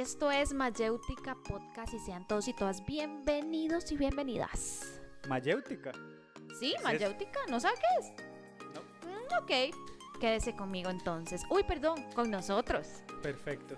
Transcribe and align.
Esto 0.00 0.30
es 0.30 0.54
Mayéutica 0.54 1.34
Podcast 1.34 1.92
y 1.92 1.98
sean 1.98 2.26
todos 2.26 2.48
y 2.48 2.54
todas 2.54 2.86
bienvenidos 2.86 3.92
y 3.92 3.98
bienvenidas. 3.98 4.98
¿Mayéutica? 5.28 5.92
Sí? 6.58 6.74
Mayéutica, 6.82 7.38
¿no 7.50 7.60
sabes 7.60 7.78
qué 7.80 8.00
es? 8.00 8.64
No. 8.74 8.80
Mm, 9.10 9.42
ok, 9.42 10.18
quédese 10.18 10.56
conmigo 10.56 10.88
entonces. 10.88 11.42
Uy, 11.50 11.64
perdón, 11.64 12.02
con 12.14 12.30
nosotros. 12.30 12.86
Perfecto. 13.22 13.76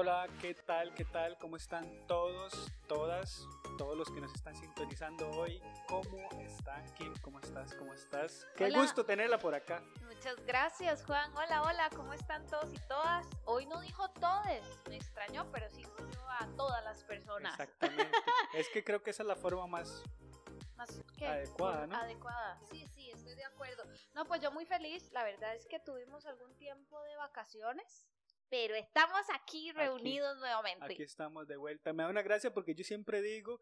Hola, 0.00 0.28
¿qué 0.40 0.54
tal? 0.54 0.94
¿Qué 0.94 1.04
tal? 1.04 1.36
¿Cómo 1.38 1.56
están 1.56 2.06
todos, 2.06 2.70
todas, 2.86 3.44
todos 3.76 3.98
los 3.98 4.08
que 4.12 4.20
nos 4.20 4.32
están 4.32 4.54
sintonizando 4.54 5.28
hoy? 5.30 5.60
¿Cómo 5.88 6.30
están, 6.40 6.84
Kim? 6.94 7.12
¿Cómo 7.20 7.40
estás? 7.40 7.74
¿Cómo 7.74 7.92
estás? 7.92 8.46
Qué 8.54 8.66
Hola. 8.66 8.78
gusto 8.78 9.04
tenerla 9.04 9.40
por 9.40 9.56
acá. 9.56 9.82
Muchas 10.06 10.36
gracias, 10.46 11.04
Juan. 11.04 11.36
Hola, 11.36 11.62
hola, 11.62 11.90
¿cómo 11.96 12.12
están 12.12 12.46
todos 12.46 12.72
y 12.72 12.78
todas? 12.86 13.26
Hoy 13.44 13.66
no 13.66 13.80
dijo 13.80 14.08
todes, 14.10 14.62
me 14.88 14.94
extrañó, 14.94 15.50
pero 15.50 15.68
sí 15.68 15.80
incluyó 15.80 16.30
a 16.30 16.46
todas 16.56 16.84
las 16.84 17.02
personas. 17.02 17.58
Exactamente. 17.58 18.16
es 18.54 18.68
que 18.68 18.84
creo 18.84 19.02
que 19.02 19.10
esa 19.10 19.24
es 19.24 19.26
la 19.26 19.34
forma 19.34 19.66
más 19.66 20.04
Más 20.76 21.02
que 21.16 21.26
Adecuada, 21.26 21.88
¿no? 21.88 21.96
Adecuada, 21.96 22.60
sí, 22.70 22.86
sí, 22.94 23.10
estoy 23.10 23.34
de 23.34 23.46
acuerdo. 23.46 23.82
No, 24.14 24.26
pues 24.26 24.40
yo 24.40 24.52
muy 24.52 24.64
feliz. 24.64 25.10
La 25.10 25.24
verdad 25.24 25.56
es 25.56 25.66
que 25.66 25.80
tuvimos 25.80 26.24
algún 26.24 26.54
tiempo 26.54 27.02
de 27.02 27.16
vacaciones, 27.16 28.06
pero 28.48 28.74
estamos 28.74 29.22
aquí 29.34 29.72
reunidos 29.72 30.36
nuevamente. 30.38 30.84
Aquí 30.84 31.02
estamos 31.02 31.46
de 31.46 31.56
vuelta. 31.56 31.92
Me 31.92 32.02
da 32.02 32.08
una 32.10 32.22
gracia 32.22 32.52
porque 32.52 32.74
yo 32.74 32.84
siempre 32.84 33.20
digo 33.22 33.60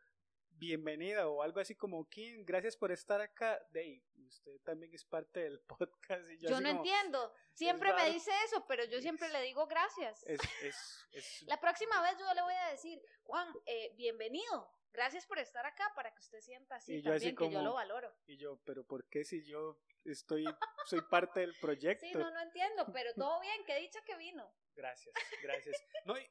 bienvenida 0.59 1.29
o 1.29 1.43
algo 1.43 1.61
así 1.61 1.75
como 1.75 2.09
Kim, 2.09 2.45
gracias 2.45 2.77
por 2.77 2.91
estar 2.91 3.21
acá. 3.21 3.60
Dey, 3.71 4.02
usted 4.27 4.59
también 4.65 4.93
es 4.95 5.05
parte 5.05 5.41
del 5.41 5.60
podcast. 5.66 6.29
Y 6.30 6.38
yo 6.38 6.49
Yo 6.49 6.60
no 6.60 6.69
como, 6.69 6.80
entiendo. 6.85 7.33
Siempre 7.52 7.93
me 7.95 8.10
dice 8.10 8.30
eso, 8.45 8.65
pero 8.66 8.85
yo 8.85 9.01
siempre 9.01 9.29
le 9.30 9.43
digo 9.43 9.66
gracias. 9.66 10.23
Es, 10.27 10.41
es, 10.63 11.07
es- 11.13 11.43
La 11.47 11.60
próxima 11.60 12.01
vez 12.03 12.16
yo 12.19 12.32
le 12.35 12.43
voy 12.43 12.55
a 12.55 12.71
decir, 12.71 13.01
Juan, 13.25 13.49
eh, 13.66 13.93
bienvenido. 13.97 14.71
Gracias 14.93 15.27
por 15.27 15.38
estar 15.38 15.66
acá 15.66 15.93
para 15.95 16.10
que 16.15 16.21
usted 16.21 16.41
sienta 16.41 16.77
así 16.77 16.95
Y 16.95 17.03
yo 17.03 17.13
así 17.13 17.27
también, 17.35 17.37
que 17.37 17.45
yo 17.55 17.59
como- 17.59 17.69
lo 17.69 17.75
valoro. 17.75 18.15
Y 18.27 18.38
yo, 18.38 18.59
pero 18.65 18.82
¿por 18.87 19.07
qué 19.10 19.25
si 19.25 19.45
yo 19.45 19.79
estoy, 20.05 20.45
soy 20.87 21.03
parte 21.03 21.41
del 21.41 21.55
proyecto? 21.60 22.07
Sí, 22.07 22.15
no, 22.15 22.30
no 22.30 22.41
entiendo, 22.41 22.87
pero 22.95 23.13
todo 23.15 23.41
bien, 23.41 23.63
qué 23.66 23.77
dicha 23.79 24.01
que 24.07 24.16
vino. 24.16 24.51
Gracias, 24.77 25.15
gracias. 25.43 25.85
No, 26.05 26.19
y, 26.19 26.30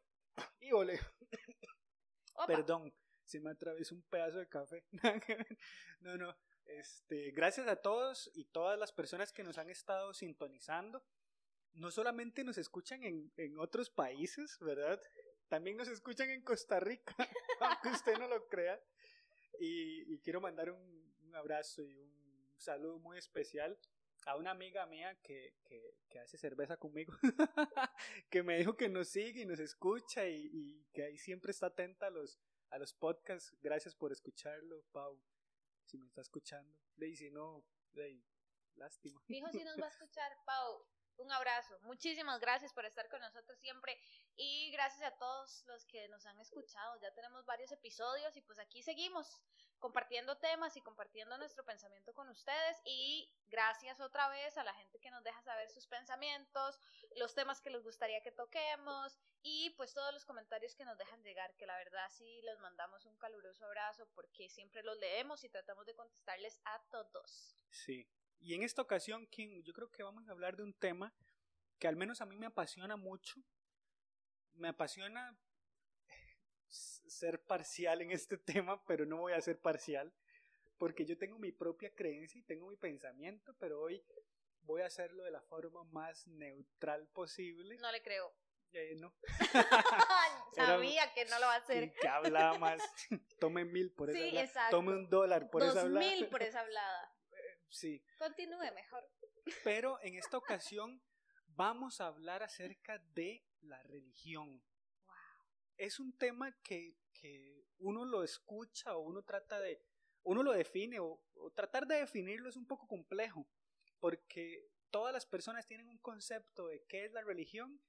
y 0.59 0.71
ole, 0.71 0.99
Opa. 2.33 2.45
perdón, 2.47 2.93
se 3.23 3.39
me 3.39 3.49
atravesó 3.51 3.95
un 3.95 4.03
pedazo 4.03 4.37
de 4.37 4.47
café. 4.47 4.85
no, 5.99 6.15
no. 6.17 6.37
Este, 6.65 7.31
gracias 7.31 7.67
a 7.67 7.75
todos 7.75 8.31
y 8.33 8.45
todas 8.45 8.77
las 8.79 8.91
personas 8.91 9.31
que 9.31 9.43
nos 9.43 9.57
han 9.57 9.69
estado 9.69 10.13
sintonizando. 10.13 11.03
No 11.73 11.91
solamente 11.91 12.43
nos 12.43 12.57
escuchan 12.57 13.03
en, 13.03 13.31
en 13.35 13.59
otros 13.59 13.89
países, 13.89 14.57
¿verdad? 14.59 15.01
También 15.47 15.77
nos 15.77 15.89
escuchan 15.89 16.29
en 16.29 16.41
Costa 16.43 16.79
Rica, 16.79 17.15
aunque 17.59 17.89
usted 17.89 18.17
no 18.17 18.27
lo 18.27 18.47
crea. 18.47 18.81
Y, 19.59 20.13
y 20.13 20.19
quiero 20.19 20.39
mandar 20.41 20.71
un, 20.71 21.15
un 21.21 21.35
abrazo 21.35 21.83
y 21.83 21.95
un 21.95 22.53
saludo 22.57 22.99
muy 22.99 23.17
especial 23.17 23.77
a 24.25 24.35
una 24.35 24.51
amiga 24.51 24.85
mía 24.87 25.15
que, 25.21 25.55
que, 25.63 25.97
que 26.09 26.19
hace 26.19 26.37
cerveza 26.37 26.77
conmigo, 26.77 27.13
que 28.29 28.43
me 28.43 28.57
dijo 28.57 28.75
que 28.75 28.89
nos 28.89 29.09
sigue 29.09 29.41
y 29.41 29.45
nos 29.45 29.59
escucha 29.59 30.27
y, 30.27 30.49
y 30.51 30.85
que 30.93 31.03
ahí 31.03 31.17
siempre 31.17 31.51
está 31.51 31.67
atenta 31.67 32.07
a 32.07 32.09
los, 32.09 32.39
a 32.69 32.77
los 32.77 32.93
podcasts. 32.93 33.55
Gracias 33.61 33.95
por 33.95 34.11
escucharlo, 34.11 34.83
Pau, 34.91 35.21
si 35.85 35.97
me 35.97 36.07
está 36.07 36.21
escuchando. 36.21 36.75
Y 36.97 37.15
si 37.15 37.29
no, 37.29 37.63
dey, 37.93 38.23
lástima. 38.75 39.21
Fijo 39.27 39.51
si 39.51 39.63
nos 39.63 39.79
va 39.79 39.85
a 39.85 39.89
escuchar, 39.95 40.31
Pau. 40.45 40.85
Un 41.17 41.31
abrazo. 41.31 41.77
Muchísimas 41.81 42.39
gracias 42.39 42.73
por 42.73 42.85
estar 42.85 43.07
con 43.09 43.21
nosotros 43.21 43.57
siempre 43.59 43.97
y 44.35 44.71
gracias 44.71 45.13
a 45.13 45.17
todos 45.17 45.63
los 45.65 45.85
que 45.85 46.07
nos 46.09 46.25
han 46.25 46.39
escuchado. 46.39 46.99
Ya 47.01 47.13
tenemos 47.13 47.45
varios 47.45 47.71
episodios 47.71 48.35
y 48.35 48.41
pues 48.41 48.59
aquí 48.59 48.83
seguimos 48.83 49.41
compartiendo 49.79 50.37
temas 50.37 50.75
y 50.75 50.81
compartiendo 50.81 51.37
nuestro 51.37 51.63
pensamiento 51.63 52.13
con 52.13 52.27
ustedes 52.29 52.81
y 52.83 53.31
gracias 53.47 54.01
otra 54.01 54.27
vez 54.29 54.57
a 54.57 54.63
la 54.63 54.73
gente 54.73 54.99
que 54.99 55.11
nos 55.11 55.23
deja 55.23 55.41
saber 55.41 55.69
sus 55.69 55.87
pensamientos, 55.87 56.79
los 57.15 57.33
temas 57.33 57.61
que 57.61 57.69
les 57.69 57.83
gustaría 57.83 58.21
que 58.21 58.31
toquemos 58.31 59.17
y 59.41 59.69
pues 59.71 59.93
todos 59.93 60.13
los 60.13 60.25
comentarios 60.25 60.75
que 60.75 60.85
nos 60.85 60.97
dejan 60.97 61.23
llegar, 61.23 61.55
que 61.55 61.65
la 61.65 61.77
verdad 61.77 62.09
sí 62.09 62.41
les 62.41 62.59
mandamos 62.59 63.05
un 63.05 63.17
caluroso 63.17 63.65
abrazo 63.65 64.07
porque 64.15 64.49
siempre 64.49 64.83
los 64.83 64.97
leemos 64.97 65.43
y 65.43 65.49
tratamos 65.49 65.85
de 65.85 65.95
contestarles 65.95 66.59
a 66.65 66.81
todos. 66.89 67.55
Sí. 67.69 68.07
Y 68.39 68.53
en 68.53 68.63
esta 68.63 68.81
ocasión, 68.81 69.25
Kim, 69.27 69.61
yo 69.63 69.73
creo 69.73 69.89
que 69.91 70.03
vamos 70.03 70.27
a 70.27 70.31
hablar 70.31 70.55
de 70.55 70.63
un 70.63 70.73
tema 70.73 71.13
que 71.79 71.87
al 71.87 71.95
menos 71.95 72.21
a 72.21 72.25
mí 72.25 72.35
me 72.37 72.45
apasiona 72.45 72.95
mucho. 72.95 73.35
Me 74.53 74.69
apasiona 74.69 75.37
ser 76.69 77.41
parcial 77.43 78.01
en 78.01 78.11
este 78.11 78.37
tema, 78.73 78.83
pero 78.85 79.05
no 79.05 79.17
voy 79.17 79.33
a 79.33 79.41
ser 79.41 79.59
parcial, 79.59 80.13
porque 80.77 81.05
yo 81.05 81.17
tengo 81.17 81.39
mi 81.39 81.51
propia 81.51 81.93
creencia 81.93 82.39
y 82.39 82.43
tengo 82.43 82.67
mi 82.67 82.75
pensamiento, 82.77 83.55
pero 83.59 83.81
hoy 83.81 84.03
voy 84.61 84.81
a 84.81 84.87
hacerlo 84.87 85.23
de 85.23 85.31
la 85.31 85.41
forma 85.41 85.83
más 85.85 86.27
neutral 86.27 87.07
posible. 87.09 87.77
No 87.77 87.91
le 87.91 88.01
creo. 88.01 88.33
Eh, 88.73 88.95
no, 88.97 89.13
Sabía 90.55 91.13
que 91.13 91.23
no 91.25 91.39
lo 91.39 91.45
va 91.45 91.53
a 91.53 91.57
hacer. 91.57 91.91
¿quién 91.91 91.93
que 92.01 92.07
habla 92.09 92.57
más? 92.59 92.81
Tome 93.39 93.63
mil 93.63 93.91
por 93.93 94.09
esa 94.09 94.19
Sí, 94.19 94.27
hablada. 94.27 94.45
exacto. 94.45 94.75
Tome 94.77 94.91
un 94.93 95.09
dólar 95.09 95.49
por 95.49 95.61
esa 95.63 95.73
Dos 95.75 95.83
hablada. 95.83 96.05
mil 96.05 96.27
por 96.27 96.43
esa 96.43 96.59
hablada. 96.59 97.14
Sí. 97.75 98.01
Continúe 98.17 98.71
mejor. 98.73 99.03
Pero 99.65 99.99
en 100.01 100.15
esta 100.15 100.37
ocasión 100.37 101.01
vamos 101.47 101.99
a 101.99 102.07
hablar 102.07 102.41
acerca 102.41 102.99
de 103.13 103.45
la 103.59 103.83
religión. 103.83 104.63
Es 105.75 105.99
un 105.99 106.17
tema 106.17 106.57
que, 106.63 106.95
que 107.11 107.67
uno 107.79 108.05
lo 108.05 108.23
escucha 108.23 108.95
o 108.95 109.01
uno 109.01 109.23
trata 109.23 109.59
de, 109.59 109.81
uno 110.23 110.41
lo 110.41 110.53
define 110.53 110.99
o, 111.01 111.21
o 111.33 111.51
tratar 111.51 111.85
de 111.85 111.97
definirlo 111.97 112.47
es 112.47 112.55
un 112.55 112.65
poco 112.65 112.87
complejo, 112.87 113.45
porque 113.99 114.69
todas 114.89 115.13
las 115.13 115.25
personas 115.25 115.67
tienen 115.67 115.89
un 115.89 115.97
concepto 115.97 116.67
de 116.67 116.85
qué 116.85 117.03
es 117.03 117.11
la 117.11 117.23
religión, 117.23 117.81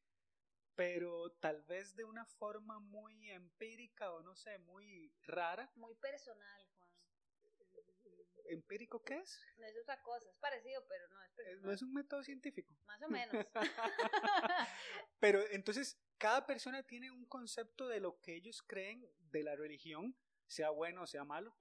pero 0.75 1.31
tal 1.39 1.63
vez 1.63 1.95
de 1.95 2.03
una 2.03 2.27
forma 2.27 2.81
muy 2.81 3.31
empírica 3.31 4.13
o 4.13 4.23
no 4.23 4.35
sé, 4.35 4.59
muy 4.59 5.15
rara. 5.23 5.71
Muy 5.77 5.95
personal. 5.95 6.66
¿Empírico 8.49 9.03
qué 9.03 9.19
es? 9.19 9.41
No 9.57 9.67
es 9.67 9.77
otra 9.79 10.03
cosa. 10.03 10.29
Es 10.31 10.37
parecido, 10.39 10.85
pero 10.89 11.09
no 11.09 11.23
es 11.23 11.31
Eh, 11.31 11.35
personal. 11.37 11.63
No 11.67 11.73
es 11.73 11.83
un 11.83 11.93
método 11.93 12.23
científico. 12.23 12.75
Más 12.87 13.03
o 13.03 13.09
menos. 13.09 13.47
Pero 15.21 15.41
entonces 15.51 15.99
cada 16.19 16.47
persona 16.47 16.83
tiene 16.83 17.11
un 17.11 17.27
concepto 17.27 17.89
de 17.89 18.01
lo 18.01 18.21
que 18.21 18.35
ellos 18.35 18.63
creen 18.63 19.07
de 19.31 19.43
la 19.43 19.57
religión, 19.57 20.17
sea 20.47 20.71
bueno 20.71 21.03
o 21.03 21.07
sea 21.07 21.25
malo, 21.25 21.57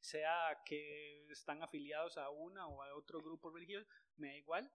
sea 0.00 0.60
que 0.64 1.26
están 1.30 1.62
afiliados 1.62 2.18
a 2.18 2.30
una 2.30 2.66
o 2.66 2.82
a 2.82 2.94
otro 2.94 3.20
grupo 3.20 3.50
religioso, 3.50 3.86
me 4.16 4.28
da 4.28 4.36
igual, 4.36 4.72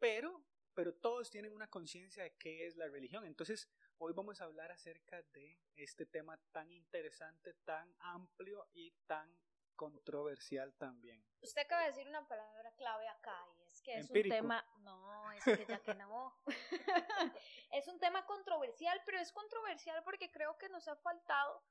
pero, 0.00 0.44
pero 0.74 0.94
todos 0.94 1.30
tienen 1.30 1.52
una 1.52 1.68
conciencia 1.68 2.24
de 2.24 2.34
qué 2.36 2.66
es 2.66 2.76
la 2.76 2.88
religión. 2.88 3.24
Entonces 3.24 3.68
hoy 3.98 4.12
vamos 4.14 4.40
a 4.40 4.44
hablar 4.44 4.70
acerca 4.72 5.22
de 5.32 5.58
este 5.76 6.06
tema 6.06 6.38
tan 6.52 6.70
interesante, 6.70 7.54
tan 7.64 7.94
amplio 8.00 8.68
y 8.72 8.92
tan 9.06 9.30
controversial 9.74 10.74
también. 10.74 11.24
Usted 11.40 11.62
acaba 11.62 11.82
de 11.82 11.88
decir 11.88 12.08
una 12.08 12.26
palabra 12.26 12.72
clave 12.76 13.08
acá 13.08 13.36
y 13.58 13.64
es 13.64 13.82
que 13.82 13.98
es 13.98 14.06
Empírico. 14.06 14.34
un 14.34 14.40
tema. 14.42 14.64
No, 14.78 15.32
es 15.32 15.44
que 15.44 15.66
ya 15.66 15.78
que 15.80 15.94
no. 15.94 16.34
es 17.72 17.88
un 17.88 17.98
tema 17.98 18.24
controversial, 18.26 19.00
pero 19.04 19.18
es 19.18 19.32
controversial 19.32 20.02
porque 20.04 20.30
creo 20.30 20.56
que 20.58 20.68
nos 20.68 20.88
ha 20.88 20.96
faltado 20.96 21.62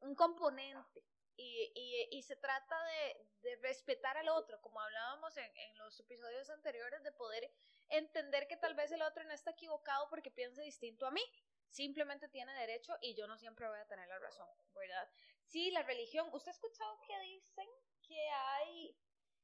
un 0.00 0.14
componente. 0.14 1.04
Y, 1.36 1.72
y, 1.74 2.16
y 2.16 2.22
se 2.22 2.36
trata 2.36 2.76
de, 2.84 3.26
de 3.42 3.56
respetar 3.56 4.16
al 4.16 4.28
otro, 4.28 4.60
como 4.60 4.80
hablábamos 4.80 5.36
en, 5.36 5.50
en 5.56 5.78
los 5.78 5.98
episodios 5.98 6.48
anteriores, 6.48 7.02
de 7.02 7.10
poder 7.10 7.50
entender 7.88 8.46
que 8.46 8.56
tal 8.56 8.74
vez 8.74 8.92
el 8.92 9.02
otro 9.02 9.24
no 9.24 9.32
está 9.32 9.50
equivocado 9.50 10.08
porque 10.10 10.30
piensa 10.30 10.62
distinto 10.62 11.06
a 11.06 11.10
mí. 11.10 11.22
Simplemente 11.70 12.28
tiene 12.28 12.52
derecho 12.54 12.96
y 13.00 13.16
yo 13.16 13.26
no 13.26 13.36
siempre 13.36 13.68
voy 13.68 13.80
a 13.80 13.86
tener 13.86 14.06
la 14.08 14.20
razón, 14.20 14.46
¿verdad? 14.74 15.10
Sí, 15.54 15.70
la 15.70 15.84
religión. 15.84 16.28
¿Usted 16.32 16.48
ha 16.48 16.50
escuchado 16.50 16.98
que 17.06 17.16
dicen 17.20 17.68
que 18.02 18.28
hay, 18.28 18.98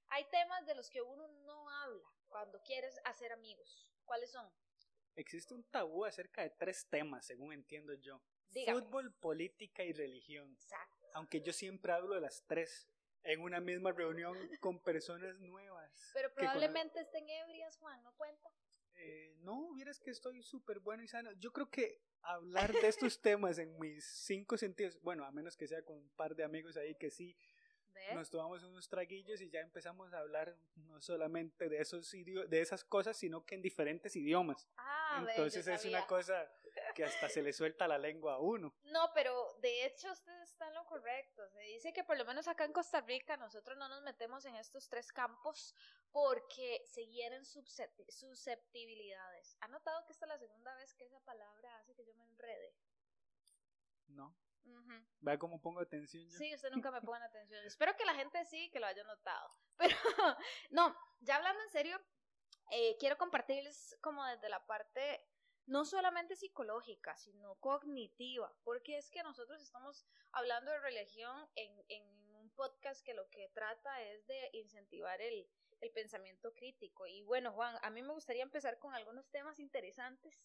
hay 0.09 0.29
temas 0.29 0.67
de 0.67 0.75
los 0.75 0.91
que 0.91 1.01
uno 1.01 1.29
no 1.47 1.71
habla 1.71 2.11
cuando 2.27 2.61
quieres 2.65 3.01
hacer 3.05 3.31
amigos? 3.31 3.89
¿Cuáles 4.05 4.33
son? 4.33 4.53
Existe 5.15 5.55
un 5.55 5.62
tabú 5.71 6.05
acerca 6.05 6.43
de 6.43 6.51
tres 6.51 6.89
temas, 6.89 7.25
según 7.27 7.53
entiendo 7.53 7.95
yo. 7.95 8.21
Dígame. 8.49 8.81
Fútbol, 8.81 9.15
política 9.21 9.85
y 9.85 9.93
religión. 9.93 10.51
Exacto. 10.51 11.07
Aunque 11.15 11.43
yo 11.43 11.53
siempre 11.53 11.93
hablo 11.93 12.17
de 12.17 12.23
las 12.23 12.45
tres 12.45 12.91
en 13.23 13.41
una 13.43 13.61
misma 13.61 13.93
reunión 13.93 14.37
con 14.59 14.83
personas 14.83 15.39
nuevas. 15.39 16.11
Pero 16.12 16.35
probablemente 16.35 17.03
estén 17.03 17.31
ebrias, 17.31 17.77
Juan, 17.77 18.03
¿no 18.03 18.12
cuenta? 18.17 18.51
Eh, 19.02 19.35
no, 19.41 19.73
vieras 19.75 19.99
que 19.99 20.11
estoy 20.11 20.43
súper 20.43 20.81
bueno 20.81 21.02
y 21.02 21.08
sano. 21.08 21.32
Yo 21.32 21.52
creo 21.52 21.70
que 21.70 22.00
hablar 22.23 22.73
de 22.73 22.88
estos 22.88 23.20
temas 23.23 23.58
en 23.58 23.79
mis 23.79 24.05
cinco 24.05 24.56
sentidos, 24.56 25.00
bueno, 25.02 25.25
a 25.25 25.31
menos 25.31 25.56
que 25.56 25.67
sea 25.67 25.82
con 25.82 25.97
un 25.97 26.11
par 26.11 26.35
de 26.35 26.44
amigos 26.44 26.76
ahí 26.76 26.94
que 26.94 27.11
sí 27.11 27.37
nos 28.14 28.31
tomamos 28.31 28.62
unos 28.64 28.88
traguillos 28.88 29.41
y 29.41 29.50
ya 29.50 29.61
empezamos 29.61 30.12
a 30.12 30.19
hablar 30.19 30.56
no 30.75 31.00
solamente 31.00 31.69
de 31.69 31.81
esos 31.81 32.11
de 32.11 32.61
esas 32.61 32.85
cosas, 32.85 33.17
sino 33.17 33.44
que 33.44 33.55
en 33.55 33.62
diferentes 33.62 34.17
idiomas. 34.17 34.69
Ah, 34.76 35.25
Entonces 35.29 35.67
es 35.67 35.85
una 35.85 36.06
cosa 36.06 36.50
que 36.94 37.04
hasta 37.04 37.28
se 37.28 37.42
le 37.42 37.52
suelta 37.52 37.87
la 37.88 37.98
lengua 37.98 38.34
a 38.34 38.38
uno. 38.38 38.75
No, 38.84 39.10
pero 39.14 39.54
de 39.60 39.87
hecho 39.87 40.10
usted 40.12 40.32
está 40.42 40.69
en 40.69 40.75
lo 40.75 40.84
correcto. 40.87 41.48
Se 41.50 41.60
dice 41.60 41.92
que 41.92 42.04
por 42.04 42.16
lo 42.19 42.25
menos 42.25 42.48
acá 42.48 42.64
en 42.64 42.72
Costa 42.72 43.00
Rica 43.00 43.37
nosotros 43.37 43.76
no 43.78 43.88
nos 43.88 44.02
metemos 44.02 44.44
en 44.44 44.56
estos 44.56 44.88
tres 44.88 45.12
campos 45.12 45.75
porque 46.10 46.82
se 46.87 47.06
hieren 47.06 47.42
suscept- 47.44 48.08
susceptibilidades. 48.10 49.56
¿Ha 49.60 49.69
notado 49.69 50.04
que 50.06 50.12
esta 50.12 50.26
es 50.26 50.28
la 50.31 50.38
segunda 50.38 50.75
vez 50.76 50.94
que 50.94 51.04
esa 51.04 51.20
palabra 51.20 51.76
hace 51.78 51.94
que 51.94 52.04
yo 52.04 52.14
me 52.16 52.25
enrede? 52.25 52.75
¿No? 54.08 54.34
Ujú. 54.64 54.92
Vea 55.20 55.38
cómo 55.38 55.60
pongo 55.60 55.81
atención 55.81 56.28
yo. 56.28 56.37
Sí, 56.38 56.54
usted 56.54 56.70
nunca 56.70 56.90
me 56.90 57.00
pone 57.00 57.25
atención. 57.25 57.64
Espero 57.66 57.96
que 57.96 58.04
la 58.04 58.14
gente 58.14 58.44
sí, 58.44 58.70
que 58.70 58.81
lo 58.81 58.87
haya 58.87 59.04
notado. 59.04 59.54
Pero, 59.78 59.96
no, 60.70 60.94
ya 61.20 61.37
hablando 61.37 61.62
en 61.62 61.70
serio, 61.70 61.98
eh, 62.70 62.96
quiero 62.98 63.16
compartirles 63.16 63.96
como 64.02 64.25
desde 64.26 64.48
la 64.48 64.64
parte 64.66 65.26
no 65.70 65.84
solamente 65.84 66.34
psicológica, 66.34 67.17
sino 67.17 67.55
cognitiva, 67.61 68.52
porque 68.64 68.99
es 68.99 69.08
que 69.08 69.22
nosotros 69.22 69.62
estamos 69.62 70.05
hablando 70.32 70.72
de 70.72 70.81
religión 70.81 71.49
en, 71.55 72.20
un 72.40 72.50
podcast 72.56 73.05
que 73.05 73.14
lo 73.14 73.28
que 73.31 73.49
trata 73.50 74.02
es 74.02 74.26
de 74.26 74.50
incentivar 74.55 75.20
el, 75.20 75.49
el 75.81 75.93
pensamiento 75.93 76.52
crítico. 76.55 77.06
Y 77.06 77.22
bueno, 77.22 77.52
Juan, 77.52 77.78
a 77.82 77.90
mí 77.90 78.02
me 78.02 78.12
gustaría 78.12 78.43
empezar 78.43 78.78
con 78.78 78.94
algunos 78.94 79.31
temas 79.31 79.61
interesantes 79.61 80.43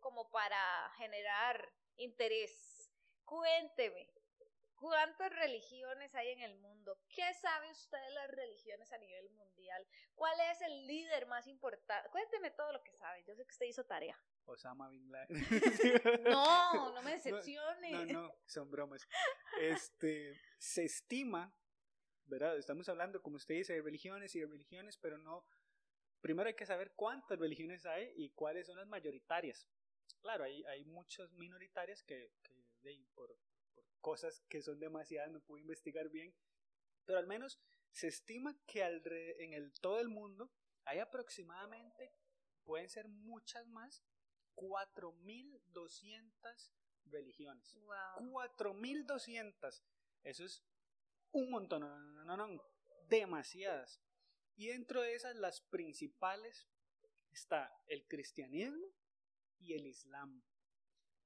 como 0.00 0.30
para 0.30 0.90
generar 0.96 1.72
interés. 1.96 2.90
Cuénteme, 3.24 4.10
¿Cuántas 4.74 5.30
religiones 5.30 6.14
hay 6.14 6.30
en 6.30 6.40
el 6.40 6.58
mundo? 6.58 6.98
¿Qué 7.08 7.32
sabe 7.34 7.70
usted 7.70 7.98
de 7.98 8.10
las 8.10 8.30
religiones 8.32 8.92
a 8.92 8.98
nivel 8.98 9.30
mundial? 9.30 9.86
¿Cuál 10.14 10.38
es 10.50 10.60
el 10.62 10.86
líder 10.86 11.26
más 11.26 11.46
importante? 11.46 12.10
Cuénteme 12.10 12.50
todo 12.50 12.72
lo 12.72 12.82
que 12.82 12.92
sabe. 12.92 13.22
Yo 13.24 13.34
sé 13.34 13.44
que 13.46 13.52
usted 13.52 13.66
hizo 13.66 13.84
tarea. 13.84 14.20
Osama 14.46 14.88
Bin 14.88 15.10
Laden. 15.10 15.36
No, 16.24 16.92
no 16.94 17.02
me 17.02 17.12
decepcione. 17.12 17.90
No, 17.90 18.22
no, 18.22 18.34
son 18.46 18.70
bromas. 18.70 19.06
Este, 19.60 20.40
se 20.58 20.84
estima, 20.84 21.54
¿verdad? 22.26 22.56
Estamos 22.58 22.88
hablando, 22.88 23.22
como 23.22 23.36
usted 23.36 23.54
dice, 23.54 23.74
de 23.74 23.82
religiones 23.82 24.34
y 24.34 24.40
de 24.40 24.46
religiones, 24.46 24.96
pero 24.98 25.18
no. 25.18 25.46
Primero 26.20 26.48
hay 26.48 26.54
que 26.54 26.66
saber 26.66 26.92
cuántas 26.94 27.38
religiones 27.38 27.84
hay 27.86 28.12
y 28.16 28.30
cuáles 28.30 28.66
son 28.66 28.76
las 28.78 28.86
mayoritarias. 28.88 29.66
Claro, 30.22 30.44
hay, 30.44 30.64
hay 30.64 30.84
muchas 30.84 31.30
minoritarias 31.32 32.02
que, 32.02 32.30
por, 33.14 33.36
por 33.74 33.84
cosas 34.00 34.42
que 34.48 34.62
son 34.62 34.78
demasiadas 34.78 35.30
no 35.30 35.40
puedo 35.40 35.60
investigar 35.60 36.08
bien, 36.08 36.34
pero 37.04 37.18
al 37.18 37.26
menos 37.26 37.60
se 37.92 38.08
estima 38.08 38.56
que 38.66 38.82
alre- 38.82 39.34
en 39.38 39.52
el, 39.52 39.72
todo 39.80 40.00
el 40.00 40.08
mundo 40.08 40.50
hay 40.84 40.98
aproximadamente, 40.98 42.12
pueden 42.64 42.88
ser 42.88 43.08
muchas 43.08 43.66
más, 43.66 44.02
4.200 44.56 46.70
religiones. 47.06 47.76
Wow. 47.84 48.30
4200. 48.30 49.84
Eso 50.22 50.44
es 50.44 50.64
un 51.32 51.50
montón, 51.50 51.80
no, 51.80 51.98
no, 51.98 52.24
no, 52.24 52.36
no, 52.36 52.62
demasiadas. 53.08 54.00
Y 54.56 54.68
dentro 54.68 55.02
de 55.02 55.14
esas, 55.14 55.36
las 55.36 55.60
principales 55.60 56.68
está 57.32 57.76
el 57.86 58.06
cristianismo 58.06 58.86
y 59.58 59.74
el 59.74 59.86
islam. 59.86 60.42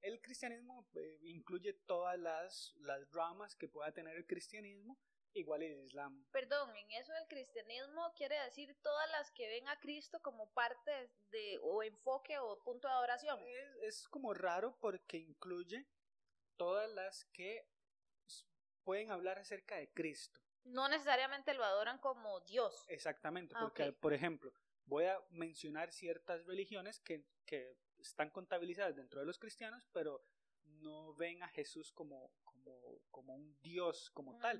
El 0.00 0.20
cristianismo 0.20 0.88
eh, 0.94 1.18
incluye 1.22 1.72
todas 1.72 2.18
las, 2.18 2.74
las 2.80 3.10
ramas 3.10 3.56
que 3.56 3.68
pueda 3.68 3.92
tener 3.92 4.16
el 4.16 4.26
cristianismo, 4.26 4.98
igual 5.34 5.62
el 5.62 5.84
islam. 5.84 6.24
Perdón, 6.32 6.74
en 6.76 6.90
eso 6.92 7.12
del 7.12 7.26
cristianismo 7.28 8.12
quiere 8.16 8.38
decir 8.40 8.76
todas 8.82 9.10
las 9.10 9.30
que 9.32 9.48
ven 9.48 9.68
a 9.68 9.78
Cristo 9.80 10.20
como 10.22 10.50
parte 10.52 11.10
de 11.30 11.58
o 11.62 11.82
enfoque 11.82 12.38
o 12.38 12.62
punto 12.62 12.88
de 12.88 12.94
adoración. 12.94 13.38
Es, 13.40 13.76
es 13.82 14.08
como 14.08 14.34
raro 14.34 14.76
porque 14.80 15.18
incluye 15.18 15.86
todas 16.56 16.90
las 16.90 17.24
que 17.26 17.68
pueden 18.82 19.10
hablar 19.10 19.38
acerca 19.38 19.76
de 19.76 19.90
Cristo. 19.92 20.40
No 20.64 20.88
necesariamente 20.88 21.54
lo 21.54 21.64
adoran 21.64 21.98
como 21.98 22.40
Dios. 22.40 22.84
Exactamente, 22.88 23.54
Ah, 23.56 23.60
porque, 23.60 23.90
ok. 23.90 23.98
por 24.00 24.12
ejemplo, 24.12 24.52
voy 24.84 25.04
a 25.04 25.20
mencionar 25.30 25.92
ciertas 25.92 26.44
religiones 26.46 27.00
que, 27.00 27.24
que 27.46 27.76
están 27.98 28.30
contabilizadas 28.30 28.96
dentro 28.96 29.20
de 29.20 29.26
los 29.26 29.38
cristianos, 29.38 29.88
pero 29.92 30.22
no 30.64 31.14
ven 31.14 31.42
a 31.42 31.48
Jesús 31.48 31.92
como, 31.92 32.32
como, 32.44 33.00
como 33.10 33.34
un 33.34 33.58
Dios 33.60 34.10
como 34.10 34.38
tal. 34.38 34.58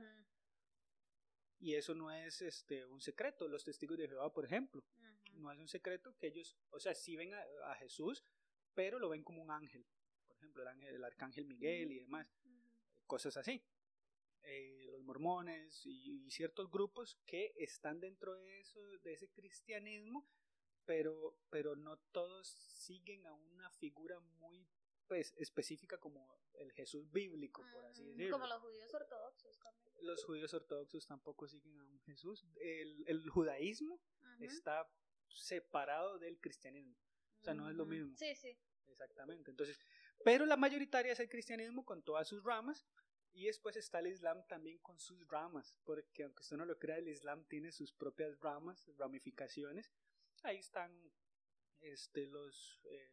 Y 1.61 1.75
eso 1.75 1.95
no 1.95 2.11
es 2.11 2.41
este, 2.43 2.85
un 2.87 3.01
secreto. 3.01 3.49
Los 3.49 3.65
testigos 3.65 3.99
de 3.99 4.09
Jehová, 4.09 4.33
por 4.33 4.45
ejemplo, 4.45 4.85
ujú. 4.97 5.41
no 5.41 5.53
es 5.53 5.59
un 5.59 5.69
secreto 5.69 6.17
que 6.17 6.29
ellos, 6.29 6.57
o 6.71 6.79
sea, 6.79 6.95
sí 6.95 7.17
ven 7.17 7.35
a, 7.35 7.43
a 7.65 7.75
Jesús, 7.77 8.25
pero 8.75 8.99
lo 8.99 9.09
ven 9.09 9.25
como 9.25 9.43
un 9.43 9.51
ángel. 9.51 9.85
Por 10.27 10.37
ejemplo, 10.37 10.63
el, 10.63 10.69
ángel, 10.69 10.95
el 10.95 11.05
arcángel 11.05 11.47
Miguel 11.47 11.93
y 11.93 11.99
demás, 11.99 12.33
Ujú. 12.45 13.07
cosas 13.07 13.37
así. 13.37 13.63
Eh, 14.43 14.87
los 14.93 15.03
mormones 15.03 15.85
y, 15.85 16.25
y 16.27 16.31
ciertos 16.31 16.71
grupos 16.71 17.19
que 17.27 17.55
están 17.57 18.01
dentro 18.01 18.35
de 18.37 18.61
eso, 18.61 18.81
de 19.03 19.13
ese 19.13 19.29
cristianismo, 19.29 20.29
pero, 20.85 21.37
pero 21.51 21.77
no 21.77 21.99
todos 22.13 22.49
siguen 22.49 23.27
a 23.27 23.35
una 23.35 23.71
figura 23.73 24.21
muy 24.21 24.67
pues, 25.09 25.35
específica 25.37 25.99
como 25.99 26.29
el 26.55 26.73
Jesús 26.73 27.11
bíblico, 27.11 27.65
por 27.73 27.85
así 27.87 28.05
decirlo. 28.05 28.39
Como 28.39 28.47
los 28.47 28.61
judíos 28.61 28.95
ortodoxos 28.95 29.59
también. 29.59 29.95
Los 30.03 30.25
judíos 30.25 30.55
ortodoxos 30.55 31.07
tampoco 31.07 31.49
siguen 31.49 31.79
a 31.81 31.85
un 31.85 32.01
Jesús. 32.03 32.47
El, 32.61 33.05
el 33.09 33.29
judaísmo 33.29 34.01
está 34.41 34.89
separado 35.29 36.19
del 36.19 36.41
cristianismo. 36.41 36.97
O 37.41 37.45
sea, 37.45 37.55
no 37.55 37.69
es 37.69 37.77
lo 37.77 37.87
mismo. 37.87 38.15
Sí, 38.17 38.35
sí. 38.37 38.57
Exactamente. 38.87 39.51
Entonces, 39.51 39.79
pero 40.25 40.47
la 40.47 40.57
mayoritaria 40.57 41.13
es 41.13 41.21
el 41.21 41.29
cristianismo 41.29 41.85
con 41.85 42.03
todas 42.03 42.29
sus 42.29 42.43
ramas. 42.45 42.87
Y 43.33 43.45
después 43.45 43.77
está 43.77 44.01
el 44.01 44.09
Islam 44.09 44.45
también 44.49 44.79
con 44.79 44.99
sus 44.99 45.29
ramas, 45.29 45.77
porque 45.85 46.25
aunque 46.25 46.41
usted 46.41 46.57
no 46.57 46.65
lo 46.65 46.77
crea, 46.79 46.97
el 46.97 47.07
Islam 47.07 47.45
tiene 47.45 47.71
sus 47.71 47.93
propias 47.93 48.37
ramas, 48.41 48.91
ramificaciones. 48.97 49.93
Ahí 50.43 50.57
están 50.57 51.13
este, 51.81 52.27
los 52.27 52.81
eh, 52.85 53.13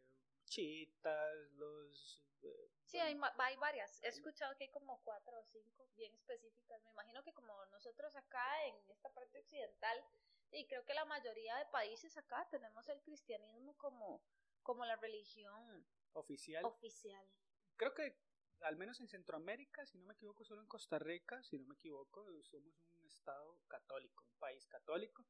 los... 1.54 2.24
eh, 2.42 2.72
Sí, 2.86 2.98
bueno, 2.98 3.26
hay, 3.26 3.52
hay 3.52 3.58
varias. 3.58 4.02
He 4.04 4.08
escuchado 4.08 4.56
que 4.56 4.66
hay 4.66 4.70
como 4.72 5.02
cuatro 5.04 5.40
o 5.40 5.44
cinco 5.46 5.88
bien 5.96 6.14
específicas. 6.14 6.82
Me 6.84 6.92
imagino 6.92 7.24
que 7.24 7.34
como 7.34 7.66
nosotros 7.68 8.16
acá 8.16 8.66
en 8.66 8.76
esta 8.90 9.10
parte 9.14 9.40
occidental, 9.40 10.04
y 10.52 10.66
creo 10.68 10.86
que 10.86 10.94
la 10.94 11.06
mayoría 11.06 11.58
de 11.58 11.66
países 11.66 12.16
acá 12.18 12.48
tenemos 12.50 12.88
el 12.88 13.02
cristianismo 13.02 13.76
como, 13.78 14.22
como 14.64 14.86
la 14.86 14.96
religión 14.96 15.86
oficial. 16.14 16.64
oficial. 16.66 17.28
Creo 17.76 17.94
que 17.94 18.18
al 18.62 18.78
menos 18.78 19.00
en 19.00 19.08
Centroamérica, 19.08 19.86
si 19.86 19.98
no 19.98 20.06
me 20.06 20.14
equivoco, 20.14 20.46
solo 20.46 20.62
en 20.62 20.68
Costa 20.68 20.98
Rica, 20.98 21.44
si 21.44 21.58
no 21.58 21.66
me 21.66 21.76
equivoco, 21.76 22.26
somos 22.44 22.74
un 22.94 23.06
estado 23.06 23.60
católico, 23.68 24.24
un 24.26 24.40
país 24.40 24.66
católico, 24.68 25.26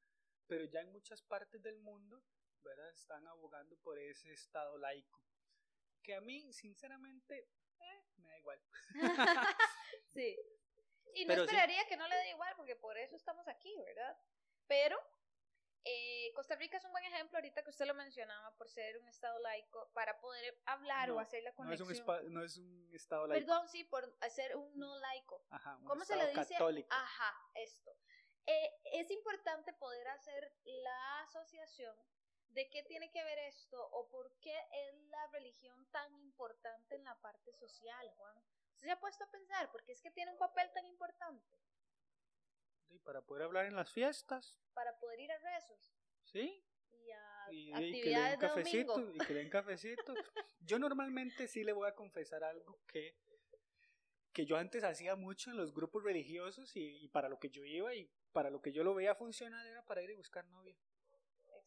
pero 0.48 0.66
ya 0.66 0.82
en 0.82 0.92
muchas 0.92 1.22
partes 1.24 1.62
del 1.62 1.80
mundo, 1.80 2.24
¿verdad? 2.66 2.90
Están 2.90 3.26
abogando 3.28 3.78
por 3.78 3.98
ese 3.98 4.34
estado 4.34 4.78
laico. 4.78 5.22
Que 6.04 6.16
a 6.16 6.22
mí, 6.22 6.52
sinceramente, 6.54 7.50
eh, 7.80 8.04
me 8.18 8.30
da 8.30 8.38
igual. 8.38 8.62
sí. 10.14 10.38
Y 11.14 11.24
no 11.26 11.30
Pero 11.30 11.44
sí. 11.44 11.50
esperaría 11.50 11.88
que 11.88 11.96
no 11.98 12.08
le 12.08 12.16
dé 12.16 12.30
igual, 12.32 12.54
porque 12.58 12.76
por 12.76 12.98
eso 12.98 13.16
estamos 13.16 13.48
aquí, 13.48 13.74
¿verdad? 13.86 14.18
Pero 14.68 14.98
eh, 15.86 16.32
Costa 16.36 16.56
Rica 16.56 16.78
es 16.78 16.84
un 16.86 16.92
buen 16.92 17.06
ejemplo, 17.06 17.38
ahorita 17.38 17.64
que 17.64 17.70
usted 17.70 17.86
lo 17.86 17.94
mencionaba, 17.94 18.56
por 18.58 18.68
ser 18.68 18.98
un 18.98 19.08
estado 19.08 19.40
laico, 19.40 19.90
para 19.94 20.20
poder 20.20 20.60
hablar 20.66 21.10
No, 21.10 21.16
o 21.16 21.20
hacer 21.20 21.44
la 21.44 21.52
No 21.52 21.72
es, 21.72 21.80
conexión. 21.82 22.26
un 22.26 22.34
no 22.34 22.44
es 22.44 22.58
un 22.58 22.90
estado 22.94 23.28
laico. 23.28 23.46
Perdón, 23.46 23.70
sí, 23.70 23.84
por 23.86 24.18
hacer 24.22 24.56
un 24.58 24.78
no 24.78 24.98
laico. 24.98 25.46
Ajá, 25.52 25.78
un 25.78 25.86
¿Cómo 25.86 26.04
se 26.04 26.16
le 26.18 26.28
dice? 26.28 26.54
católico. 26.54 26.90
Ajá, 26.92 27.34
esto. 27.54 27.96
Eh, 28.48 28.80
es 28.94 29.10
importante 29.12 29.74
poder 29.74 30.08
hacer 30.10 30.54
la 30.66 31.22
asociación 31.22 31.96
de 32.56 32.70
qué 32.70 32.84
tiene 32.84 33.12
que 33.12 33.24
ver 33.24 33.38
esto 33.40 33.78
o 33.92 34.08
por 34.08 34.32
qué 34.40 34.58
es 34.88 34.96
la 35.10 35.28
religión 35.28 35.86
tan 35.92 36.16
importante 36.16 36.96
en 36.96 37.04
la 37.04 37.16
parte 37.20 37.54
social, 37.54 38.10
Juan. 38.16 38.38
¿Usted 38.74 38.88
se 38.88 38.92
ha 38.92 39.00
puesto 39.00 39.26
a 39.26 39.30
pensar 39.30 39.70
por 39.72 39.84
qué 39.84 39.92
es 39.92 40.02
que 40.02 40.12
tiene 40.12 40.32
un 40.32 40.38
papel 40.38 40.72
tan 40.74 40.86
importante 40.86 41.58
Y 42.90 43.00
para 43.00 43.22
poder 43.22 43.44
hablar 43.44 43.66
en 43.66 43.76
las 43.76 43.92
fiestas, 43.92 44.58
para 44.74 44.98
poder 45.00 45.20
ir 45.20 45.32
a 45.32 45.38
rezos 45.38 45.94
¿sí? 46.24 46.64
y 46.92 47.12
a 47.12 47.48
y, 47.52 47.74
y 47.74 47.74
que 47.74 47.76
le 47.76 47.82
den 47.82 47.94
actividades 47.94 48.40
de 48.40 48.48
cafecito 48.48 48.94
domingo? 48.94 49.16
y 49.16 49.28
que 49.28 49.34
le 49.34 49.40
den 49.40 49.50
cafecito. 49.60 50.14
Yo 50.60 50.80
normalmente 50.80 51.48
sí 51.48 51.64
le 51.64 51.74
voy 51.74 51.90
a 51.90 51.96
confesar 51.96 52.44
algo 52.44 52.80
que 52.88 53.18
que 54.32 54.46
yo 54.46 54.58
antes 54.58 54.84
hacía 54.84 55.16
mucho 55.16 55.50
en 55.50 55.56
los 55.56 55.74
grupos 55.74 56.04
religiosos 56.04 56.76
y, 56.76 56.98
y 56.98 57.08
para 57.08 57.30
lo 57.30 57.40
que 57.40 57.50
yo 57.50 57.64
iba 57.64 57.96
y 57.96 58.12
para 58.34 58.50
lo 58.50 58.62
que 58.62 58.74
yo 58.74 58.84
lo 58.84 58.94
veía 58.94 59.16
funcionar 59.16 59.66
era 59.66 59.86
para 59.86 60.02
ir 60.02 60.10
y 60.10 60.16
buscar 60.16 60.46
novia. 60.48 60.78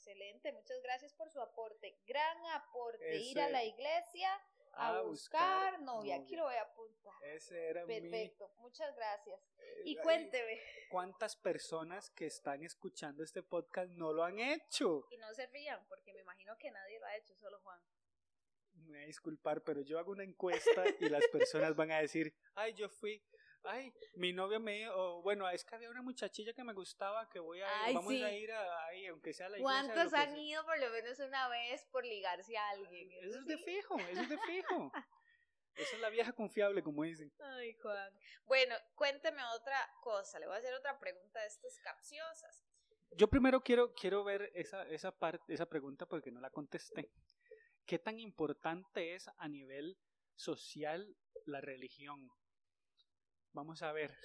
Excelente, 0.08 0.52
muchas 0.52 0.80
gracias 0.82 1.12
por 1.12 1.28
su 1.28 1.38
aporte. 1.38 1.98
Gran 2.06 2.46
aporte. 2.54 3.14
Ir 3.18 3.38
a 3.40 3.50
la 3.50 3.62
iglesia 3.62 4.30
a, 4.72 5.02
buscar, 5.02 5.82
novia. 5.82 6.16
Aquí 6.16 6.34
lo 6.34 6.44
voy 6.44 6.54
a 6.54 6.62
apuntar. 6.62 7.12
Ese 7.24 7.68
era 7.68 7.84
Perfecto, 7.84 8.48
muchas 8.56 8.96
gracias. 8.96 9.38
Eh, 9.58 9.82
Y 9.84 9.96
cuénteme. 9.96 10.62
¿Cuántas 10.90 11.36
personas 11.36 12.08
que 12.12 12.24
están 12.24 12.62
escuchando 12.62 13.22
este 13.22 13.42
podcast 13.42 13.90
no 13.90 14.14
lo 14.14 14.24
han 14.24 14.38
hecho? 14.38 15.06
Y 15.10 15.18
no 15.18 15.30
se 15.34 15.46
rían, 15.48 15.86
porque 15.88 16.14
me 16.14 16.20
imagino 16.20 16.56
que 16.56 16.70
nadie 16.70 16.98
lo 16.98 17.04
ha 17.04 17.14
hecho, 17.14 17.34
solo 17.34 17.60
Juan. 17.60 17.78
Me 18.72 18.86
voy 18.86 19.02
a 19.02 19.06
disculpar, 19.06 19.62
pero 19.62 19.82
yo 19.82 19.98
hago 19.98 20.12
una 20.12 20.24
encuesta 20.24 20.84
y 21.00 21.10
las 21.10 21.26
personas 21.28 21.76
van 21.76 21.92
a 21.92 22.00
decir, 22.00 22.34
ay, 22.54 22.72
yo 22.72 22.88
fui, 22.88 23.22
ay, 23.64 23.92
mi 24.14 24.32
novio 24.32 24.60
me 24.60 24.88
o, 24.90 25.22
bueno, 25.22 25.48
es 25.48 25.64
que 25.64 25.74
había 25.74 25.90
una 25.90 26.02
muchachilla 26.02 26.52
que 26.52 26.64
me 26.64 26.72
gustaba, 26.72 27.28
que 27.28 27.38
voy 27.38 27.60
a 27.60 27.66
ir, 27.66 27.72
Ay, 27.82 27.94
vamos 27.94 28.12
sí. 28.12 28.22
a 28.22 28.32
ir 28.32 28.52
a, 28.52 28.86
ahí, 28.86 29.06
aunque 29.06 29.32
sea 29.32 29.46
a 29.46 29.48
la 29.50 29.58
iglesia. 29.58 29.82
¿Cuántos 29.84 30.14
han 30.14 30.30
sea". 30.30 30.38
ido 30.38 30.64
por 30.64 30.78
lo 30.78 30.90
menos 30.90 31.18
una 31.18 31.48
vez 31.48 31.84
por 31.86 32.04
ligarse 32.04 32.56
a 32.56 32.70
alguien? 32.70 33.10
Eso 33.22 33.38
es 33.38 33.46
de 33.46 33.58
fijo, 33.58 33.98
eso 33.98 34.22
es 34.22 34.28
de 34.28 34.38
fijo. 34.38 34.92
Esa 35.78 35.94
es 35.94 36.00
la 36.00 36.10
vieja 36.10 36.32
confiable, 36.32 36.82
como 36.82 37.04
dicen. 37.04 37.32
Ay, 37.38 37.72
Juan. 37.74 38.12
Bueno, 38.46 38.74
cuénteme 38.96 39.40
otra 39.54 39.78
cosa. 40.02 40.40
Le 40.40 40.46
voy 40.46 40.56
a 40.56 40.58
hacer 40.58 40.74
otra 40.74 40.98
pregunta 40.98 41.40
de 41.40 41.46
estas 41.46 41.78
capciosas. 41.78 42.64
Yo 43.12 43.28
primero 43.28 43.62
quiero, 43.62 43.94
quiero 43.94 44.24
ver 44.24 44.50
esa, 44.54 44.88
esa, 44.88 45.12
parte, 45.16 45.54
esa 45.54 45.66
pregunta 45.66 46.04
porque 46.04 46.32
no 46.32 46.40
la 46.40 46.50
contesté. 46.50 47.12
¿Qué 47.86 48.00
tan 48.00 48.18
importante 48.18 49.14
es 49.14 49.30
a 49.36 49.48
nivel 49.48 49.96
social 50.34 51.16
la 51.46 51.60
religión? 51.60 52.28
Vamos 53.58 53.82
a 53.82 53.90
ver. 53.90 54.16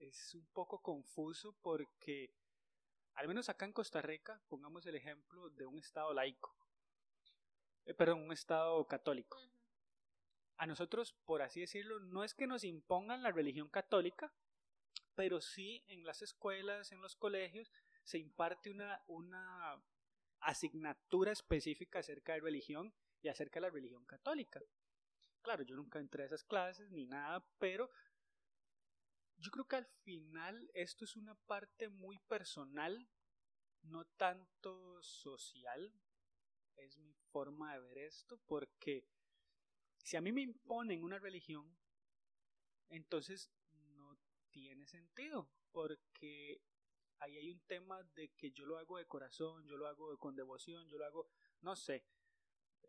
Es 0.00 0.34
un 0.34 0.44
poco 0.46 0.82
confuso 0.82 1.56
porque, 1.62 2.34
al 3.14 3.28
menos 3.28 3.48
acá 3.48 3.64
en 3.64 3.72
Costa 3.72 4.02
Rica, 4.02 4.42
pongamos 4.48 4.84
el 4.86 4.96
ejemplo 4.96 5.50
de 5.50 5.66
un 5.66 5.78
estado 5.78 6.12
laico. 6.12 6.52
Eh, 7.84 7.94
perdón, 7.94 8.22
un 8.22 8.32
estado 8.32 8.84
católico. 8.88 9.38
A 10.56 10.66
nosotros, 10.66 11.12
por 11.24 11.42
así 11.42 11.60
decirlo, 11.60 12.00
no 12.00 12.24
es 12.24 12.34
que 12.34 12.48
nos 12.48 12.64
impongan 12.64 13.22
la 13.22 13.30
religión 13.30 13.68
católica, 13.68 14.32
pero 15.14 15.40
sí 15.40 15.84
en 15.86 16.02
las 16.02 16.22
escuelas, 16.22 16.90
en 16.90 17.00
los 17.00 17.14
colegios, 17.14 17.70
se 18.02 18.18
imparte 18.18 18.70
una, 18.70 19.00
una 19.06 19.80
asignatura 20.40 21.30
específica 21.30 22.00
acerca 22.00 22.32
de 22.32 22.40
religión 22.40 22.92
y 23.22 23.28
acerca 23.28 23.60
de 23.60 23.66
la 23.66 23.70
religión 23.70 24.04
católica. 24.06 24.60
Claro, 25.42 25.62
yo 25.62 25.74
nunca 25.76 25.98
entré 25.98 26.22
a 26.22 26.26
esas 26.26 26.44
clases 26.44 26.90
ni 26.90 27.06
nada, 27.06 27.44
pero 27.58 27.90
yo 29.38 29.50
creo 29.50 29.66
que 29.66 29.76
al 29.76 29.86
final 29.86 30.70
esto 30.74 31.04
es 31.04 31.16
una 31.16 31.34
parte 31.34 31.88
muy 31.88 32.18
personal, 32.18 33.08
no 33.82 34.04
tanto 34.16 35.02
social. 35.02 35.92
Es 36.76 36.98
mi 36.98 37.14
forma 37.32 37.74
de 37.74 37.80
ver 37.80 37.98
esto, 37.98 38.38
porque 38.46 39.06
si 40.02 40.16
a 40.16 40.20
mí 40.20 40.32
me 40.32 40.42
imponen 40.42 41.02
una 41.02 41.18
religión, 41.18 41.76
entonces 42.90 43.50
no 43.96 44.18
tiene 44.50 44.86
sentido, 44.86 45.48
porque 45.72 46.60
ahí 47.18 47.36
hay 47.36 47.50
un 47.50 47.60
tema 47.60 48.02
de 48.14 48.30
que 48.30 48.50
yo 48.52 48.66
lo 48.66 48.78
hago 48.78 48.98
de 48.98 49.06
corazón, 49.06 49.66
yo 49.66 49.76
lo 49.76 49.86
hago 49.86 50.16
con 50.18 50.36
devoción, 50.36 50.86
yo 50.88 50.98
lo 50.98 51.06
hago, 51.06 51.28
no 51.62 51.76
sé, 51.76 52.04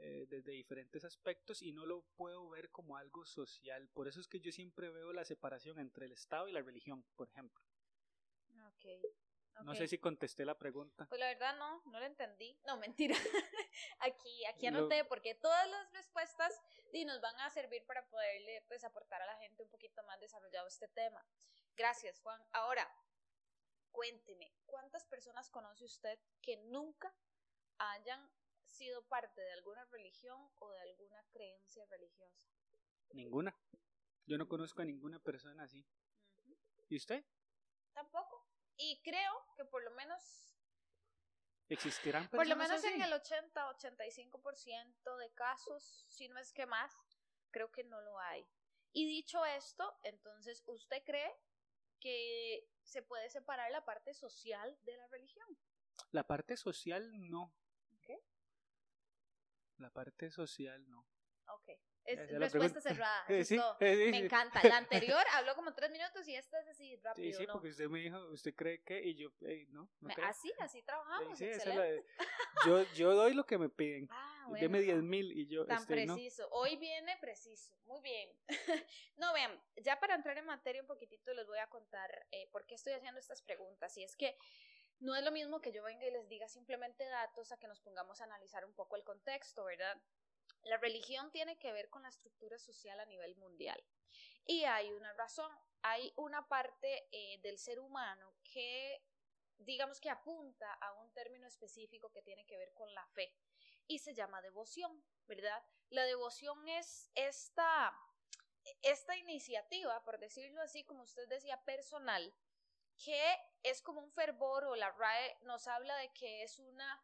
eh, 0.04 0.26
desde 0.28 0.52
diferentes 0.52 1.04
aspectos 1.04 1.62
y 1.62 1.72
no 1.72 1.86
lo 1.86 2.02
puedo 2.16 2.50
ver 2.50 2.72
como 2.72 2.98
algo 2.98 3.24
social. 3.26 3.88
Por 3.90 4.08
eso 4.08 4.20
es 4.20 4.28
que 4.28 4.40
yo 4.40 4.52
siempre 4.52 4.90
veo 4.90 5.14
la 5.14 5.26
separación 5.26 5.80
entre 5.80 6.06
el 6.06 6.12
Estado 6.12 6.48
y 6.48 6.52
la 6.52 6.62
religión, 6.62 7.04
por 7.16 7.30
ejemplo. 7.30 7.64
Ok. 8.68 8.86
No 9.64 9.74
ok. 9.74 9.78
sé 9.78 9.88
si 9.88 10.00
contesté 10.00 10.44
la 10.44 10.58
pregunta. 10.58 11.06
Pues 11.08 11.20
la 11.20 11.28
verdad 11.28 11.56
no, 11.58 11.84
no 11.86 12.00
lo 12.00 12.06
entendí. 12.06 12.60
No, 12.66 12.78
mentira. 12.78 13.16
aquí, 14.00 14.44
aquí 14.46 14.70
Lo- 14.70 14.80
anoté 14.80 15.06
porque 15.06 15.36
todas 15.36 15.70
las 15.70 15.92
respuestas 15.94 16.60
di, 16.92 17.06
nos 17.06 17.22
van 17.22 17.40
a 17.40 17.50
servir 17.52 17.86
para 17.86 18.08
poderle 18.10 18.64
pues 18.68 18.84
aportar 18.84 19.22
a 19.22 19.26
la 19.28 19.38
gente 19.38 19.62
un 19.62 19.70
poquito 19.70 20.04
más 20.06 20.20
desarrollado 20.20 20.68
este 20.68 20.88
tema. 20.88 21.24
Gracias, 21.76 22.20
Juan. 22.22 22.42
Ahora, 22.54 22.90
cuénteme, 23.92 24.52
¿cuántas 24.66 25.06
personas 25.06 25.50
conoce 25.52 25.86
usted 25.86 26.18
que 26.42 26.58
nunca 26.58 27.16
hayan 27.78 28.28
sido 28.82 29.08
parte 29.08 29.40
de 29.40 29.54
alguna 29.54 29.86
religión 29.86 30.50
o 30.58 30.72
de 30.72 30.80
alguna 30.80 31.24
creencia 31.30 31.86
religiosa? 31.86 32.42
Ninguna. 33.12 33.56
Yo 34.26 34.40
no 34.40 34.48
conozco 34.48 34.82
a 34.82 34.86
ninguna 34.86 35.20
persona 35.20 35.66
así. 35.66 35.86
¿Y 36.90 36.98
usted? 36.98 37.24
Tampoco. 37.94 38.44
Y 38.78 39.00
creo 39.04 39.34
que 39.56 39.66
por 39.66 39.84
lo 39.84 39.92
menos 39.92 40.48
¿Existirán 41.70 42.28
Por 42.30 42.48
lo 42.48 42.58
personas 42.58 42.82
menos 42.84 42.96
en 42.96 43.04
el 43.04 43.14
80-85% 43.14 45.18
de 45.18 45.32
casos, 45.34 46.08
si 46.10 46.28
no 46.28 46.40
es 46.40 46.52
que 46.52 46.66
más, 46.66 46.92
creo 47.52 47.72
que 47.72 47.84
no 47.84 48.02
lo 48.02 48.18
hay. 48.20 48.50
Y 48.94 49.06
dicho 49.06 49.46
esto, 49.46 49.96
entonces, 50.04 50.64
¿usted 50.66 51.04
cree 51.06 51.32
que 52.00 52.68
se 52.82 53.04
puede 53.04 53.30
separar 53.30 53.72
la 53.72 53.86
parte 53.86 54.16
social 54.16 54.76
de 54.82 54.98
la 54.98 55.06
religión? 55.08 55.48
La 56.10 56.26
parte 56.26 56.58
social 56.58 57.12
no. 57.30 57.54
La 59.82 59.90
parte 59.90 60.30
social 60.30 60.88
no. 60.90 61.06
Ok. 61.48 61.70
Es 62.04 62.20
Esa 62.20 62.40
respuesta 62.40 62.82
cerrada. 62.82 63.26
Eh, 63.30 63.44
sí, 63.46 63.56
eh, 63.80 63.96
sí, 64.06 64.12
Me 64.12 64.20
sí. 64.20 64.26
encanta. 64.26 64.62
La 64.64 64.78
anterior 64.78 65.24
habló 65.34 65.56
como 65.56 65.74
tres 65.74 65.92
minutos 65.92 66.28
y 66.28 66.36
esta 66.36 66.60
es 66.60 66.68
así 66.68 66.90
Sí, 66.90 67.02
rápido, 67.04 67.38
sí, 67.40 67.46
¿no? 67.48 67.54
porque 67.54 67.70
usted 67.70 67.90
me 67.90 68.00
dijo, 68.00 68.18
¿usted 68.30 68.56
cree 68.56 68.82
que? 68.84 69.02
Y 69.04 69.16
yo, 69.16 69.30
"Ey, 69.42 69.68
no, 69.68 69.90
no 70.00 70.08
Me- 70.08 70.14
creo". 70.16 70.28
Así, 70.28 70.52
así 70.60 70.82
trabajamos. 70.84 71.38
Sí, 71.38 71.46
sí, 71.46 71.52
excelente. 71.52 72.06
la 72.18 72.26
yo, 72.66 72.84
yo 72.94 73.16
doy 73.16 73.34
lo 73.34 73.46
que 73.46 73.58
me 73.58 73.70
piden. 73.70 74.08
Ah, 74.42 74.48
Deme 74.60 74.80
bueno. 74.80 74.94
10 74.94 75.04
mil 75.04 75.32
y 75.32 75.46
yo, 75.48 75.68
Tan 75.68 75.78
este, 75.78 76.06
no. 76.08 76.16
preciso. 76.16 76.50
Hoy 76.52 76.76
viene 76.78 77.16
preciso. 77.22 77.76
Muy 77.86 78.02
bien. 78.02 78.28
no, 79.18 79.32
vean, 79.34 79.52
ya 79.78 80.00
para 80.00 80.16
entrar 80.16 80.36
en 80.38 80.46
materia 80.46 80.82
un 80.82 80.88
poquitito 80.88 81.32
les 81.36 81.46
voy 81.46 81.60
a 81.60 81.68
contar 81.70 82.26
eh, 82.32 82.50
por 82.52 82.66
qué 82.66 82.74
estoy 82.74 82.94
haciendo 82.94 83.20
estas 83.20 83.44
preguntas. 83.44 83.96
Y 83.98 84.04
es 84.04 84.16
que 84.16 84.36
no 85.02 85.16
es 85.16 85.24
lo 85.24 85.32
mismo 85.32 85.62
que 85.62 85.72
yo 85.72 85.84
venga 85.84 86.06
y 86.06 86.12
les 86.12 86.30
diga 86.30 86.48
simplemente 86.48 87.04
datos 87.06 87.52
a 87.52 87.58
que 87.58 87.68
nos 87.68 87.82
pongamos 87.82 88.22
a 88.22 88.26
analizar 88.26 88.64
un 88.66 88.74
poco 88.74 88.96
el 88.96 89.04
contexto, 89.04 89.66
¿verdad? 89.66 90.00
La 90.64 90.78
religión 90.78 91.32
tiene 91.32 91.58
que 91.58 91.74
ver 91.74 91.90
con 91.90 92.04
la 92.04 92.10
estructura 92.10 92.60
social 92.60 93.00
a 93.00 93.06
nivel 93.06 93.36
mundial. 93.36 93.84
Y 94.46 94.64
hay 94.64 94.92
una 94.92 95.12
razón. 95.14 95.52
Hay 95.82 96.14
una 96.16 96.48
parte 96.48 97.08
eh, 97.12 97.40
del 97.42 97.58
ser 97.58 97.80
humano 97.80 98.36
que, 98.44 99.04
digamos 99.58 100.00
que 100.00 100.12
apunta 100.12 100.72
a 100.74 100.94
un 100.94 101.12
término 101.14 101.48
específico 101.48 102.12
que 102.12 102.22
tiene 102.22 102.46
que 102.46 102.58
ver 102.58 102.72
con 102.74 102.94
la 102.94 103.06
fe 103.08 103.34
y 103.88 103.98
se 103.98 104.14
llama 104.14 104.42
devoción, 104.42 105.04
¿verdad? 105.26 105.64
La 105.90 106.04
devoción 106.04 106.68
es 106.70 107.10
esta, 107.16 107.98
esta 108.84 109.18
iniciativa, 109.18 110.04
por 110.04 110.20
decirlo 110.20 110.62
así, 110.62 110.84
como 110.84 111.02
usted 111.02 111.28
decía, 111.28 111.60
personal, 111.66 112.32
que 113.04 113.40
es 113.64 113.82
como 113.82 114.02
un 114.02 114.12
fervor 114.12 114.66
o 114.66 114.76
la 114.76 114.92
RAE 114.92 115.38
nos 115.42 115.68
habla 115.68 115.96
de 115.98 116.12
que 116.14 116.44
es 116.44 116.60
una, 116.60 117.04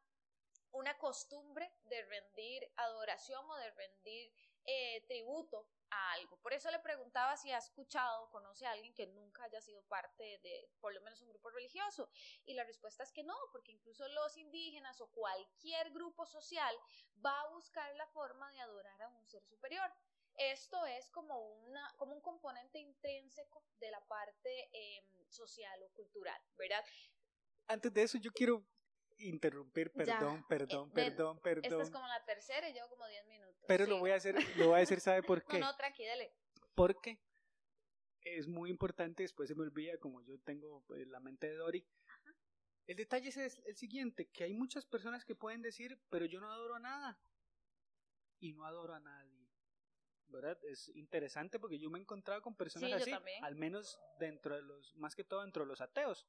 una 0.71 0.97
costumbre 0.97 1.71
de 1.85 2.03
rendir 2.03 2.71
adoración 2.77 3.49
o 3.49 3.55
de 3.55 3.71
rendir 3.71 4.33
eh, 4.65 5.05
tributo 5.07 5.67
a 5.89 6.11
algo. 6.13 6.37
Por 6.41 6.53
eso 6.53 6.69
le 6.71 6.79
preguntaba 6.79 7.37
si 7.37 7.51
ha 7.51 7.57
escuchado, 7.57 8.29
conoce 8.29 8.65
a 8.65 8.71
alguien 8.71 8.93
que 8.93 9.07
nunca 9.07 9.43
haya 9.43 9.61
sido 9.61 9.81
parte 9.83 10.39
de 10.39 10.69
por 10.79 10.93
lo 10.93 11.01
menos 11.01 11.21
un 11.21 11.29
grupo 11.29 11.49
religioso. 11.49 12.09
Y 12.45 12.53
la 12.53 12.63
respuesta 12.63 13.03
es 13.03 13.11
que 13.11 13.23
no, 13.23 13.35
porque 13.51 13.71
incluso 13.71 14.07
los 14.09 14.35
indígenas 14.37 14.99
o 15.01 15.07
cualquier 15.11 15.91
grupo 15.91 16.25
social 16.25 16.75
va 17.25 17.39
a 17.41 17.49
buscar 17.49 17.95
la 17.95 18.07
forma 18.07 18.51
de 18.51 18.59
adorar 18.59 19.01
a 19.01 19.09
un 19.09 19.25
ser 19.25 19.43
superior. 19.45 19.91
Esto 20.37 20.85
es 20.85 21.09
como, 21.09 21.39
una, 21.65 21.93
como 21.97 22.13
un 22.13 22.21
componente 22.21 22.79
intrínseco 22.79 23.63
de 23.79 23.89
la 23.89 23.99
parte 24.07 24.69
eh, 24.71 25.03
social 25.29 25.81
o 25.83 25.89
cultural, 25.93 26.39
¿verdad? 26.55 26.83
Antes 27.67 27.93
de 27.93 28.03
eso, 28.03 28.17
yo 28.19 28.31
quiero 28.31 28.63
interrumpir, 29.17 29.91
Ya, 29.95 30.19
perdón, 30.19 30.45
perdón, 30.47 30.89
eh, 30.89 30.93
perdón, 30.93 31.37
Esta 31.37 31.51
perdón. 31.51 31.81
es 31.81 31.91
como 31.91 32.07
la 32.07 32.23
tercera 32.25 32.69
y 32.69 32.73
llevo 32.73 32.89
como 32.89 33.07
10 33.07 33.25
minutos. 33.25 33.65
Pero 33.67 33.87
lo 33.87 33.97
voy 33.99 34.11
a 34.11 34.15
hacer, 34.15 34.35
lo 34.57 34.67
voy 34.67 34.75
a 34.75 34.79
decir, 34.79 34.99
¿sabe 34.99 35.23
por 35.23 35.43
qué? 35.47 35.59
No, 35.59 35.71
no, 35.71 35.75
tranqui, 35.75 36.03
dele. 36.03 36.33
Porque 36.75 37.19
es 38.21 38.47
muy 38.47 38.69
importante, 38.69 39.23
después 39.23 39.49
se 39.49 39.55
me 39.55 39.63
olvida, 39.63 39.97
como 39.97 40.21
yo 40.21 40.39
tengo 40.41 40.85
eh, 40.95 41.05
la 41.07 41.19
mente 41.19 41.47
de 41.47 41.55
Dory. 41.55 41.87
El 42.85 42.95
detalle 42.95 43.29
es 43.29 43.37
el 43.37 43.75
siguiente, 43.75 44.29
que 44.29 44.45
hay 44.45 44.53
muchas 44.53 44.85
personas 44.85 45.25
que 45.25 45.35
pueden 45.35 45.61
decir, 45.61 45.99
pero 46.09 46.25
yo 46.25 46.39
no 46.39 46.51
adoro 46.51 46.75
a 46.75 46.79
nada. 46.79 47.19
Y 48.39 48.53
no 48.53 48.65
adoro 48.65 48.93
a 48.93 48.99
nadie. 48.99 49.36
¿Verdad? 50.29 50.57
Es 50.65 50.89
interesante 50.95 51.59
porque 51.59 51.79
yo 51.79 51.89
me 51.89 51.99
he 51.99 52.01
encontrado 52.01 52.41
con 52.41 52.55
personas 52.55 53.01
Sí, 53.03 53.11
así, 53.13 53.23
al 53.41 53.55
menos 53.55 53.99
dentro 54.19 54.55
de 54.55 54.61
los, 54.61 54.95
más 54.95 55.15
que 55.15 55.23
todo 55.23 55.41
dentro 55.41 55.63
de 55.63 55.67
los 55.67 55.81
ateos. 55.81 56.27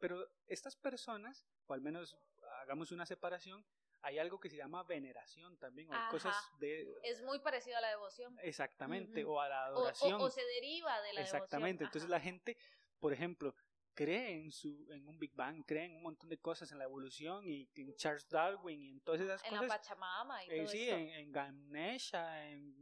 Pero 0.00 0.28
estas 0.46 0.76
personas, 0.76 1.46
o 1.66 1.74
al 1.74 1.80
menos 1.80 2.16
hagamos 2.62 2.90
una 2.90 3.06
separación, 3.06 3.64
hay 4.00 4.18
algo 4.18 4.40
que 4.40 4.50
se 4.50 4.56
llama 4.56 4.82
veneración 4.82 5.56
también, 5.58 5.88
o 5.90 5.94
Ajá. 5.94 6.10
cosas 6.10 6.34
de... 6.58 6.92
Es 7.04 7.22
muy 7.22 7.38
parecido 7.38 7.78
a 7.78 7.80
la 7.80 7.90
devoción. 7.90 8.36
Exactamente, 8.42 9.24
Ujú. 9.24 9.34
o 9.34 9.40
a 9.40 9.48
la 9.48 9.62
O, 9.70 9.78
adoración. 9.78 10.20
o- 10.20 10.24
o 10.24 10.30
se 10.30 10.44
deriva 10.44 11.00
de 11.02 11.12
la 11.12 11.20
Exactamente. 11.20 11.84
devoción. 11.84 11.88
Entonces 11.88 12.10
la 12.10 12.18
gente, 12.20 12.56
por 12.98 13.12
ejemplo, 13.12 13.54
cree 13.94 14.40
en, 14.40 14.50
su, 14.50 14.88
en 14.90 15.06
un 15.06 15.18
Big 15.20 15.32
Bang, 15.36 15.62
cree 15.64 15.84
en 15.84 15.94
un 15.96 16.02
montón 16.02 16.28
de 16.30 16.38
cosas, 16.38 16.72
en 16.72 16.78
la 16.78 16.84
evolución 16.84 17.46
y 17.46 17.68
en 17.76 17.94
Charles 17.94 18.26
Darwin 18.28 18.82
y 18.82 18.90
en 18.90 19.00
todas 19.02 19.20
esas 19.20 19.44
En 19.44 19.50
cosas. 19.50 19.68
la 19.68 19.76
Pachamama 19.76 20.44
y 20.46 20.50
Eh, 20.50 20.56
todo 20.62 20.68
sí, 20.68 20.82
esto. 20.82 20.96
en, 20.96 21.08
en 21.10 21.32
Ganesha, 21.32 22.48
en 22.48 22.74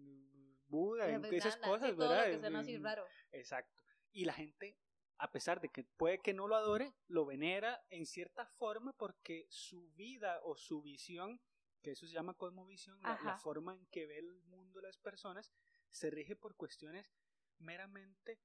Buda, 0.71 1.09
En 1.09 1.21
Vijnana, 1.23 1.37
esas 1.37 1.57
cosas, 1.57 1.91
todo 1.91 2.09
¿verdad? 2.09 2.27
lo 2.27 2.33
que 2.33 2.39
suena 2.41 2.61
así 2.61 2.75
En- 2.75 2.85
raro. 2.85 3.05
Exacto. 3.33 3.83
Y 4.13 4.25
la 4.25 4.33
gente, 4.33 4.77
a 5.19 5.31
pesar 5.31 5.61
de 5.61 5.69
que 5.69 5.85
puede 5.85 6.19
que 6.21 6.33
no 6.33 6.47
lo 6.49 6.57
adore, 6.57 6.95
lo 7.09 7.27
venera 7.27 7.83
en 7.91 8.07
cierta 8.07 8.47
forma 8.47 8.93
porque 8.95 9.47
su 9.51 9.91
vida 9.93 10.41
o 10.45 10.57
su 10.57 10.81
visión, 10.83 11.41
que 11.83 11.91
eso 11.93 12.07
se 12.07 12.13
llama 12.15 12.35
cosmovisión, 12.35 13.01
la, 13.03 13.19
la 13.25 13.39
forma 13.39 13.75
en 13.75 13.87
que 13.87 14.07
ve 14.07 14.19
el 14.19 14.43
mundo 14.45 14.81
las 14.81 14.97
personas, 14.99 15.53
se 15.91 16.11
rige 16.11 16.37
por 16.37 16.55
cuestiones 16.57 17.11
meramente 17.59 18.39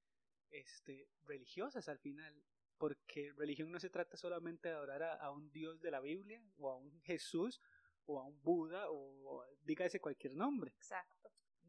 este, 0.49 1.07
religiosas 1.23 1.87
al 1.89 1.99
final. 1.99 2.43
Porque 2.77 3.31
religión 3.37 3.71
no 3.71 3.79
se 3.79 3.89
trata 3.89 4.17
solamente 4.17 4.67
de 4.67 4.75
adorar 4.75 5.01
a, 5.03 5.13
a 5.13 5.31
un 5.31 5.49
Dios 5.51 5.79
de 5.81 5.91
la 5.91 6.01
Biblia 6.01 6.43
o 6.57 6.69
a 6.69 6.75
un 6.75 7.01
Jesús 7.03 7.61
o 8.05 8.19
a 8.19 8.25
un 8.25 8.41
Buda 8.41 8.87
o 8.91 9.45
dígase 9.63 10.01
cualquier 10.01 10.35
nombre. 10.35 10.71
Exacto. 10.75 11.14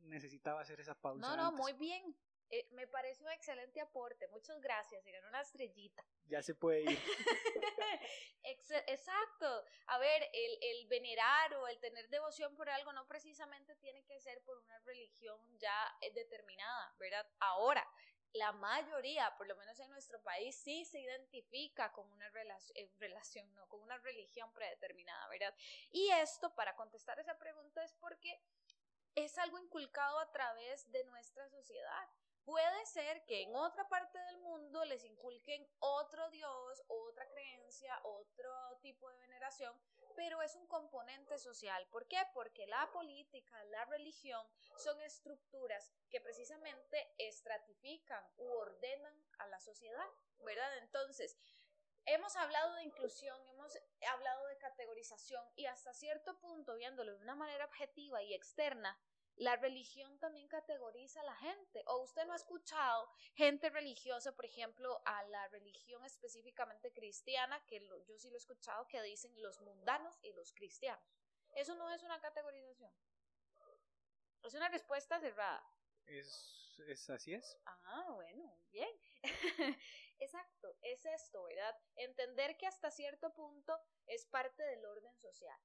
Necesitaba 0.07 0.61
hacer 0.61 0.81
esa 0.81 0.95
pausa. 0.95 1.21
No, 1.21 1.37
no, 1.37 1.49
antes. 1.49 1.61
muy 1.61 1.73
bien. 1.75 2.17
Eh, 2.49 2.69
me 2.73 2.87
parece 2.87 3.25
un 3.25 3.31
excelente 3.31 3.81
aporte. 3.81 4.29
Muchas 4.29 4.61
gracias. 4.61 5.05
Y 5.05 5.11
ganó 5.11 5.29
una 5.29 5.41
estrellita. 5.41 6.05
Ya 6.29 6.43
se 6.43 6.55
puede 6.57 6.81
ir. 6.83 6.99
Ex- 8.43 8.71
Exacto. 8.87 9.65
A 9.87 9.99
ver, 9.99 10.23
el, 10.33 10.59
el 10.61 10.87
venerar 10.89 11.55
o 11.55 11.69
el 11.69 11.79
tener 11.79 12.09
devoción 12.09 12.55
por 12.57 12.69
algo 12.69 12.93
no 12.93 13.07
precisamente 13.07 13.77
tiene 13.77 14.05
que 14.05 14.19
ser 14.21 14.43
por 14.43 14.59
una 14.59 14.79
religión 14.81 15.39
ya 15.59 15.97
eh, 16.01 16.13
determinada, 16.13 16.95
¿verdad? 16.99 17.29
Ahora, 17.39 17.87
la 18.33 18.53
mayoría, 18.53 19.35
por 19.39 19.47
lo 19.47 19.57
menos 19.57 19.79
en 19.81 19.89
nuestro 19.91 20.21
país, 20.23 20.57
sí 20.57 20.85
se 20.85 21.01
identifica 21.01 21.93
con 21.93 22.11
una 22.13 22.29
relac- 22.31 22.73
eh, 22.75 22.91
relación, 22.99 23.53
no, 23.55 23.69
con 23.69 23.81
una 23.83 23.97
religión 23.99 24.53
predeterminada, 24.53 25.29
¿verdad? 25.29 25.55
Y 25.91 26.09
esto, 26.11 26.55
para 26.55 26.75
contestar 26.77 27.19
esa 27.21 27.39
pregunta, 27.39 27.83
es 27.85 27.95
porque 27.95 28.41
es 29.17 29.39
algo 29.39 29.59
inculcado 29.59 30.19
a 30.19 30.31
través 30.31 30.91
de 30.93 31.03
nuestra 31.05 31.49
sociedad. 31.49 32.09
Puede 32.45 32.87
ser 32.87 33.25
que 33.25 33.43
en 33.43 33.57
otra 33.57 33.89
parte 33.89 34.19
del 34.21 34.39
mundo 34.39 34.85
les 34.85 35.03
inculquen 35.05 35.67
otro 35.81 36.31
Dios, 36.31 36.85
otra 36.87 37.27
creencia, 37.29 37.99
otro 38.05 38.79
tipo 38.83 39.11
de 39.11 39.19
veneración, 39.19 39.75
pero 40.15 40.41
es 40.43 40.55
un 40.55 40.67
componente 40.69 41.39
social. 41.39 41.85
¿Por 41.91 42.07
qué? 42.07 42.19
Porque 42.35 42.69
la 42.69 42.89
política, 42.93 43.65
la 43.65 43.85
religión 43.87 44.47
son 44.77 45.01
estructuras 45.01 45.91
que 46.09 46.21
precisamente 46.21 47.15
estratifican 47.19 48.25
u 48.37 48.49
ordenan 48.49 49.25
a 49.39 49.49
la 49.49 49.59
sociedad, 49.59 50.07
¿verdad? 50.45 50.79
Entonces, 50.79 51.37
hemos 52.07 52.35
hablado 52.37 52.75
de 52.75 52.85
inclusión, 52.85 53.37
hemos 53.49 53.77
hablado 54.13 54.47
de 54.47 54.59
categorización 54.59 55.45
y 55.57 55.67
hasta 55.67 55.93
cierto 55.93 56.39
punto, 56.39 56.75
viéndolo 56.77 57.13
de 57.17 57.23
una 57.23 57.35
manera 57.35 57.65
objetiva 57.65 58.23
y 58.23 58.35
externa, 58.35 58.99
la 59.37 59.57
religión 59.57 60.19
también 60.19 60.49
categoriza 60.49 61.21
a 61.21 61.25
la 61.25 61.37
gente. 61.37 61.83
O 61.89 61.99
usted 62.03 62.25
no 62.25 62.33
ha 62.33 62.37
escuchado 62.37 63.11
gente 63.35 63.69
religiosa, 63.69 64.33
por 64.35 64.47
ejemplo, 64.47 65.03
a 65.05 65.25
la 65.25 65.47
religión 65.49 66.03
específicamente 66.07 66.91
cristiana, 66.93 67.63
que 67.67 67.81
lo- 67.81 68.03
yo 68.05 68.17
sí 68.19 68.31
lo 68.31 68.37
he 68.37 68.39
escuchado, 68.39 68.89
que 68.89 69.03
dicen 69.03 69.33
los 69.43 69.61
mundanos 69.61 70.19
y 70.23 70.33
los 70.33 70.53
cristianos. 70.55 71.05
Eso 71.55 71.75
no 71.75 71.91
es 71.91 72.03
una 72.03 72.19
categorización. 72.21 72.91
Es 74.43 74.55
una 74.55 74.69
respuesta 74.71 75.21
cerrada. 75.21 75.63
Es, 76.07 76.79
es 76.87 77.11
así 77.11 77.35
es. 77.35 77.59
Ah, 77.67 78.07
bueno, 78.15 78.57
bien. 78.71 78.89
Exacto, 80.19 80.77
es 80.83 81.05
esto, 81.05 81.43
¿verdad? 81.45 81.77
Entender 81.97 82.57
que 82.57 82.67
hasta 82.67 82.91
cierto 82.91 83.33
punto 83.35 83.79
es 84.07 84.27
parte 84.27 84.63
del 84.63 84.85
orden 84.85 85.17
social. 85.19 85.59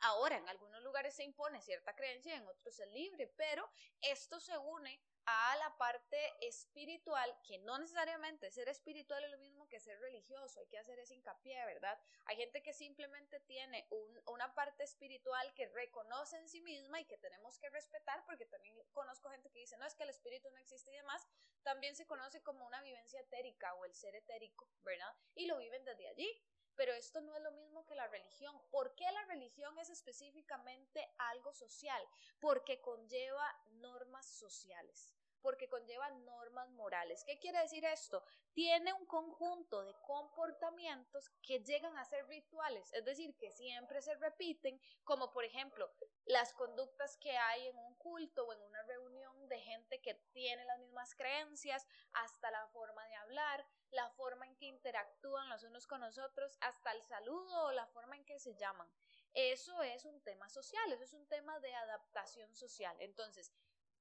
Ahora, 0.00 0.36
en 0.36 0.48
algunos 0.48 0.82
lugares 0.82 1.14
se 1.14 1.24
impone 1.24 1.60
cierta 1.60 1.94
creencia, 1.94 2.36
en 2.36 2.46
otros 2.46 2.78
es 2.78 2.92
libre, 2.92 3.26
pero 3.36 3.68
esto 4.00 4.38
se 4.38 4.56
une 4.58 5.02
a 5.30 5.56
la 5.56 5.76
parte 5.76 6.18
espiritual, 6.40 7.38
que 7.46 7.58
no 7.58 7.78
necesariamente 7.78 8.50
ser 8.50 8.68
espiritual 8.70 9.22
es 9.24 9.30
lo 9.30 9.36
mismo 9.38 9.68
que 9.68 9.78
ser 9.78 10.00
religioso, 10.00 10.58
hay 10.60 10.66
que 10.68 10.78
hacer 10.78 10.98
ese 10.98 11.14
hincapié, 11.14 11.62
¿verdad? 11.66 12.00
Hay 12.24 12.36
gente 12.36 12.62
que 12.62 12.72
simplemente 12.72 13.38
tiene 13.40 13.86
un- 13.90 14.22
una 14.26 14.54
parte 14.54 14.84
espiritual 14.84 15.52
que 15.52 15.68
reconoce 15.68 16.38
en 16.38 16.48
sí 16.48 16.62
misma 16.62 17.00
y 17.00 17.04
que 17.04 17.18
tenemos 17.18 17.58
que 17.58 17.68
respetar, 17.68 18.24
porque 18.24 18.46
también 18.46 18.74
conozco 18.92 19.28
gente 19.28 19.50
que 19.50 19.58
dice, 19.58 19.76
no, 19.76 19.84
es 19.84 19.94
que 19.94 20.04
el 20.04 20.10
espíritu 20.10 20.50
no 20.50 20.56
existe 20.56 20.90
y 20.92 20.96
demás, 20.96 21.26
también 21.62 21.94
se 21.94 22.06
conoce 22.06 22.42
como 22.42 22.64
una 22.66 22.80
vivencia 22.80 23.20
etérica 23.20 23.74
o 23.74 23.84
el 23.84 23.94
ser 23.94 24.14
etérico, 24.14 24.66
¿verdad? 24.82 25.14
Y 25.34 25.44
lo 25.46 25.58
viven 25.58 25.84
desde 25.84 26.08
allí. 26.08 26.42
Pero 26.74 26.92
esto 26.92 27.20
no 27.20 27.34
es 27.34 27.42
lo 27.42 27.50
mismo 27.50 27.84
que 27.86 27.96
la 27.96 28.06
religión. 28.06 28.56
¿Por 28.70 28.94
qué 28.94 29.10
la 29.10 29.24
religión 29.24 29.76
es 29.80 29.90
específicamente 29.90 31.12
algo 31.18 31.52
social? 31.52 32.00
Porque 32.38 32.80
conlleva 32.80 33.52
normas 33.80 34.26
sociales, 34.26 35.17
porque 35.40 35.68
conlleva 35.68 36.10
normas 36.10 36.70
morales. 36.70 37.24
¿Qué 37.24 37.38
quiere 37.38 37.60
decir 37.60 37.84
esto? 37.84 38.24
Tiene 38.52 38.92
un 38.92 39.06
conjunto 39.06 39.82
de 39.82 39.94
comportamientos 40.06 41.30
que 41.42 41.60
llegan 41.60 41.96
a 41.96 42.04
ser 42.04 42.26
rituales, 42.26 42.92
es 42.92 43.04
decir, 43.04 43.36
que 43.36 43.50
siempre 43.50 44.02
se 44.02 44.14
repiten, 44.16 44.80
como 45.04 45.30
por 45.30 45.44
ejemplo 45.44 45.90
las 46.26 46.52
conductas 46.52 47.16
que 47.18 47.36
hay 47.36 47.68
en 47.68 47.78
un 47.78 47.94
culto 47.94 48.46
o 48.46 48.52
en 48.52 48.62
una 48.62 48.82
reunión 48.82 49.48
de 49.48 49.60
gente 49.60 50.00
que 50.00 50.14
tiene 50.32 50.64
las 50.64 50.78
mismas 50.78 51.14
creencias, 51.14 51.86
hasta 52.12 52.50
la 52.50 52.66
forma 52.68 53.04
de 53.06 53.16
hablar, 53.16 53.66
la 53.90 54.10
forma 54.10 54.46
en 54.46 54.56
que 54.56 54.66
interactúan 54.66 55.48
los 55.48 55.62
unos 55.62 55.86
con 55.86 56.00
los 56.00 56.18
otros, 56.18 56.58
hasta 56.60 56.92
el 56.92 57.02
saludo 57.02 57.66
o 57.66 57.72
la 57.72 57.86
forma 57.86 58.16
en 58.16 58.24
que 58.24 58.38
se 58.38 58.54
llaman. 58.56 58.90
Eso 59.34 59.82
es 59.82 60.04
un 60.04 60.22
tema 60.22 60.48
social, 60.48 60.92
eso 60.92 61.04
es 61.04 61.12
un 61.12 61.26
tema 61.28 61.58
de 61.60 61.74
adaptación 61.74 62.54
social. 62.54 62.96
Entonces, 63.00 63.52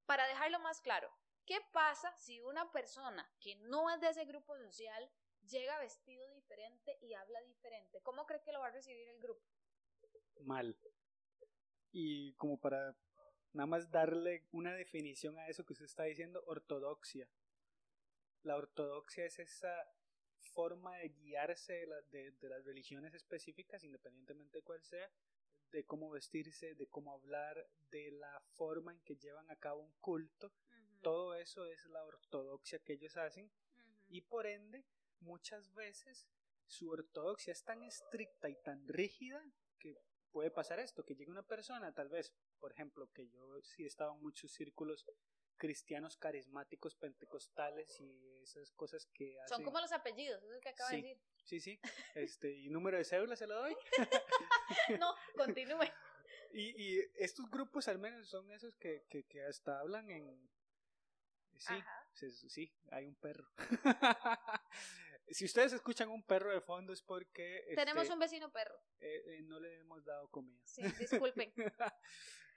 para 0.05 0.27
dejarlo 0.27 0.59
más 0.59 0.81
claro, 0.81 1.11
¿qué 1.47 1.59
pasa 1.71 2.13
si 2.17 2.39
una 2.41 2.71
persona 2.71 3.27
que 3.39 3.55
no 3.55 3.89
es 3.89 3.99
de 4.01 4.09
ese 4.09 4.25
grupo 4.25 4.55
social 4.57 5.09
llega 5.49 5.79
vestido 5.79 6.29
diferente 6.29 6.99
y 7.01 7.13
habla 7.13 7.41
diferente? 7.41 8.01
¿Cómo 8.03 8.27
cree 8.27 8.43
que 8.43 8.51
lo 8.51 8.59
va 8.59 8.67
a 8.67 8.71
recibir 8.71 9.07
el 9.07 9.19
grupo? 9.19 9.41
Mal. 10.41 10.77
Y 11.91 12.33
como 12.33 12.59
para 12.59 12.95
nada 13.53 13.65
más 13.65 13.89
darle 13.89 14.45
una 14.51 14.73
definición 14.73 15.39
a 15.39 15.47
eso 15.47 15.65
que 15.65 15.73
usted 15.73 15.85
está 15.85 16.03
diciendo, 16.03 16.43
ortodoxia. 16.45 17.27
La 18.43 18.57
ortodoxia 18.57 19.25
es 19.25 19.39
esa 19.39 19.73
forma 20.53 20.97
de 20.97 21.09
guiarse 21.09 21.87
de, 22.11 22.31
de 22.31 22.49
las 22.49 22.65
religiones 22.65 23.13
específicas, 23.13 23.83
independientemente 23.83 24.59
de 24.59 24.63
cuál 24.63 24.83
sea, 24.83 25.09
de 25.71 25.85
cómo 25.85 26.09
vestirse, 26.09 26.75
de 26.75 26.87
cómo 26.87 27.13
hablar, 27.13 27.67
de 27.89 28.11
la 28.11 28.41
forma 28.55 28.91
en 28.91 28.99
que 29.01 29.15
llevan 29.15 29.49
a 29.49 29.55
cabo 29.55 29.81
un 29.81 29.93
culto. 29.99 30.53
Todo 31.01 31.35
eso 31.35 31.65
es 31.65 31.85
la 31.85 32.03
ortodoxia 32.03 32.79
que 32.79 32.93
ellos 32.93 33.17
hacen 33.17 33.51
y 34.09 34.21
por 34.21 34.45
ende 34.47 34.85
muchas 35.19 35.73
veces 35.73 36.27
su 36.65 36.89
ortodoxia 36.89 37.53
es 37.53 37.63
tan 37.63 37.83
estricta 37.83 38.49
y 38.49 38.55
tan 38.55 38.87
rígida 38.87 39.41
que 39.79 39.97
puede 40.31 40.51
pasar 40.51 40.79
esto, 40.79 41.03
que 41.05 41.15
llegue 41.15 41.31
una 41.31 41.43
persona, 41.47 41.93
tal 41.93 42.09
vez, 42.09 42.33
por 42.59 42.71
ejemplo, 42.71 43.09
que 43.13 43.27
yo 43.29 43.61
sí 43.61 43.83
he 43.83 43.87
estado 43.87 44.13
en 44.13 44.21
muchos 44.21 44.51
círculos 44.51 45.05
cristianos 45.55 46.17
carismáticos, 46.17 46.95
pentecostales 46.95 47.99
y 47.99 48.35
esas 48.43 48.71
cosas 48.73 49.07
que 49.07 49.39
hacen. 49.39 49.55
Son 49.55 49.63
como 49.63 49.79
los 49.79 49.91
apellidos, 49.91 50.43
eso 50.43 50.59
que 50.61 50.69
acaba 50.69 50.89
Sí. 50.91 51.01
de 51.01 51.07
decir. 51.07 51.23
Sí, 51.43 51.59
sí, 51.61 51.79
este, 52.13 52.51
y 52.53 52.69
número 52.69 52.97
de 52.97 53.05
cédula 53.05 53.35
se 53.35 53.47
lo 53.47 53.55
doy. 53.55 53.75
No, 55.01 55.15
continúe. 55.35 55.79
Y, 56.53 56.81
y 56.81 56.99
estos 57.15 57.49
grupos 57.49 57.87
al 57.87 57.99
menos 57.99 58.29
son 58.29 58.49
esos 58.51 58.75
que, 58.77 59.05
que, 59.09 59.23
que 59.25 59.43
hasta 59.43 59.79
hablan 59.79 60.09
en... 60.09 60.49
Sí, 61.57 62.31
sí, 62.31 62.49
sí, 62.49 62.73
hay 62.91 63.05
un 63.07 63.15
perro. 63.15 63.47
si 65.29 65.45
ustedes 65.45 65.73
escuchan 65.73 66.09
un 66.09 66.23
perro 66.23 66.51
de 66.51 66.61
fondo 66.61 66.93
es 66.93 67.01
porque... 67.01 67.65
Tenemos 67.75 68.03
este, 68.03 68.13
un 68.13 68.19
vecino 68.19 68.51
perro. 68.51 68.79
eh, 68.99 69.23
eh, 69.25 69.41
no 69.43 69.59
le 69.59 69.79
hemos 69.79 70.03
dado 70.05 70.29
comida. 70.29 70.61
Sí, 70.65 70.81
disculpen. 70.99 71.53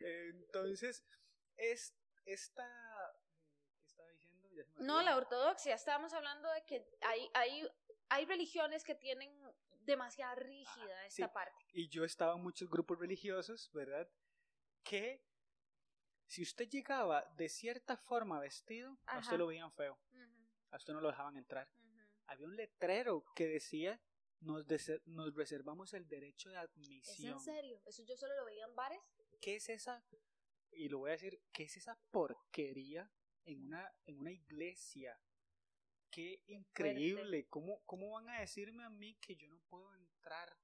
Entonces, 0.01 1.05
es 1.57 1.95
esta... 2.25 2.67
¿Qué 3.81 3.87
estaba 3.87 4.09
diciendo? 4.11 4.49
Ya 4.51 4.65
se 4.65 4.79
me 4.79 4.87
No, 4.87 5.03
la 5.03 5.17
ortodoxia. 5.17 5.75
Estábamos 5.75 6.13
hablando 6.13 6.51
de 6.53 6.65
que 6.65 6.87
hay, 7.03 7.31
hay, 7.35 7.69
hay 8.09 8.25
religiones 8.27 8.85
que 8.85 8.95
tienen 8.95 9.31
demasiado 9.81 10.37
rígida 10.37 10.95
Ah, 11.03 11.07
esta 11.07 11.27
sí. 11.27 11.33
parte. 11.35 11.57
y 11.73 11.89
yo 11.89 12.05
estaba 12.05 12.35
en 12.35 12.43
muchos 12.43 12.69
grupos 12.71 12.99
religiosos, 12.99 13.71
¿verdad? 13.73 14.09
Que 14.85 15.23
si 16.31 16.43
usted 16.43 16.69
llegaba 16.69 17.25
de 17.37 17.49
cierta 17.49 17.97
forma 17.97 18.39
vestido, 18.39 18.97
a 19.07 19.19
usted 19.19 19.37
lo 19.37 19.49
veían 19.49 19.73
feo, 19.73 19.99
a 20.71 20.77
usted 20.77 20.93
no 20.93 21.01
lo 21.01 21.09
dejaban 21.09 21.37
entrar. 21.37 21.69
Había 22.27 22.47
un 22.47 22.55
letrero 22.55 23.25
que 23.35 23.49
decía, 23.49 24.01
nos, 24.39 24.65
nos 25.07 25.35
reservamos 25.35 25.93
el 25.93 26.07
derecho 26.07 26.51
de 26.51 26.55
¿Es 26.55 26.63
admisión. 26.63 27.33
en 27.33 27.41
serio? 27.41 27.83
¿Eso 27.85 28.05
yo 28.05 28.17
solo 28.17 28.37
lo 28.37 28.45
veía 28.45 28.65
en 28.65 28.77
bares? 28.77 29.01
¿Qué 29.41 29.57
es 29.57 29.69
esa? 29.69 30.05
Y 30.71 30.89
lo 30.89 30.99
voy 30.99 31.11
a 31.11 31.13
decir, 31.15 31.43
¿qué 31.53 31.65
es 31.65 31.77
esa 31.77 31.99
porquería 32.13 33.11
en 33.45 33.65
una, 33.65 33.93
en 34.07 34.21
una 34.21 34.31
iglesia? 34.31 35.21
qué 36.11 36.43
increíble. 36.47 37.49
¿Cómo, 37.49 37.83
¿Cómo 37.87 38.11
van 38.11 38.29
a 38.29 38.41
decirme 38.41 38.85
a 38.85 38.91
mí 38.91 39.17
que 39.21 39.37
yo 39.37 39.49
no 39.49 39.59
puedo 39.69 39.95
entrar 39.95 40.57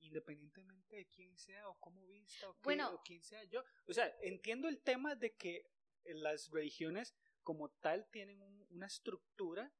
independientemente 0.00 0.96
de 0.96 1.06
quién 1.06 1.36
sea 1.36 1.68
o 1.68 1.78
cómo 1.78 2.06
vista 2.06 2.48
o, 2.48 2.52
o 2.52 3.02
quién 3.02 3.22
sea 3.22 3.44
yo? 3.44 3.62
O 3.86 3.92
sea, 3.92 4.14
entiendo 4.22 4.68
el 4.68 4.80
tema 4.80 5.14
de 5.14 5.34
que 5.34 5.70
las 6.04 6.50
religiones 6.50 7.14
como 7.42 7.70
tal 7.70 8.08
tienen 8.10 8.42
una 8.70 8.86
estructura 8.86 9.72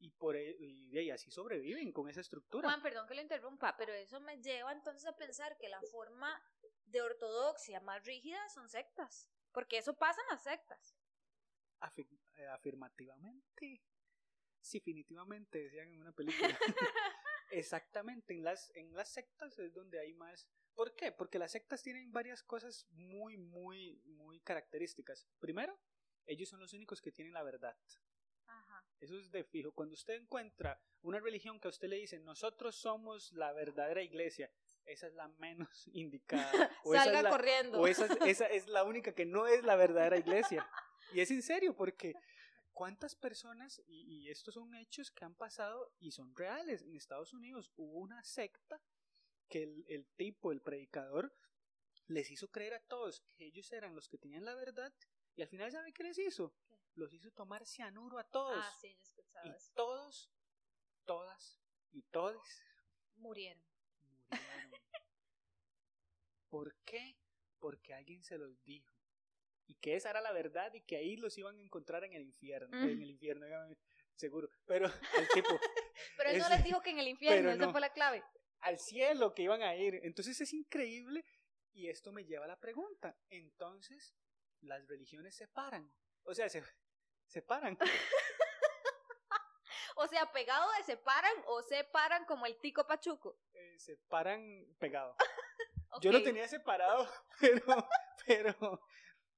y 0.00 0.10
por 0.10 0.36
e, 0.36 0.56
y, 0.60 1.10
así 1.10 1.30
sobreviven 1.30 1.92
con 1.92 2.08
esa 2.08 2.20
estructura. 2.20 2.68
Juan, 2.68 2.82
perdón 2.82 3.06
que 3.06 3.14
lo 3.14 3.20
interrumpa, 3.20 3.76
pero 3.76 3.92
eso 3.92 4.20
me 4.20 4.40
lleva 4.40 4.72
entonces 4.72 5.06
a 5.06 5.16
pensar 5.16 5.56
que 5.58 5.68
la 5.68 5.80
forma 5.82 6.40
de 6.84 7.02
ortodoxia 7.02 7.80
más 7.80 8.04
rígida 8.04 8.38
son 8.48 8.68
sectas, 8.68 9.28
porque 9.52 9.78
eso 9.78 9.96
pasa 9.96 10.20
en 10.22 10.34
las 10.34 10.42
sectas. 10.42 10.96
Eh, 12.36 12.46
afirmativamente. 12.46 13.82
Sí, 14.60 14.78
definitivamente, 14.78 15.58
decían 15.58 15.88
en 15.88 16.00
una 16.00 16.12
película. 16.12 16.58
Exactamente, 17.50 18.34
en 18.34 18.44
las, 18.44 18.70
en 18.74 18.94
las 18.94 19.08
sectas 19.10 19.58
es 19.58 19.72
donde 19.72 19.98
hay 20.00 20.12
más... 20.14 20.48
¿Por 20.74 20.94
qué? 20.94 21.12
Porque 21.12 21.38
las 21.38 21.52
sectas 21.52 21.82
tienen 21.82 22.12
varias 22.12 22.42
cosas 22.42 22.86
muy, 22.90 23.36
muy, 23.36 24.00
muy 24.04 24.40
características. 24.40 25.26
Primero, 25.38 25.78
ellos 26.26 26.48
son 26.48 26.60
los 26.60 26.72
únicos 26.72 27.00
que 27.00 27.10
tienen 27.10 27.32
la 27.32 27.42
verdad. 27.42 27.76
Eso 29.00 29.18
es 29.18 29.30
de 29.30 29.44
fijo. 29.44 29.72
Cuando 29.72 29.94
usted 29.94 30.14
encuentra 30.14 30.80
una 31.02 31.20
religión 31.20 31.60
que 31.60 31.68
a 31.68 31.70
usted 31.70 31.88
le 31.88 31.96
dice, 31.96 32.18
nosotros 32.18 32.76
somos 32.76 33.32
la 33.32 33.52
verdadera 33.52 34.02
iglesia, 34.02 34.50
esa 34.84 35.06
es 35.06 35.14
la 35.14 35.28
menos 35.38 35.88
indicada. 35.92 36.50
O 36.84 36.92
Salga 36.92 37.20
esa 37.20 37.30
corriendo. 37.30 37.80
O 37.80 37.86
esa, 37.86 38.06
esa 38.26 38.46
es 38.46 38.66
la 38.66 38.84
única 38.84 39.14
que 39.14 39.26
no 39.26 39.46
es 39.46 39.62
la 39.64 39.76
verdadera 39.76 40.18
iglesia. 40.18 40.68
Y 41.12 41.20
es 41.20 41.30
en 41.30 41.42
serio, 41.42 41.74
porque 41.74 42.14
¿cuántas 42.78 43.16
personas, 43.16 43.82
y, 43.88 44.30
estos 44.30 44.54
son 44.54 44.72
hechos 44.76 45.10
que 45.10 45.24
han 45.24 45.34
pasado 45.34 45.92
y 45.98 46.12
son 46.12 46.32
reales, 46.36 46.82
en 46.82 46.94
Estados 46.94 47.32
Unidos 47.32 47.72
hubo 47.74 47.98
una 47.98 48.22
secta 48.22 48.80
que 49.48 49.64
el, 49.64 50.06
tipo, 50.14 50.52
el 50.52 50.60
predicador, 50.60 51.34
les 52.06 52.30
hizo 52.30 52.52
creer 52.52 52.74
a 52.74 52.80
todos 52.86 53.24
que 53.34 53.46
ellos 53.46 53.72
eran 53.72 53.96
los 53.96 54.08
que 54.08 54.16
tenían 54.16 54.44
la 54.44 54.54
verdad 54.54 54.94
y 55.34 55.42
al 55.42 55.48
final, 55.48 55.72
¿sabe 55.72 55.92
qué 55.92 56.04
les 56.04 56.18
hizo? 56.18 56.54
Los 56.94 57.12
hizo 57.12 57.32
tomar 57.32 57.66
cianuro 57.66 58.16
a 58.16 58.22
todos. 58.30 58.64
Ah, 58.64 58.72
sí, 58.80 58.96
y 59.42 59.50
todos, 59.74 60.30
todas 61.04 61.60
y 61.90 62.02
todos 62.02 62.46
murieron. 63.16 63.60
Murieron. 64.30 64.72
¿Por 66.48 66.76
qué? 66.84 67.18
Porque 67.58 67.92
alguien 67.92 68.22
se 68.22 68.38
los 68.38 68.62
dijo 68.62 68.97
y 69.68 69.74
que 69.76 69.94
esa 69.94 70.10
era 70.10 70.20
la 70.20 70.32
verdad 70.32 70.72
y 70.72 70.80
que 70.80 70.96
ahí 70.96 71.16
los 71.16 71.36
iban 71.36 71.58
a 71.58 71.62
encontrar 71.62 72.02
en 72.02 72.14
el 72.14 72.22
infierno, 72.22 72.76
mm. 72.76 72.88
en 72.88 73.02
el 73.02 73.10
infierno, 73.10 73.46
seguro, 74.16 74.48
pero 74.66 74.86
el 75.18 75.28
tipo... 75.28 75.48
pero 76.16 76.30
él 76.30 76.38
no 76.38 76.48
les 76.48 76.64
dijo 76.64 76.80
que 76.80 76.90
en 76.90 76.98
el 76.98 77.08
infierno, 77.08 77.50
esa 77.50 77.70
fue 77.70 77.80
la 77.80 77.92
clave. 77.92 78.24
Al 78.60 78.78
cielo 78.78 79.34
que 79.34 79.42
iban 79.42 79.62
a 79.62 79.76
ir, 79.76 80.00
entonces 80.02 80.40
es 80.40 80.52
increíble 80.52 81.24
y 81.72 81.88
esto 81.88 82.12
me 82.12 82.24
lleva 82.24 82.46
a 82.46 82.48
la 82.48 82.58
pregunta, 82.58 83.16
entonces 83.28 84.14
las 84.60 84.88
religiones 84.88 85.36
se 85.36 85.46
paran, 85.46 85.92
o 86.24 86.34
sea, 86.34 86.48
se 86.48 86.64
separan. 87.26 87.78
o 89.96 90.08
sea, 90.08 90.32
pegado 90.32 90.66
de 90.78 90.84
separan 90.84 91.34
o 91.46 91.62
separan 91.62 92.24
como 92.24 92.46
el 92.46 92.58
tico 92.58 92.86
pachuco. 92.86 93.38
Eh, 93.52 93.78
se 93.78 93.98
paran 94.08 94.66
pegado. 94.78 95.14
Yo 96.00 96.10
lo 96.10 96.22
tenía 96.22 96.48
separado, 96.48 97.08
pero, 97.40 97.88
pero 98.26 98.80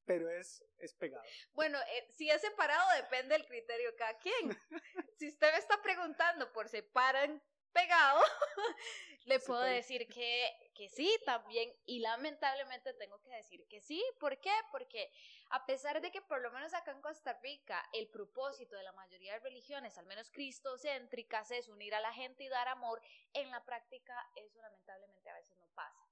pero 0.05 0.29
es, 0.31 0.65
es 0.79 0.95
pegado. 0.95 1.25
Bueno, 1.53 1.79
eh, 1.79 2.07
si 2.11 2.31
es 2.31 2.41
separado 2.41 2.85
depende 2.97 3.35
del 3.35 3.47
criterio 3.47 3.91
de 3.91 3.97
cada 3.97 4.19
quien. 4.19 4.59
si 5.19 5.29
usted 5.29 5.53
me 5.53 5.59
está 5.59 5.81
preguntando 5.83 6.53
por 6.53 6.69
separan 6.69 7.43
pegado, 7.73 8.21
le 9.25 9.39
puedo 9.41 9.61
decir 9.61 10.09
que, 10.09 10.51
que 10.75 10.89
sí 10.89 11.11
también 11.25 11.71
y 11.85 12.01
lamentablemente 12.01 12.95
tengo 12.95 13.21
que 13.21 13.31
decir 13.31 13.67
que 13.69 13.81
sí. 13.81 14.03
¿Por 14.19 14.41
qué? 14.41 14.53
Porque 14.71 15.11
a 15.51 15.65
pesar 15.67 16.01
de 16.01 16.11
que 16.11 16.21
por 16.23 16.41
lo 16.41 16.51
menos 16.51 16.75
acá 16.75 16.93
en 16.93 17.01
Costa 17.01 17.39
Rica 17.43 17.83
el 17.93 18.09
propósito 18.09 18.77
de 18.77 18.83
la 18.83 18.93
mayoría 18.93 19.35
de 19.35 19.41
religiones, 19.41 19.99
al 19.99 20.07
menos 20.07 20.31
cristocéntricas, 20.31 21.51
es 21.51 21.69
unir 21.69 21.95
a 21.95 22.01
la 22.01 22.13
gente 22.13 22.45
y 22.45 22.49
dar 22.49 22.69
amor, 22.69 23.01
en 23.33 23.51
la 23.51 23.65
práctica 23.65 24.15
eso 24.37 24.61
lamentablemente 24.61 25.31
a 25.31 25.35
veces 25.35 25.57
no 25.59 25.67
pasa. 25.75 26.10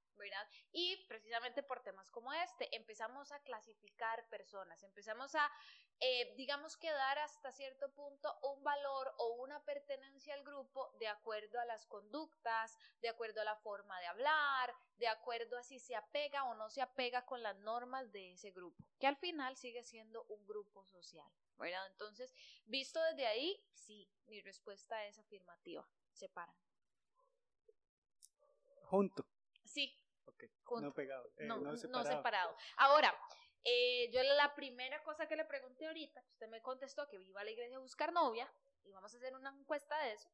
Y 0.72 0.96
precisamente 1.06 1.62
por 1.62 1.80
temas 1.80 2.10
como 2.10 2.32
este, 2.32 2.74
empezamos 2.76 3.32
a 3.32 3.40
clasificar 3.40 4.28
personas, 4.28 4.82
empezamos 4.82 5.34
a, 5.34 5.50
eh, 6.00 6.34
digamos 6.36 6.76
que 6.76 6.90
dar 6.90 7.18
hasta 7.18 7.52
cierto 7.52 7.90
punto 7.92 8.38
un 8.42 8.62
valor 8.62 9.14
o 9.18 9.34
una 9.42 9.64
pertenencia 9.64 10.34
al 10.34 10.44
grupo 10.44 10.92
de 10.98 11.08
acuerdo 11.08 11.60
a 11.60 11.64
las 11.64 11.86
conductas, 11.86 12.76
de 13.00 13.08
acuerdo 13.08 13.40
a 13.40 13.44
la 13.44 13.56
forma 13.56 13.98
de 14.00 14.06
hablar, 14.06 14.74
de 14.96 15.08
acuerdo 15.08 15.56
a 15.56 15.62
si 15.62 15.78
se 15.78 15.94
apega 15.94 16.44
o 16.44 16.54
no 16.54 16.68
se 16.70 16.82
apega 16.82 17.24
con 17.24 17.42
las 17.42 17.56
normas 17.58 18.12
de 18.12 18.32
ese 18.32 18.50
grupo, 18.50 18.84
que 18.98 19.06
al 19.06 19.16
final 19.16 19.56
sigue 19.56 19.82
siendo 19.82 20.24
un 20.24 20.46
grupo 20.46 20.84
social, 20.84 21.30
¿verdad? 21.56 21.86
Entonces, 21.88 22.34
visto 22.66 23.02
desde 23.04 23.26
ahí, 23.26 23.64
sí, 23.72 24.08
mi 24.26 24.40
respuesta 24.42 25.04
es 25.06 25.18
afirmativa, 25.18 25.88
separan. 26.12 26.54
Junto. 28.84 29.26
Sí, 29.64 29.94
no 30.80 30.94
pegado. 30.94 31.30
Eh, 31.36 31.46
no, 31.46 31.76
separado. 31.76 32.56
Ahora, 32.76 33.14
eh, 33.64 34.10
yo 34.12 34.22
la 34.22 34.54
primera 34.54 35.02
cosa 35.02 35.26
que 35.26 35.36
le 35.36 35.44
pregunté 35.44 35.86
ahorita, 35.86 36.24
usted 36.30 36.48
me 36.48 36.62
contestó 36.62 37.08
que 37.08 37.18
viva 37.18 37.44
la 37.44 37.50
iglesia 37.50 37.76
a 37.76 37.80
buscar 37.80 38.12
novia, 38.12 38.50
y 38.84 38.92
vamos 38.92 39.12
a 39.12 39.16
hacer 39.16 39.34
una 39.34 39.50
encuesta 39.50 39.98
de 40.04 40.12
eso, 40.12 40.30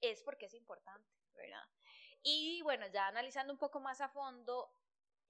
es 0.00 0.22
porque 0.22 0.46
es 0.46 0.54
importante, 0.54 1.08
¿verdad? 1.34 1.64
Y 2.22 2.62
bueno, 2.62 2.86
ya 2.88 3.06
analizando 3.06 3.52
un 3.52 3.58
poco 3.58 3.80
más 3.80 4.00
a 4.00 4.08
fondo, 4.08 4.72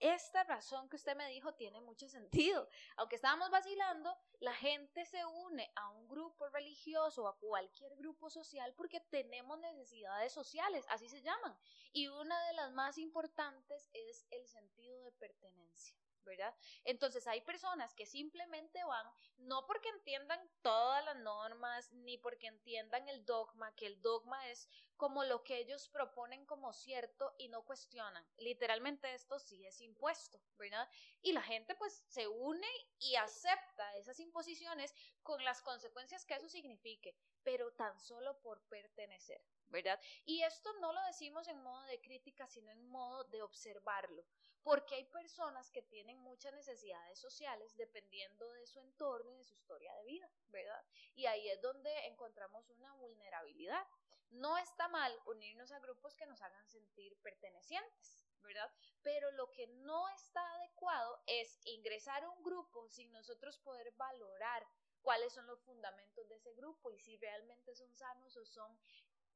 esta 0.00 0.44
razón 0.44 0.88
que 0.88 0.96
usted 0.96 1.16
me 1.16 1.28
dijo 1.28 1.54
tiene 1.54 1.80
mucho 1.80 2.08
sentido. 2.08 2.68
Aunque 2.96 3.16
estábamos 3.16 3.50
vacilando, 3.50 4.16
la 4.40 4.54
gente 4.54 5.04
se 5.04 5.24
une 5.24 5.70
a 5.74 5.88
un 5.90 6.08
grupo 6.08 6.48
religioso 6.48 7.24
o 7.24 7.28
a 7.28 7.38
cualquier 7.38 7.94
grupo 7.96 8.30
social 8.30 8.74
porque 8.74 9.00
tenemos 9.00 9.58
necesidades 9.58 10.32
sociales, 10.32 10.84
así 10.88 11.08
se 11.08 11.22
llaman. 11.22 11.56
Y 11.92 12.08
una 12.08 12.46
de 12.46 12.52
las 12.54 12.72
más 12.72 12.98
importantes 12.98 13.88
es 13.92 14.26
el 14.30 14.46
sentido 14.46 15.00
de 15.02 15.12
pertenencia. 15.12 15.96
¿verdad? 16.24 16.54
Entonces 16.84 17.26
hay 17.26 17.40
personas 17.40 17.94
que 17.94 18.04
simplemente 18.04 18.84
van, 18.84 19.06
no 19.38 19.66
porque 19.66 19.88
entiendan 19.88 20.38
todas 20.60 21.02
las 21.04 21.16
normas, 21.16 21.90
ni 21.92 22.18
porque 22.18 22.48
entiendan 22.48 23.08
el 23.08 23.24
dogma, 23.24 23.74
que 23.74 23.86
el 23.86 24.00
dogma 24.02 24.46
es 24.48 24.68
como 24.98 25.24
lo 25.24 25.44
que 25.44 25.58
ellos 25.58 25.88
proponen 25.88 26.44
como 26.44 26.72
cierto 26.72 27.34
y 27.38 27.48
no 27.48 27.64
cuestionan. 27.64 28.26
Literalmente 28.36 29.14
esto 29.14 29.38
sí 29.38 29.64
es 29.64 29.80
impuesto, 29.80 30.42
¿verdad? 30.58 30.88
Y 31.22 31.32
la 31.32 31.42
gente 31.42 31.76
pues 31.76 32.04
se 32.08 32.26
une 32.26 32.66
y 32.98 33.14
acepta 33.14 33.96
esas 33.96 34.18
imposiciones 34.18 34.92
con 35.22 35.42
las 35.44 35.62
consecuencias 35.62 36.26
que 36.26 36.34
eso 36.34 36.48
signifique, 36.48 37.16
pero 37.44 37.72
tan 37.74 37.98
solo 38.00 38.40
por 38.40 38.60
pertenecer, 38.68 39.40
¿verdad? 39.68 40.00
Y 40.24 40.42
esto 40.42 40.70
no 40.80 40.92
lo 40.92 41.00
decimos 41.04 41.46
en 41.46 41.62
modo 41.62 41.82
de 41.86 42.00
crítica, 42.00 42.48
sino 42.48 42.72
en 42.72 42.84
modo 42.88 43.22
de 43.24 43.40
observarlo 43.40 44.26
porque 44.62 44.96
hay 44.96 45.04
personas 45.04 45.70
que 45.70 45.82
tienen 45.82 46.18
muchas 46.18 46.52
necesidades 46.52 47.18
sociales 47.18 47.76
dependiendo 47.76 48.52
de 48.52 48.66
su 48.66 48.80
entorno 48.80 49.32
y 49.32 49.38
de 49.38 49.44
su 49.44 49.54
historia 49.54 49.94
de 49.94 50.04
vida, 50.04 50.30
¿verdad? 50.48 50.84
Y 51.14 51.26
ahí 51.26 51.48
es 51.48 51.60
donde 51.62 51.90
encontramos 52.06 52.68
una 52.70 52.92
vulnerabilidad. 52.94 53.86
No 54.30 54.56
está 54.58 54.88
mal 54.88 55.12
unirnos 55.26 55.72
a 55.72 55.80
grupos 55.80 56.14
que 56.14 56.26
nos 56.26 56.40
hagan 56.42 56.66
sentir 56.68 57.16
pertenecientes, 57.22 58.26
¿verdad? 58.42 58.70
Pero 59.02 59.30
lo 59.32 59.50
que 59.50 59.66
no 59.68 60.08
está 60.10 60.40
adecuado 60.56 61.22
es 61.26 61.58
ingresar 61.64 62.22
a 62.24 62.30
un 62.30 62.42
grupo 62.42 62.88
sin 62.88 63.10
nosotros 63.12 63.58
poder 63.58 63.92
valorar 63.96 64.66
cuáles 65.02 65.32
son 65.32 65.46
los 65.46 65.62
fundamentos 65.62 66.28
de 66.28 66.36
ese 66.36 66.52
grupo 66.54 66.90
y 66.92 66.98
si 66.98 67.16
realmente 67.16 67.74
son 67.74 67.94
sanos 67.94 68.36
o 68.36 68.44
son 68.44 68.78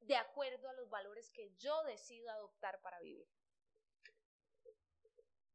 de 0.01 0.15
acuerdo 0.17 0.67
a 0.69 0.73
los 0.73 0.89
valores 0.89 1.31
que 1.31 1.55
yo 1.55 1.83
decido 1.83 2.29
adoptar 2.29 2.81
para 2.81 2.99
vivir 2.99 3.27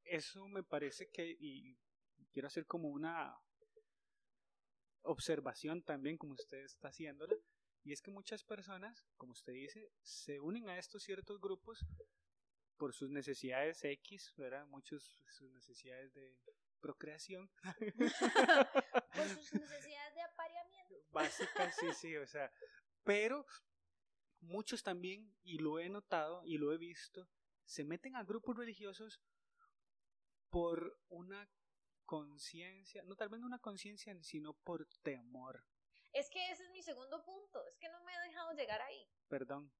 eso 0.08 0.46
me 0.48 0.62
parece 0.62 1.10
que, 1.10 1.36
y 1.38 1.76
quiero 2.32 2.48
hacer 2.48 2.66
como 2.66 2.88
una 2.88 3.38
observación 5.02 5.82
también, 5.82 6.16
como 6.16 6.34
usted 6.34 6.58
está 6.64 6.88
haciéndola, 6.88 7.36
y 7.84 7.92
es 7.92 8.02
que 8.02 8.10
muchas 8.10 8.44
personas, 8.44 9.06
como 9.16 9.32
usted 9.32 9.52
dice, 9.52 9.90
se 10.02 10.40
unen 10.40 10.68
a 10.68 10.78
estos 10.78 11.02
ciertos 11.02 11.40
grupos 11.40 11.86
por 12.76 12.94
sus 12.94 13.10
necesidades 13.10 13.82
X, 13.84 14.34
¿verdad? 14.36 14.66
Muchos 14.66 15.20
sus 15.28 15.50
necesidades 15.50 16.14
de 16.14 16.36
procreación. 16.80 17.50
por 19.14 19.28
sus 19.28 19.52
necesidades 19.52 20.14
de 20.14 20.22
apareamiento. 20.22 20.94
Básicas, 21.10 21.76
sí, 21.76 21.86
sí, 21.94 22.16
o 22.16 22.26
sea, 22.26 22.52
pero 23.04 23.46
muchos 24.40 24.82
también, 24.82 25.34
y 25.42 25.58
lo 25.58 25.78
he 25.78 25.88
notado 25.88 26.42
y 26.44 26.58
lo 26.58 26.72
he 26.72 26.78
visto, 26.78 27.28
se 27.64 27.84
meten 27.84 28.16
a 28.16 28.24
grupos 28.24 28.56
religiosos 28.56 29.20
por 30.50 30.98
una 31.08 31.48
conciencia, 32.06 33.02
no 33.04 33.16
tal 33.16 33.28
vez 33.28 33.40
no 33.40 33.46
una 33.46 33.58
conciencia, 33.58 34.16
sino 34.22 34.54
por 34.54 34.86
temor. 35.02 35.64
Es 36.12 36.30
que 36.30 36.50
ese 36.50 36.64
es 36.64 36.70
mi 36.70 36.82
segundo 36.82 37.22
punto, 37.24 37.66
es 37.66 37.76
que 37.78 37.88
no 37.88 38.02
me 38.02 38.14
he 38.14 38.20
dejado 38.20 38.52
llegar 38.52 38.80
ahí. 38.82 39.08
Perdón. 39.28 39.72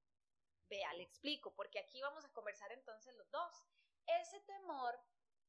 Vea, 0.69 0.93
le 0.95 1.03
explico, 1.03 1.55
porque 1.55 1.79
aquí 1.79 2.01
vamos 2.03 2.25
a 2.25 2.33
conversar 2.33 2.71
entonces 2.73 3.15
los 3.17 3.31
dos. 3.31 3.65
Ese 4.21 4.41
temor 4.41 4.99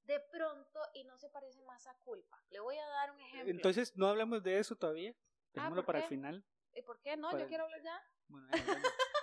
de 0.03 0.19
pronto 0.31 0.79
y 0.93 1.03
no 1.03 1.17
se 1.17 1.29
parece 1.29 1.61
más 1.63 1.85
a 1.87 1.93
culpa. 1.99 2.41
Le 2.49 2.59
voy 2.61 2.77
a 2.77 2.87
dar 2.87 3.11
un 3.11 3.19
ejemplo. 3.19 3.51
Entonces, 3.51 3.95
no 3.97 4.07
hablamos 4.07 4.41
de 4.43 4.59
eso 4.59 4.75
todavía. 4.75 5.13
Dejémoslo 5.53 5.81
¿por 5.83 5.85
para 5.93 5.99
el 5.99 6.05
final. 6.05 6.45
¿Y 6.73 6.81
por 6.81 6.99
qué 7.01 7.17
no? 7.17 7.29
Para- 7.31 7.43
Yo 7.43 7.47
quiero 7.49 7.65
hablar 7.65 7.81
ya. 7.81 8.01
Bueno, 8.27 8.47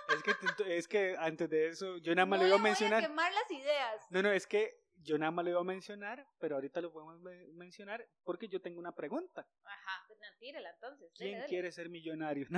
es, 0.09 0.23
que, 0.23 0.77
es 0.77 0.87
que 0.87 1.15
antes 1.17 1.49
de 1.49 1.67
eso, 1.69 1.97
yo 1.97 2.13
nada 2.13 2.25
más 2.25 2.39
no 2.39 2.43
lo 2.43 2.47
iba 2.49 2.55
a 2.55 2.57
le 2.59 2.61
voy 2.61 2.69
mencionar. 2.69 3.03
a 3.03 3.07
quemar 3.07 3.33
las 3.33 3.51
ideas. 3.51 4.05
No, 4.11 4.21
no, 4.21 4.31
es 4.31 4.45
que 4.45 4.79
yo 5.07 5.17
nada 5.17 5.31
más 5.31 5.45
lo 5.45 5.51
iba 5.51 5.61
a 5.61 5.63
mencionar, 5.63 6.27
pero 6.37 6.55
ahorita 6.55 6.81
lo 6.81 6.91
podemos 6.91 7.19
me- 7.21 7.47
mencionar 7.53 8.05
porque 8.23 8.47
yo 8.49 8.61
tengo 8.61 8.77
una 8.79 8.93
pregunta. 8.93 9.47
Ajá, 9.63 10.03
pues 10.07 10.19
no, 10.19 10.25
tírela 10.37 10.69
entonces. 10.69 11.09
¿Quién 11.15 11.43
quiere 11.47 11.71
ser 11.71 11.89
millonario? 11.89 12.45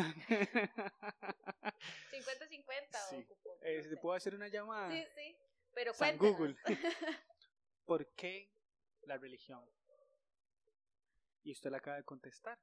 50-50 2.12 2.98
Sí. 3.10 3.28
o. 3.44 3.60
Eh. 3.62 3.98
¿Puedo 4.02 4.16
hacer 4.16 4.34
una 4.36 4.48
llamada? 4.48 4.92
Sí, 4.92 5.04
sí. 5.16 5.38
Pero 5.74 5.94
San. 5.94 6.18
Google. 6.18 6.56
¿Por 7.86 8.12
qué 8.16 8.52
la 9.04 9.18
religión? 9.18 9.64
Y 11.44 11.52
usted 11.52 11.70
la 11.70 11.78
acaba 11.78 11.98
de 11.98 12.04
contestar. 12.04 12.60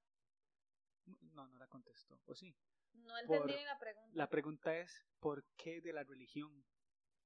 No, 1.32 1.46
no 1.46 1.56
la 1.58 1.66
contestó. 1.68 2.20
¿O 2.26 2.34
sí? 2.34 2.54
No 2.94 3.16
entendí 3.18 3.38
Por- 3.52 3.56
ni 3.56 3.64
la 3.64 3.78
pregunta. 3.78 4.10
La 4.14 4.28
pregunta 4.28 4.76
es, 4.76 5.06
¿por 5.20 5.44
qué 5.56 5.80
de 5.80 5.92
la 5.92 6.02
religión? 6.02 6.64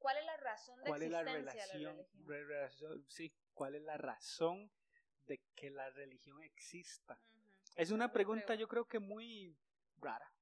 ¿Cuál 0.01 0.17
es 0.17 0.25
la 0.25 0.37
razón 0.39 0.81
de 0.83 0.89
¿Cuál 0.89 1.03
es 1.03 1.11
la 1.11 1.21
existencia 1.21 1.63
de 1.63 1.67
la 1.67 1.91
relación? 1.93 1.97
religión? 1.97 2.27
re- 2.27 2.45
relación- 2.45 3.07
Sí, 3.11 3.33
¿cuál 3.55 3.75
es 3.77 3.83
la 3.83 3.97
razón 3.99 4.73
de 5.27 5.39
que 5.55 5.71
la 5.71 5.91
religión 5.91 6.43
exista? 6.43 7.21
Ujú. 7.31 7.51
Es 7.77 7.91
una 7.93 8.11
pregunta 8.13 8.55
yo 8.57 8.67
creo 8.67 8.87
que 8.87 8.99
muy 8.99 9.57
rara, 9.99 10.35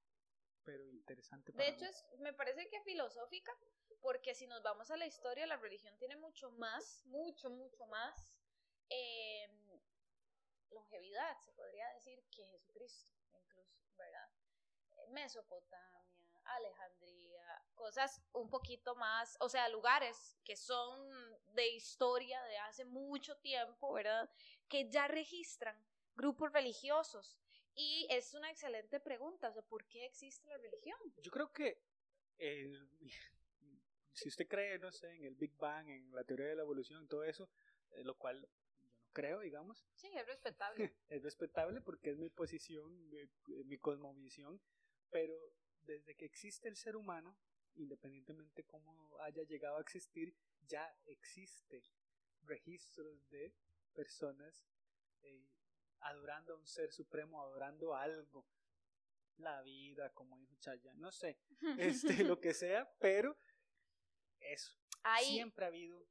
pero 0.63 0.87
interesante. 0.89 1.51
De 1.51 1.57
para 1.57 1.69
hecho, 1.69 1.83
mí. 1.85 1.89
es, 1.91 2.05
me 2.19 2.33
parece 2.33 2.67
que 2.69 2.81
filosófica, 2.81 3.51
porque 4.01 4.33
si 4.33 4.47
nos 4.47 4.63
vamos 4.63 4.89
a 4.91 4.97
la 4.97 5.05
historia, 5.05 5.45
la 5.45 5.57
religión 5.57 5.95
tiene 5.97 6.15
mucho 6.15 6.51
más, 6.51 7.03
mucho, 7.05 7.49
mucho 7.49 7.85
más 7.87 8.29
eh, 8.89 9.47
longevidad, 10.71 11.37
se 11.43 11.51
podría 11.51 11.87
decir, 11.95 12.23
que 12.31 12.45
Jesucristo, 12.45 13.11
incluso, 13.33 13.77
¿verdad? 13.97 14.29
Mesopotamia, 15.09 16.08
Alejandría, 16.55 17.63
cosas 17.75 18.21
un 18.33 18.49
poquito 18.49 18.95
más, 18.95 19.37
o 19.39 19.49
sea, 19.49 19.69
lugares 19.69 20.37
que 20.43 20.55
son 20.55 20.99
de 21.53 21.67
historia 21.69 22.41
de 22.43 22.57
hace 22.57 22.85
mucho 22.85 23.37
tiempo, 23.37 23.93
¿verdad? 23.93 24.29
Que 24.67 24.89
ya 24.89 25.07
registran 25.07 25.75
grupos 26.15 26.51
religiosos. 26.51 27.37
Y 27.75 28.07
es 28.09 28.33
una 28.33 28.49
excelente 28.49 28.99
pregunta, 28.99 29.49
o 29.49 29.53
sea, 29.53 29.63
¿por 29.63 29.85
qué 29.87 30.05
existe 30.05 30.49
la 30.49 30.57
religión? 30.57 30.99
Yo 31.21 31.31
creo 31.31 31.51
que 31.53 31.81
eh, 32.37 32.73
si 34.13 34.27
usted 34.27 34.47
cree, 34.47 34.79
no 34.79 34.91
sé, 34.91 35.13
en 35.15 35.25
el 35.25 35.35
Big 35.35 35.55
Bang, 35.57 35.87
en 35.89 36.11
la 36.11 36.23
teoría 36.23 36.47
de 36.47 36.55
la 36.55 36.63
evolución, 36.63 37.07
todo 37.07 37.23
eso, 37.23 37.49
eh, 37.91 38.03
lo 38.03 38.15
cual 38.15 38.41
yo 38.81 38.91
no 38.91 39.09
creo, 39.13 39.39
digamos, 39.39 39.85
Sí, 39.95 40.09
es 40.15 40.25
respetable. 40.25 40.75
es 41.09 41.23
respetable 41.23 41.81
porque 41.81 42.11
es 42.11 42.17
mi 42.17 42.29
posición, 42.29 42.91
eh, 43.13 43.29
mi 43.65 43.77
cosmovisión, 43.77 44.61
pero 45.09 45.33
desde 45.89 46.15
que 46.15 46.25
existe 46.25 46.67
el 46.69 46.75
ser 46.75 46.95
humano, 46.95 47.35
independientemente 47.75 48.63
cómo 48.63 49.17
haya 49.21 49.43
llegado 49.43 49.77
a 49.77 49.81
existir, 49.81 50.35
ya 50.61 50.95
existe 51.05 51.83
registros 52.43 53.27
de 53.29 53.55
personas 53.93 54.63
eh, 55.21 55.49
adorando 56.01 56.53
a 56.53 56.57
un 56.57 56.67
ser 56.67 56.91
supremo, 56.91 57.41
adorando 57.41 57.95
a 57.95 58.03
algo, 58.03 58.47
la 59.37 59.61
vida, 59.63 60.13
como 60.13 60.37
dijo 60.37 60.55
Chaya, 60.57 60.93
no 60.93 61.11
sé, 61.11 61.39
este, 61.79 62.23
lo 62.23 62.39
que 62.39 62.53
sea, 62.53 62.87
pero 62.99 63.35
eso, 64.39 64.77
Ahí, 65.03 65.25
siempre 65.25 65.65
ha 65.65 65.69
habido 65.69 66.07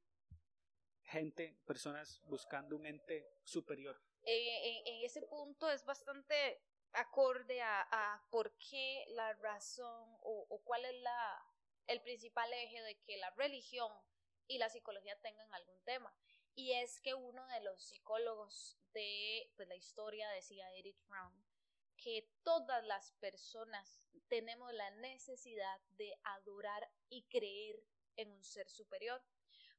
gente, 1.03 1.57
personas 1.65 2.21
buscando 2.25 2.75
un 2.75 2.85
ente 2.85 3.25
superior. 3.43 3.99
eh, 4.23 4.81
en, 4.85 4.95
en 4.95 5.05
ese 5.05 5.21
punto 5.21 5.71
es 5.71 5.85
bastante 5.85 6.61
acorde 6.93 7.61
a, 7.61 7.87
a 7.91 8.23
por 8.29 8.57
qué 8.57 9.05
la 9.09 9.33
razón 9.33 10.17
o, 10.21 10.61
cuál 10.63 10.85
es 10.85 11.01
la, 11.01 11.45
el 11.87 12.01
principal 12.01 12.51
eje 12.53 12.81
de 12.81 12.99
que 13.01 13.17
la 13.17 13.29
religión 13.31 13.91
y 14.47 14.57
la 14.57 14.69
psicología 14.69 15.19
tengan 15.21 15.51
algún 15.53 15.83
tema. 15.83 16.13
Y 16.55 16.73
es 16.73 16.99
que 17.01 17.13
uno 17.13 17.45
de 17.47 17.61
los 17.61 17.81
psicólogos 17.83 18.77
de 18.93 19.51
pues, 19.55 19.67
la 19.67 19.75
historia 19.75 20.29
decía 20.29 20.71
Eric 20.73 20.97
Fromm 21.07 21.33
que 21.97 22.29
todas 22.43 22.83
las 22.85 23.11
personas 23.13 24.05
tenemos 24.29 24.73
la 24.73 24.89
necesidad 24.91 25.81
de 25.97 26.17
adorar 26.23 26.89
y 27.09 27.23
creer 27.23 27.83
en 28.15 28.31
un 28.31 28.43
ser 28.43 28.69
superior. 28.69 29.21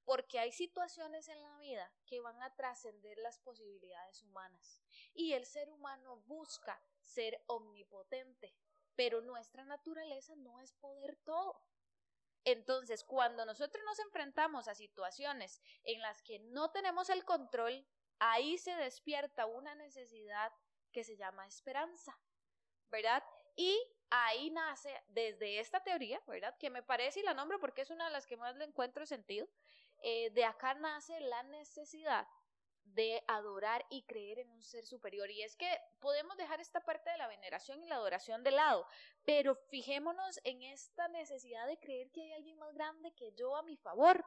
Porque 0.04 0.38
hay 0.38 0.52
situaciones 0.52 1.28
en 1.28 1.40
la 1.42 1.58
vida 1.58 1.92
que 2.06 2.20
van 2.20 2.42
a 2.42 2.54
trascender 2.56 3.18
las 3.18 3.38
posibilidades 3.38 4.22
humanas. 4.22 4.82
Y 5.14 5.34
el 5.34 5.46
ser 5.46 5.70
humano 5.70 6.16
busca 6.26 6.82
ser 7.10 7.42
omnipotente, 7.46 8.54
pero 8.96 9.20
nuestra 9.20 9.64
naturaleza 9.64 10.34
no 10.36 10.60
es 10.60 10.72
poder 10.74 11.16
todo. 11.24 11.60
Entonces, 12.44 13.04
cuando 13.04 13.44
nosotros 13.44 13.84
nos 13.84 13.98
enfrentamos 13.98 14.68
a 14.68 14.74
situaciones 14.74 15.60
en 15.84 16.00
las 16.00 16.22
que 16.22 16.38
no 16.38 16.70
tenemos 16.70 17.10
el 17.10 17.24
control, 17.24 17.86
ahí 18.18 18.56
se 18.58 18.74
despierta 18.76 19.46
una 19.46 19.74
necesidad 19.74 20.52
que 20.92 21.04
se 21.04 21.16
llama 21.16 21.46
esperanza, 21.46 22.18
¿verdad? 22.88 23.22
Y 23.56 23.78
ahí 24.10 24.50
nace 24.50 25.02
desde 25.08 25.60
esta 25.60 25.80
teoría, 25.80 26.20
¿verdad? 26.26 26.56
Que 26.58 26.70
me 26.70 26.82
parece 26.82 27.20
y 27.20 27.22
la 27.22 27.34
nombro 27.34 27.60
porque 27.60 27.82
es 27.82 27.90
una 27.90 28.06
de 28.06 28.12
las 28.12 28.26
que 28.26 28.36
más 28.36 28.56
le 28.56 28.64
encuentro 28.64 29.06
sentido. 29.06 29.48
eh, 30.02 30.30
de 30.30 30.44
acá 30.46 30.72
nace 30.74 31.20
la 31.20 31.42
necesidad 31.42 32.26
de 32.94 33.22
adorar 33.28 33.84
y 33.90 34.02
creer 34.02 34.40
en 34.40 34.50
un 34.50 34.62
ser 34.62 34.84
superior. 34.84 35.30
Y 35.30 35.42
es 35.42 35.56
que 35.56 35.78
podemos 36.00 36.36
dejar 36.36 36.60
esta 36.60 36.80
parte 36.80 37.10
de 37.10 37.18
la 37.18 37.28
veneración 37.28 37.82
y 37.82 37.86
la 37.86 37.96
adoración 37.96 38.42
de 38.42 38.50
lado, 38.50 38.86
pero 39.24 39.54
fijémonos 39.54 40.40
en 40.44 40.62
esta 40.62 41.08
necesidad 41.08 41.66
de 41.66 41.78
creer 41.78 42.10
que 42.10 42.22
hay 42.22 42.32
alguien 42.32 42.58
más 42.58 42.72
grande 42.74 43.12
que 43.14 43.32
yo 43.32 43.56
a 43.56 43.62
mi 43.62 43.76
favor. 43.76 44.24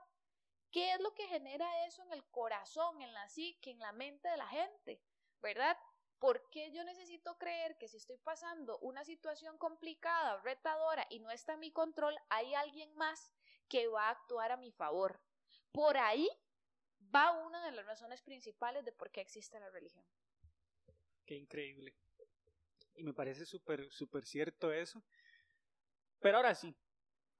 ¿Qué 0.72 0.92
es 0.94 1.00
lo 1.02 1.14
que 1.14 1.28
genera 1.28 1.86
eso 1.86 2.02
en 2.04 2.14
el 2.14 2.24
corazón, 2.32 3.02
en 3.02 3.14
la 3.14 3.30
psique, 3.30 3.72
en 3.72 3.80
la 3.80 3.92
mente 3.92 4.28
de 4.28 4.38
la 4.38 4.48
gente? 4.48 5.02
¿Verdad? 5.40 5.78
¿Por 6.18 6.50
qué 6.50 6.72
yo 6.72 6.84
necesito 6.84 7.38
creer 7.38 7.78
que 7.78 7.90
si 7.90 7.98
estoy 7.98 8.18
pasando 8.18 8.80
una 8.80 9.04
situación 9.04 9.58
complicada 9.58 10.42
retadora 10.42 11.06
y 11.10 11.20
no 11.20 11.30
está 11.30 11.54
en 11.54 11.60
mi 11.60 11.72
control, 11.72 12.18
hay 12.30 12.56
alguien 12.56 12.94
más 12.96 13.34
que 13.68 13.88
va 13.88 14.08
a 14.08 14.12
actuar 14.12 14.52
a 14.52 14.58
mi 14.58 14.72
favor? 14.72 15.22
Por 15.74 15.98
ahí 15.98 16.30
va 17.14 17.32
una 17.46 17.66
de 17.66 17.72
las 17.72 17.86
razones 17.86 18.22
principales 18.22 18.86
de 18.86 18.92
por 18.92 19.12
qué 19.12 19.22
existe 19.22 19.60
la 19.60 19.70
religión. 19.70 20.06
Qué 21.26 21.36
increíble. 21.36 21.94
Y 22.96 23.04
me 23.04 23.14
parece 23.14 23.46
súper, 23.46 23.92
súper 23.92 24.26
cierto 24.26 24.72
eso. 24.72 25.04
Pero 26.20 26.38
ahora 26.38 26.56
sí, 26.56 26.76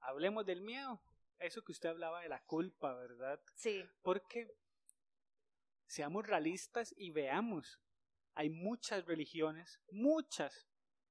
hablemos 0.00 0.44
del 0.46 0.60
miedo. 0.60 1.00
Eso 1.38 1.62
que 1.62 1.72
usted 1.72 1.88
hablaba 1.88 2.22
de 2.22 2.28
la 2.28 2.42
culpa, 2.44 2.94
¿verdad? 2.94 3.40
Sí. 3.54 3.84
Porque 4.02 4.56
seamos 5.86 6.26
realistas 6.26 6.94
y 6.96 7.10
veamos. 7.10 7.80
Hay 8.34 8.50
muchas 8.50 9.04
religiones, 9.06 9.80
muchas, 9.90 10.66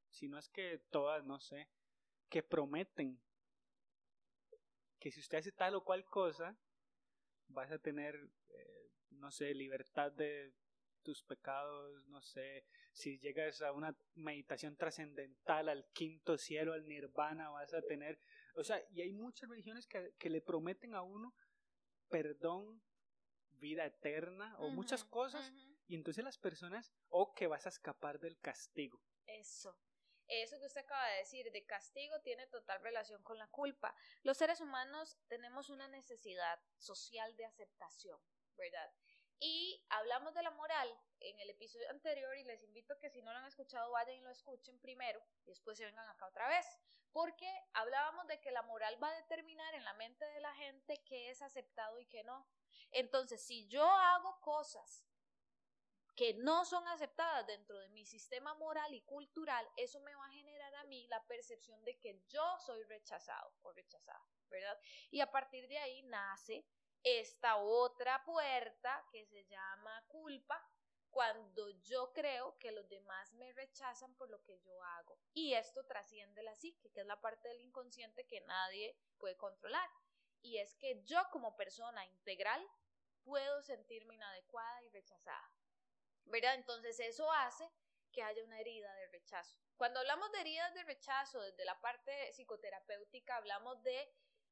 si 0.10 0.28
no 0.28 0.38
es 0.38 0.50
que 0.50 0.80
todas, 0.90 1.24
no 1.24 1.40
sé, 1.40 1.70
que 2.30 2.44
prometen 2.44 3.22
que 5.00 5.12
si 5.12 5.20
usted 5.20 5.38
hace 5.38 5.52
tal 5.52 5.76
o 5.76 5.84
cual 5.84 6.06
cosa, 6.06 6.58
vas 7.54 7.72
a 7.72 7.80
tener, 7.80 8.16
eh, 8.50 8.90
no 9.12 9.32
sé, 9.32 9.54
libertad 9.54 10.12
de 10.12 10.54
tus 11.02 11.22
pecados, 11.24 12.08
no 12.08 12.22
sé, 12.22 12.66
si 12.94 13.20
llegas 13.20 13.62
a 13.62 13.74
una 13.74 13.96
meditación 14.16 14.78
trascendental, 14.78 15.68
al 15.68 15.86
quinto 15.92 16.38
cielo, 16.38 16.74
al 16.74 16.88
nirvana, 16.88 17.50
vas 17.50 17.74
a 17.74 17.82
tener, 17.82 18.20
o 18.56 18.64
sea, 18.64 18.82
y 18.92 19.02
hay 19.02 19.12
muchas 19.12 19.50
religiones 19.50 19.86
que, 19.86 20.14
que 20.18 20.30
le 20.30 20.42
prometen 20.42 20.96
a 20.96 21.02
uno 21.02 21.34
perdón, 22.14 22.80
vida 23.60 23.86
eterna 23.88 24.56
o 24.60 24.70
muchas 24.70 25.04
cosas, 25.04 25.52
y 25.88 25.96
entonces 25.96 26.24
las 26.24 26.38
personas, 26.38 26.94
o 27.10 27.34
que 27.34 27.48
vas 27.48 27.66
a 27.66 27.70
escapar 27.70 28.20
del 28.20 28.38
castigo. 28.38 29.02
Eso. 29.26 29.76
Eso 30.28 30.60
que 30.60 30.66
usted 30.66 30.82
acaba 30.82 31.08
de 31.10 31.18
decir 31.18 31.52
de 31.52 31.66
castigo 31.66 32.20
tiene 32.22 32.48
total 32.48 32.82
relación 32.82 33.22
con 33.24 33.38
la 33.38 33.48
culpa. 33.48 33.96
Los 34.24 34.38
seres 34.38 34.62
humanos 34.62 35.18
tenemos 35.28 35.70
una 35.70 35.88
necesidad 35.88 36.60
social 36.78 37.36
de 37.36 37.46
aceptación, 37.46 38.20
¿verdad? 38.56 38.92
Y 39.40 39.84
hablamos 39.90 40.34
de 40.34 40.44
la 40.44 40.52
moral 40.52 40.90
en 41.20 41.38
el 41.40 41.50
episodio 41.50 41.90
anterior 41.90 42.38
y 42.38 42.46
les 42.46 42.64
invito 42.64 42.94
a 42.94 43.00
que 43.00 43.10
si 43.10 43.22
no 43.22 43.34
lo 43.34 43.40
han 43.40 43.46
escuchado 43.46 43.92
vayan 43.92 44.16
y 44.16 44.22
lo 44.22 44.30
escuchen 44.30 44.80
primero 44.80 45.22
y 45.46 45.50
después 45.50 45.78
se 45.78 45.86
vengan 45.86 46.08
acá 46.08 46.28
otra 46.28 46.48
vez. 46.48 46.66
Porque 47.12 47.48
hablábamos 47.74 48.26
de 48.28 48.40
que 48.40 48.52
la 48.52 48.64
moral 48.64 48.98
va 49.04 49.10
a 49.10 49.16
determinar 49.16 49.76
en 49.76 49.84
la 49.84 49.94
mente 49.94 50.26
de 50.26 50.40
la 50.40 50.54
gente 50.56 51.04
qué 51.04 51.30
es 51.30 51.42
aceptado 51.42 52.00
y 52.00 52.06
qué 52.08 52.24
no. 52.24 52.48
Entonces, 52.92 53.46
si 53.46 53.68
yo 53.68 53.86
hago 53.86 54.40
cosas 54.40 55.06
que 56.16 56.36
no 56.36 56.66
son 56.66 56.88
aceptadas 56.88 57.48
dentro 57.48 57.78
de 57.80 57.90
mi 57.90 58.06
sistema 58.06 58.54
moral 58.56 58.94
y 58.94 59.02
cultural, 59.02 59.68
eso 59.78 60.00
me 60.02 60.16
va 60.16 60.26
a 60.26 60.32
generar 60.32 60.76
a 60.76 60.84
mí 60.86 61.08
la 61.08 61.24
percepción 61.26 61.84
de 61.84 61.98
que 62.00 62.22
yo 62.28 62.58
soy 62.60 62.84
rechazado 62.84 63.54
o 63.64 63.72
rechazada, 63.74 64.24
¿verdad? 64.50 64.78
Y 65.10 65.22
a 65.22 65.32
partir 65.32 65.68
de 65.68 65.80
ahí 65.80 66.04
nace 66.04 66.66
esta 67.04 67.58
otra 67.58 68.24
puerta 68.24 69.06
que 69.12 69.26
se 69.26 69.46
llama 69.46 70.06
culpa, 70.08 70.64
cuando 71.14 71.70
yo 71.82 72.12
creo 72.12 72.58
que 72.58 72.72
los 72.72 72.90
demás 72.90 73.34
me 73.34 73.54
rechazan 73.54 74.16
por 74.16 74.32
lo 74.32 74.42
que 74.42 74.60
yo 74.62 74.84
hago. 74.84 75.20
Y 75.34 75.54
esto 75.54 75.86
trasciende 75.86 76.42
la 76.42 76.56
psique, 76.56 76.92
que 76.92 77.02
es 77.02 77.06
la 77.06 77.22
parte 77.22 77.50
del 77.50 77.62
inconsciente 77.62 78.26
que 78.26 78.42
nadie 78.42 78.98
puede 79.20 79.38
controlar. 79.38 79.88
Y 80.42 80.58
es 80.58 80.74
que 80.76 81.04
yo 81.04 81.22
como 81.32 81.56
persona 81.56 82.04
integral 82.08 82.68
puedo 83.24 83.62
sentirme 83.62 84.16
inadecuada 84.16 84.82
y 84.82 84.90
rechazada. 84.90 85.52
¿Verdad? 86.26 86.56
Entonces 86.56 87.00
eso 87.00 87.32
hace 87.32 87.70
que 88.12 88.24
haya 88.24 88.44
una 88.44 88.60
herida 88.60 88.94
de 88.96 89.08
rechazo. 89.08 89.58
Cuando 89.76 90.00
hablamos 90.00 90.32
de 90.32 90.42
heridas 90.42 90.74
de 90.74 90.84
rechazo 90.84 91.42
desde 91.42 91.66
la 91.66 91.80
parte 91.82 92.32
psicoterapéutica, 92.34 93.36
hablamos 93.36 93.82
de 93.84 94.10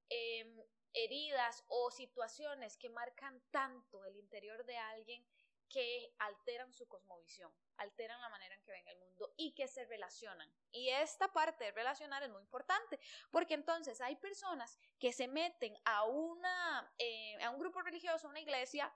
em, 0.09 0.61
heridas 0.93 1.63
o 1.67 1.91
situaciones 1.91 2.77
que 2.77 2.89
marcan 2.89 3.41
tanto 3.51 4.03
el 4.05 4.17
interior 4.17 4.65
de 4.65 4.77
alguien 4.77 5.25
que 5.69 6.13
alteran 6.19 6.73
su 6.73 6.85
cosmovisión, 6.87 7.49
alteran 7.77 8.19
la 8.19 8.27
manera 8.27 8.55
en 8.55 8.61
que 8.61 8.71
ven 8.71 8.87
el 8.89 8.97
mundo 8.97 9.33
y 9.37 9.53
que 9.53 9.69
se 9.69 9.85
relacionan. 9.85 10.53
Y 10.71 10.89
esta 10.89 11.31
parte 11.31 11.63
de 11.63 11.71
relacionar 11.71 12.23
es 12.23 12.29
muy 12.29 12.41
importante, 12.41 12.99
porque 13.31 13.53
entonces 13.53 14.01
hay 14.01 14.17
personas 14.17 14.77
que 14.99 15.13
se 15.13 15.29
meten 15.29 15.77
a, 15.85 16.03
una, 16.03 16.93
eh, 16.97 17.41
a 17.41 17.51
un 17.51 17.59
grupo 17.59 17.81
religioso, 17.81 18.27
a 18.27 18.31
una 18.31 18.41
iglesia, 18.41 18.93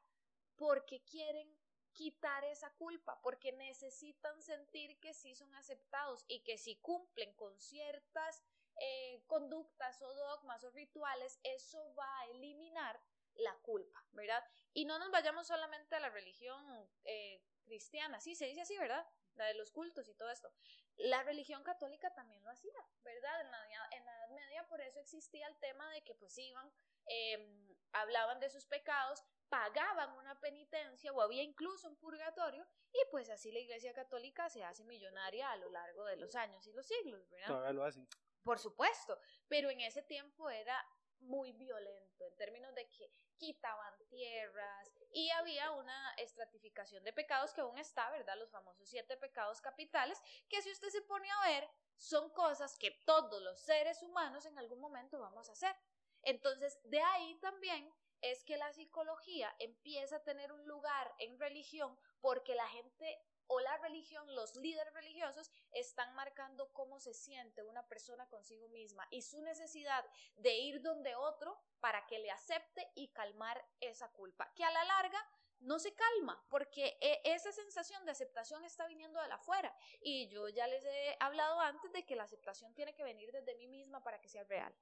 porque 0.57 1.01
quieren 1.05 1.57
quitar 1.95 2.43
esa 2.45 2.69
culpa, 2.75 3.19
porque 3.21 3.51
necesitan 3.53 4.41
sentir 4.41 4.99
que 4.99 5.13
sí 5.13 5.34
son 5.36 5.53
aceptados 5.55 6.25
y 6.27 6.41
que 6.41 6.58
si 6.58 6.75
cumplen 6.75 7.34
con 7.34 7.58
ciertas 7.60 8.43
eh, 8.77 9.23
conductas 9.25 10.01
o 10.01 10.13
dogmas 10.13 10.63
o 10.63 10.71
rituales, 10.71 11.39
eso 11.43 11.95
va 11.95 12.19
a 12.19 12.25
eliminar 12.27 13.01
la 13.36 13.55
culpa, 13.62 14.05
¿verdad? 14.12 14.43
Y 14.73 14.86
no 14.86 14.99
nos 14.99 15.12
vayamos 15.12 15.47
solamente 15.47 15.95
a 15.95 15.99
la 15.99 16.10
religión 16.10 16.63
eh, 17.05 17.41
cristiana, 17.63 18.19
sí, 18.19 18.36
se 18.36 18.45
dice 18.45 18.62
así, 18.62 18.77
¿verdad? 18.77 19.05
La 19.36 19.45
de 19.45 19.53
los 19.55 19.71
cultos 19.71 20.08
y 20.08 20.13
todo 20.13 20.29
esto. 20.29 20.53
La 20.97 21.23
religión 21.23 21.63
católica 21.63 22.13
también 22.13 22.43
lo 22.43 22.49
hacía, 22.49 22.88
¿verdad? 23.03 23.41
En 23.41 23.51
la, 23.51 23.65
Edad 23.91 24.29
Media 24.29 24.67
por 24.67 24.81
eso 24.81 24.99
existía 24.99 25.47
el 25.47 25.58
tema 25.60 25.89
de 25.91 26.03
que 26.03 26.15
pues 26.15 26.38
iban, 26.38 26.71
em, 27.08 27.75
hablaban 27.91 28.39
de 28.39 28.49
sus 28.49 28.65
pecados, 28.65 29.23
pagaban 29.49 30.17
una 30.17 30.39
penitencia 30.39 31.12
o 31.13 31.21
había 31.21 31.43
incluso 31.43 31.88
un 31.88 31.95
purgatorio 31.97 32.65
y 32.91 32.99
pues 33.12 33.29
así 33.29 33.51
la 33.51 33.60
Iglesia 33.60 33.93
Católica 33.93 34.49
se 34.49 34.63
hace 34.63 34.84
millonaria 34.86 35.51
a 35.51 35.58
lo 35.58 35.69
largo 35.69 36.05
de 36.05 36.17
los 36.17 36.36
años 36.36 36.65
y 36.67 36.73
los 36.73 36.86
siglos, 36.86 37.29
¿verdad? 37.29 37.47
Todavía 37.47 37.73
lo 37.73 37.84
hacen. 37.84 38.08
Por 38.43 38.60
supuesto, 38.60 39.19
pero 39.47 39.69
en 39.69 39.81
ese 39.81 40.03
tiempo 40.03 40.49
era 40.49 40.84
muy 41.19 41.51
violento 41.53 42.25
en 42.25 42.36
términos 42.36 42.73
de 42.75 42.88
que 42.89 43.12
quitaban 43.38 43.93
tierras 44.08 44.91
y 45.12 45.29
había 45.31 45.71
una 45.71 46.13
estratificación 46.17 47.03
de 47.03 47.13
pecados 47.13 47.53
que 47.53 47.62
aún 47.62 47.77
está, 47.77 48.10
¿verdad? 48.12 48.38
Los 48.38 48.51
famosos 48.51 48.88
siete 48.88 49.17
pecados 49.17 49.62
capitales, 49.62 50.21
que 50.49 50.62
si 50.62 50.71
usted 50.71 50.89
se 50.89 51.01
pone 51.01 51.29
a 51.29 51.47
ver, 51.47 51.69
son 51.97 52.29
cosas 52.31 52.77
que 52.77 52.91
todos 53.05 53.41
los 53.41 53.60
seres 53.60 54.01
humanos 54.03 54.45
en 54.45 54.58
algún 54.58 54.79
momento 54.79 55.19
vamos 55.19 55.49
a 55.49 55.53
hacer. 55.53 55.75
Entonces, 56.21 56.79
de 56.84 57.01
ahí 57.01 57.36
también 57.39 57.93
es 58.21 58.43
que 58.43 58.58
la 58.58 58.71
psicología 58.73 59.54
empieza 59.60 60.17
a 60.17 60.23
tener 60.23 60.51
un 60.51 60.65
lugar 60.67 61.13
en 61.19 61.39
religión 61.39 61.97
porque 62.21 62.56
la 62.56 62.67
gente 62.67 63.21
o 63.47 63.60
la 63.60 63.78
religión, 63.78 64.34
los 64.34 64.56
líderes 64.56 64.93
religiosos, 64.93 65.51
están 65.71 66.13
marcando 66.15 66.71
cómo 66.73 66.99
se 66.99 67.13
siente 67.13 67.63
una 67.63 67.88
persona 67.88 68.28
consigo 68.28 68.67
misma 68.69 69.08
y 69.12 69.21
su 69.21 69.41
necesidad 69.41 70.04
de 70.38 70.58
ir 70.58 70.82
donde 70.82 71.15
otro 71.15 71.60
para 71.80 72.06
que 72.08 72.19
le 72.19 72.32
acepte 72.32 72.91
y 72.95 73.10
calmar 73.10 73.63
esa 73.80 74.12
culpa, 74.12 74.51
que 74.56 74.63
a 74.63 74.71
la 74.71 74.84
larga 74.84 75.19
no 75.60 75.80
se 75.80 75.93
calma 75.93 76.43
porque 76.49 76.97
e, 77.01 77.21
esa 77.23 77.51
sensación 77.51 78.04
de 78.06 78.12
aceptación 78.12 78.63
está 78.65 78.88
viniendo 78.88 79.21
de 79.21 79.28
la 79.28 79.36
afuera 79.36 79.75
y 80.01 80.28
yo 80.28 80.49
ya 80.49 80.67
les 80.67 80.84
he 80.84 81.15
hablado 81.19 81.60
antes 81.60 81.91
de 81.93 82.06
que 82.06 82.15
la 82.15 82.23
aceptación 82.23 82.73
tiene 82.73 82.93
que 82.93 83.04
venir 83.04 83.32
desde 83.32 83.56
mí 83.56 83.67
misma 83.67 84.04
para 84.04 84.19
que 84.19 84.30
sea 84.30 84.43
real. 84.43 84.75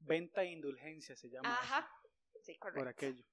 Venta 0.00 0.42
e 0.42 0.52
indulgencia 0.52 1.14
se 1.16 1.28
llama. 1.28 1.52
Ajá, 1.52 1.88
sí, 2.42 2.56
correcto. 2.58 2.80
Por 2.80 2.88
aquello. 2.88 3.24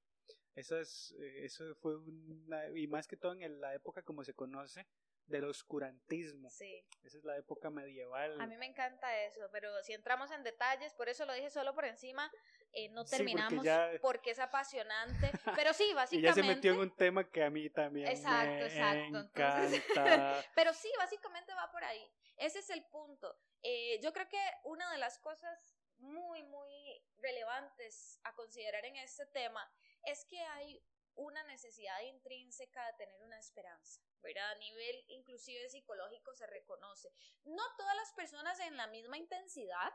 Eso, 0.56 0.80
es, 0.80 1.15
eh, 1.19 1.45
eso 1.45 1.75
fue 1.75 1.97
una, 1.97 2.67
y 2.75 2.88
más 2.88 3.08
que 3.08 3.15
todo 3.15 3.34
en 3.34 3.62
la 3.62 3.75
época 3.75 4.01
como 4.01 4.23
se 4.23 4.34
conoce, 4.34 4.88
del 5.27 5.43
oscurantismo. 5.43 6.49
Sí. 6.49 6.86
Esa 7.03 7.17
es 7.17 7.23
la 7.23 7.38
época 7.38 7.69
medieval. 7.69 8.39
A 8.41 8.47
mí 8.47 8.58
me 8.58 8.65
encanta 8.65 9.23
eso, 9.23 9.41
pero 9.51 9.69
si 9.84 9.93
entramos 9.93 10.32
en 10.32 10.43
detalles, 10.43 10.93
por 10.93 11.10
eso 11.10 11.25
lo 11.25 11.34
dije 11.34 11.49
solo 11.49 11.75
por 11.75 11.86
encima, 11.86 12.32
eh, 12.73 12.89
no 12.89 13.06
terminamos 13.06 13.65
porque, 14.01 14.32
es 14.32 14.39
apasionante. 14.39 15.32
Pero 15.63 15.73
sí, 15.73 15.93
básicamente. 15.93 16.17
y 16.17 16.21
ya 16.21 16.34
se 16.34 16.43
metió 16.43 16.73
en 16.73 16.80
un 16.80 16.95
tema 16.95 17.30
que 17.30 17.43
a 17.43 17.49
mí 17.49 17.69
también 17.69 18.08
exacto, 18.08 18.49
me 18.49 18.65
exacto. 18.65 19.19
encanta. 19.19 20.45
pero 20.56 20.73
sí, 20.73 20.89
básicamente 20.97 21.53
va 21.53 21.71
por 21.71 21.84
ahí. 21.84 22.12
Ese 22.36 22.60
es 22.60 22.69
el 22.69 22.84
punto. 22.86 23.36
Eh, 23.63 23.99
yo 24.01 24.12
creo 24.13 24.27
que 24.27 24.41
una 24.65 24.91
de 24.91 24.97
las 24.97 25.17
cosas 25.19 25.76
muy, 25.99 26.43
muy 26.43 27.03
relevantes 27.17 28.19
a 28.23 28.33
considerar 28.33 28.86
en 28.86 28.95
este 28.97 29.25
tema 29.27 29.69
es 30.03 30.25
que 30.25 30.39
hay 30.39 30.83
una 31.15 31.43
necesidad 31.43 31.99
intrínseca 32.01 32.86
de 32.88 32.93
tener 32.93 33.21
una 33.23 33.39
esperanza, 33.39 34.01
¿verdad? 34.21 34.51
A 34.51 34.55
nivel 34.55 35.03
inclusive 35.07 35.67
psicológico 35.69 36.33
se 36.36 36.45
reconoce. 36.47 37.12
No 37.43 37.63
todas 37.75 37.95
las 37.95 38.13
personas 38.13 38.60
en 38.60 38.77
la 38.77 38.88
misma 38.88 39.17
intensidad, 39.17 39.93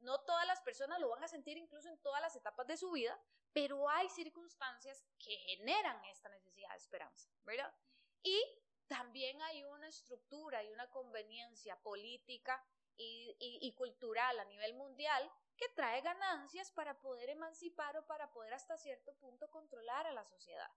no 0.00 0.20
todas 0.22 0.46
las 0.46 0.60
personas 0.62 1.00
lo 1.00 1.10
van 1.10 1.22
a 1.22 1.28
sentir 1.28 1.56
incluso 1.58 1.88
en 1.88 2.00
todas 2.00 2.20
las 2.22 2.34
etapas 2.34 2.66
de 2.66 2.76
su 2.76 2.90
vida, 2.90 3.18
pero 3.52 3.88
hay 3.88 4.08
circunstancias 4.08 5.04
que 5.18 5.36
generan 5.36 6.02
esta 6.06 6.28
necesidad 6.30 6.70
de 6.70 6.76
esperanza, 6.76 7.30
¿verdad? 7.44 7.72
Y 8.22 8.42
también 8.86 9.40
hay 9.42 9.64
una 9.64 9.88
estructura 9.88 10.62
y 10.62 10.70
una 10.70 10.90
conveniencia 10.90 11.80
política 11.82 12.64
y, 12.96 13.36
y 13.40 13.72
cultural 13.74 14.38
a 14.38 14.44
nivel 14.44 14.74
mundial 14.74 15.30
que 15.56 15.68
trae 15.70 16.00
ganancias 16.00 16.70
para 16.72 17.00
poder 17.00 17.30
emancipar 17.30 17.96
o 17.96 18.06
para 18.06 18.32
poder 18.32 18.54
hasta 18.54 18.76
cierto 18.76 19.14
punto 19.14 19.50
controlar 19.50 20.06
a 20.06 20.12
la 20.12 20.24
sociedad. 20.24 20.70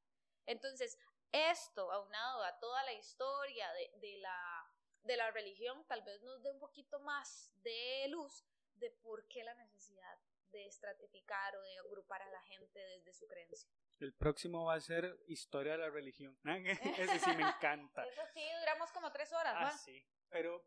Entonces, 0.46 0.98
esto, 1.32 1.92
aunado 1.92 2.44
a 2.44 2.60
toda 2.60 2.84
la 2.84 2.94
historia 2.94 3.72
de, 3.74 4.18
la, 4.20 4.72
de 5.04 5.18
la 5.18 5.32
religión, 5.32 5.86
tal 5.88 6.04
vez 6.04 6.22
nos 6.24 6.42
dé 6.42 6.52
un 6.52 6.60
poquito 6.60 7.00
más 7.00 7.52
de 7.64 8.08
luz 8.10 8.46
de 8.76 8.92
por 8.92 9.28
qué 9.28 9.44
la 9.44 9.54
necesidad 9.56 10.18
de 10.52 10.66
estratificar 10.66 11.56
o 11.56 11.62
de 11.62 11.78
agrupar 11.80 12.22
a 12.22 12.30
la 12.30 12.42
gente 12.44 12.80
desde 12.80 13.14
su 13.14 13.28
creencia. 13.28 13.70
El 14.00 14.14
próximo 14.14 14.66
va 14.66 14.76
a 14.76 14.80
ser 14.80 15.20
historia 15.28 15.74
de 15.74 15.80
la 15.80 15.90
religión. 15.90 16.38
Ese 16.46 17.20
sí 17.20 17.32
me 17.36 17.44
encanta. 17.44 18.06
Eso 18.06 18.22
sí, 18.34 18.44
duramos 18.60 18.92
como 18.92 19.12
tres 19.12 19.34
horas, 19.34 19.54
¿no? 19.60 19.68
Ah, 19.68 19.72
sí. 19.72 20.06
Pero 20.30 20.64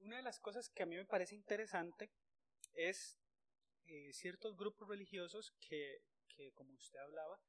una 0.00 0.16
de 0.16 0.22
las 0.22 0.38
cosas 0.38 0.68
que 0.68 0.82
a 0.82 0.86
mí 0.86 0.96
me 0.96 1.04
parece 1.04 1.34
interesante 1.34 2.10
es 2.72 3.18
eh, 3.86 4.12
ciertos 4.12 4.56
grupos 4.56 4.88
religiosos 4.88 5.52
que, 5.60 6.02
que, 6.28 6.52
como 6.52 6.74
usted 6.74 6.98
hablaba, 6.98 7.40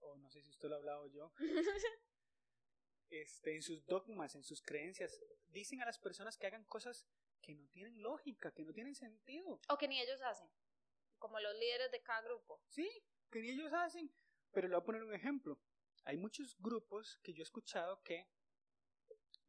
o 0.00 0.16
no 0.16 0.30
sé 0.30 0.42
si 0.42 0.50
usted 0.50 0.68
lo 0.68 0.76
ha 0.76 0.78
hablado 0.78 1.06
yo, 1.08 1.32
este, 3.10 3.54
en 3.54 3.62
sus 3.62 3.84
dogmas, 3.86 4.34
en 4.34 4.44
sus 4.44 4.62
creencias, 4.62 5.18
dicen 5.48 5.80
a 5.82 5.86
las 5.86 5.98
personas 5.98 6.36
que 6.36 6.46
hagan 6.46 6.64
cosas 6.64 7.06
que 7.40 7.54
no 7.54 7.68
tienen 7.68 8.02
lógica, 8.02 8.52
que 8.52 8.64
no 8.64 8.72
tienen 8.72 8.94
sentido. 8.94 9.60
O 9.68 9.78
que 9.78 9.88
ni 9.88 10.00
ellos 10.00 10.20
hacen, 10.22 10.48
como 11.18 11.40
los 11.40 11.54
líderes 11.54 11.90
de 11.90 12.02
cada 12.02 12.22
grupo. 12.22 12.62
Sí, 12.68 12.88
que 13.30 13.40
ni 13.40 13.50
ellos 13.50 13.72
hacen. 13.72 14.12
Pero 14.52 14.68
le 14.68 14.74
voy 14.74 14.82
a 14.82 14.84
poner 14.84 15.02
un 15.02 15.14
ejemplo. 15.14 15.60
Hay 16.04 16.16
muchos 16.16 16.56
grupos 16.58 17.18
que 17.22 17.32
yo 17.32 17.42
he 17.42 17.42
escuchado 17.42 18.00
que 18.02 18.28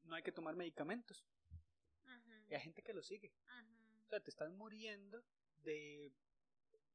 no 0.07 0.15
hay 0.15 0.23
que 0.23 0.31
tomar 0.31 0.55
medicamentos. 0.55 1.25
Y 2.49 2.55
hay 2.55 2.61
gente 2.61 2.81
que 2.81 2.93
lo 2.93 3.03
sigue. 3.03 3.33
O 4.05 4.09
sea, 4.09 4.21
te 4.21 4.29
estás 4.29 4.49
muriendo 4.51 5.23
de... 5.57 6.11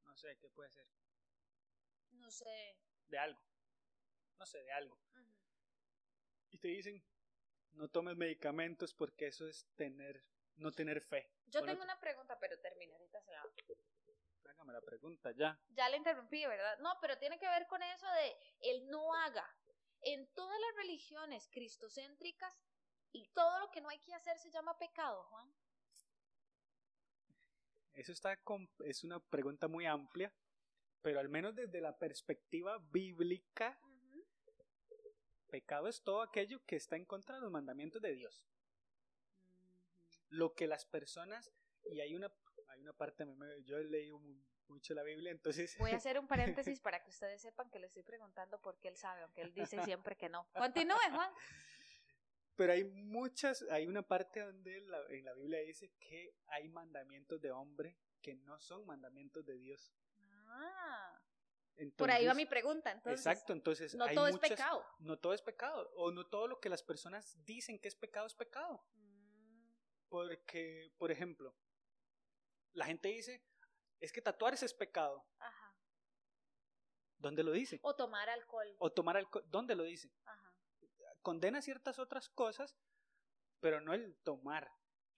No 0.05 0.17
sé, 0.17 0.37
¿qué 0.39 0.49
puede 0.49 0.71
ser? 0.71 0.87
No 2.13 2.31
sé. 2.31 2.79
De 3.09 3.19
algo. 3.19 3.41
No 4.39 4.47
sé, 4.47 4.63
de 4.63 4.73
algo. 4.73 4.99
Y 6.51 6.59
te 6.59 6.69
dicen, 6.69 7.03
no 7.73 7.89
tomes 7.89 8.17
medicamentos 8.17 8.95
porque 8.95 9.27
eso 9.27 9.47
es 9.47 9.67
tener, 9.77 10.25
no 10.57 10.73
tener 10.73 11.01
fe. 11.01 11.31
Yo 11.47 11.63
tengo 11.63 11.83
una 11.83 11.99
pregunta, 12.01 12.39
pero 12.39 12.59
termina, 12.61 12.95
ahorita 12.95 13.21
se 13.21 13.31
la... 13.31 13.45
Hágame 14.51 14.73
la 14.73 14.81
pregunta, 14.81 15.33
ya. 15.33 15.59
Ya 15.71 15.89
le 15.89 15.97
interrumpí, 15.97 16.45
¿verdad? 16.47 16.79
No, 16.79 16.99
pero 17.01 17.19
tiene 17.19 17.39
que 17.39 17.49
ver 17.49 17.67
con 17.67 17.83
eso 17.83 18.07
de 18.07 18.37
el 18.61 18.89
no 18.89 19.15
haga. 19.15 19.47
En 20.03 20.27
todas 20.35 20.59
las 20.61 20.77
religiones 20.77 21.49
cristocéntricas 21.49 22.59
y 23.13 23.27
todo 23.35 23.59
lo 23.61 23.71
que 23.71 23.81
no 23.81 23.89
hay 23.89 23.99
que 23.99 24.15
hacer 24.15 24.39
se 24.39 24.51
llama 24.51 24.79
pecado, 24.79 25.23
Juan. 25.25 25.53
Eso 27.95 28.13
está 28.13 28.39
es 28.85 29.05
una 29.05 29.21
pregunta 29.21 29.69
muy 29.69 29.85
amplia, 29.85 30.33
pero 31.03 31.21
al 31.21 31.29
menos 31.29 31.55
desde 31.55 31.81
la 31.81 31.99
perspectiva 31.99 32.79
bíblica, 32.91 33.79
Pecado 35.53 35.87
es 35.87 36.03
todo 36.03 36.23
aquello 36.23 36.65
que 36.65 36.77
está 36.77 36.97
en 36.97 37.05
contra 37.05 37.35
de 37.35 37.43
los 37.43 37.51
mandamientos 37.51 38.01
de 38.01 38.15
Dios. 38.15 38.43
Lo 40.31 40.55
que 40.55 40.67
las 40.67 40.87
personas, 40.87 41.53
y 41.91 42.01
hay 42.01 42.15
una, 42.15 42.33
hay 42.69 42.81
una 42.81 42.95
parte, 42.95 43.27
yo 43.67 43.77
he 43.77 43.85
leído 43.85 44.19
mucho 44.69 44.95
la 44.95 45.03
Biblia, 45.03 45.31
entonces... 45.31 45.77
Voy 45.79 45.91
a 45.91 45.97
hacer 45.97 46.19
un 46.19 46.27
paréntesis 46.27 46.81
para 46.81 47.03
que 47.03 47.11
ustedes 47.11 47.43
sepan 47.43 47.69
que 47.69 47.79
le 47.79 47.87
estoy 47.87 48.03
preguntando 48.03 48.63
por 48.63 48.79
qué 48.79 48.89
él 48.89 48.97
sabe, 48.97 49.21
aunque 49.21 49.43
él 49.43 49.53
dice 49.53 49.85
siempre 49.85 50.17
que 50.17 50.31
no. 50.31 50.49
Continúe, 50.55 50.97
Juan. 51.11 51.31
Pero 52.57 52.73
hay 52.73 52.85
muchas, 52.85 53.63
hay 53.71 53.87
una 53.87 54.03
parte 54.03 54.41
donde 54.41 54.77
en 54.77 55.25
la 55.25 55.35
Biblia 55.35 55.61
dice 55.61 55.91
que 55.99 56.35
hay 56.47 56.69
mandamientos 56.69 57.41
de 57.41 57.51
hombre 57.51 57.97
que 58.21 58.35
no 58.35 58.59
son 58.61 58.87
mandamientos 58.87 59.45
de 59.45 59.57
Dios. 59.57 59.93
Ah. 60.47 61.19
Por 61.97 62.11
ahí 62.11 62.27
va 62.27 62.35
mi 62.35 62.47
pregunta, 62.47 62.93
entonces. 62.93 63.27
Exacto, 63.27 63.53
entonces. 63.53 63.95
No 63.95 64.07
todo 64.13 64.29
es 64.29 64.39
pecado. 64.39 64.85
No 65.01 65.19
todo 65.19 65.33
es 65.33 65.43
pecado. 65.43 65.91
O 65.97 66.11
no 66.13 66.27
todo 66.27 66.47
lo 66.47 66.61
que 66.61 66.69
las 66.69 66.83
personas 66.83 67.43
dicen 67.45 67.79
que 67.79 67.89
es 67.89 67.97
pecado 67.97 68.27
es 68.27 68.35
pecado. 68.35 68.85
Mm. 68.95 69.75
Porque, 70.09 70.93
por 70.99 71.11
ejemplo, 71.11 71.57
la 72.75 72.85
gente 72.85 73.09
dice, 73.09 73.43
es 74.01 74.13
que 74.13 74.21
tatuarse 74.21 74.67
es 74.67 74.75
pecado. 74.75 75.25
Ajá. 75.39 75.75
¿Dónde 77.19 77.43
lo 77.43 77.53
dice? 77.53 77.81
O 77.83 77.97
tomar 77.97 78.29
alcohol. 78.29 78.77
O 78.79 78.93
tomar 78.93 79.17
alcohol. 79.17 79.45
¿Dónde 79.49 79.75
lo 79.75 79.85
dice? 79.85 80.13
Ajá. 80.25 80.42
Condena 81.23 81.63
ciertas 81.63 81.99
otras 81.99 82.29
cosas, 82.29 82.77
pero 83.61 83.81
no 83.81 83.95
el 83.95 84.15
tomar. 84.23 84.71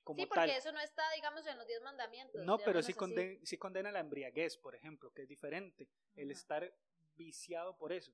Como 0.04 0.20
sí, 0.20 0.26
porque 0.26 0.56
eso 0.56 0.70
no 0.70 0.80
está, 0.80 1.02
digamos, 1.14 1.46
en 1.46 1.56
los 1.56 1.66
diez 1.66 1.80
mandamientos. 1.82 2.44
No, 2.44 2.58
pero 2.58 2.82
sí 2.82 2.92
condena, 2.92 3.40
sí 3.42 3.56
condena 3.56 3.90
la 3.90 4.00
embriaguez, 4.00 4.58
por 4.58 4.74
ejemplo, 4.74 5.10
que 5.12 5.22
es 5.22 5.28
diferente. 5.28 5.88
El 6.14 6.30
estar 6.30 6.70
viciado 7.16 7.76
por 7.78 7.92
eso. 7.92 8.12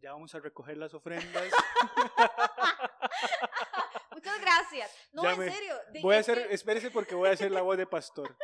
Ya 0.00 0.12
vamos 0.12 0.34
a 0.34 0.40
recoger 0.40 0.76
las 0.76 0.92
ofrendas. 0.92 1.50
Muchas 4.12 4.40
gracias. 4.40 4.94
No, 5.12 5.28
en 5.30 5.52
serio. 5.52 5.74
Voy 6.02 6.16
a 6.16 6.18
hacer, 6.18 6.38
espérese 6.50 6.90
porque 6.90 7.14
voy 7.14 7.30
a 7.30 7.32
hacer 7.32 7.50
la 7.50 7.62
voz 7.62 7.78
de 7.78 7.86
pastor. 7.86 8.36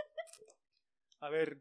A 1.20 1.28
ver, 1.28 1.60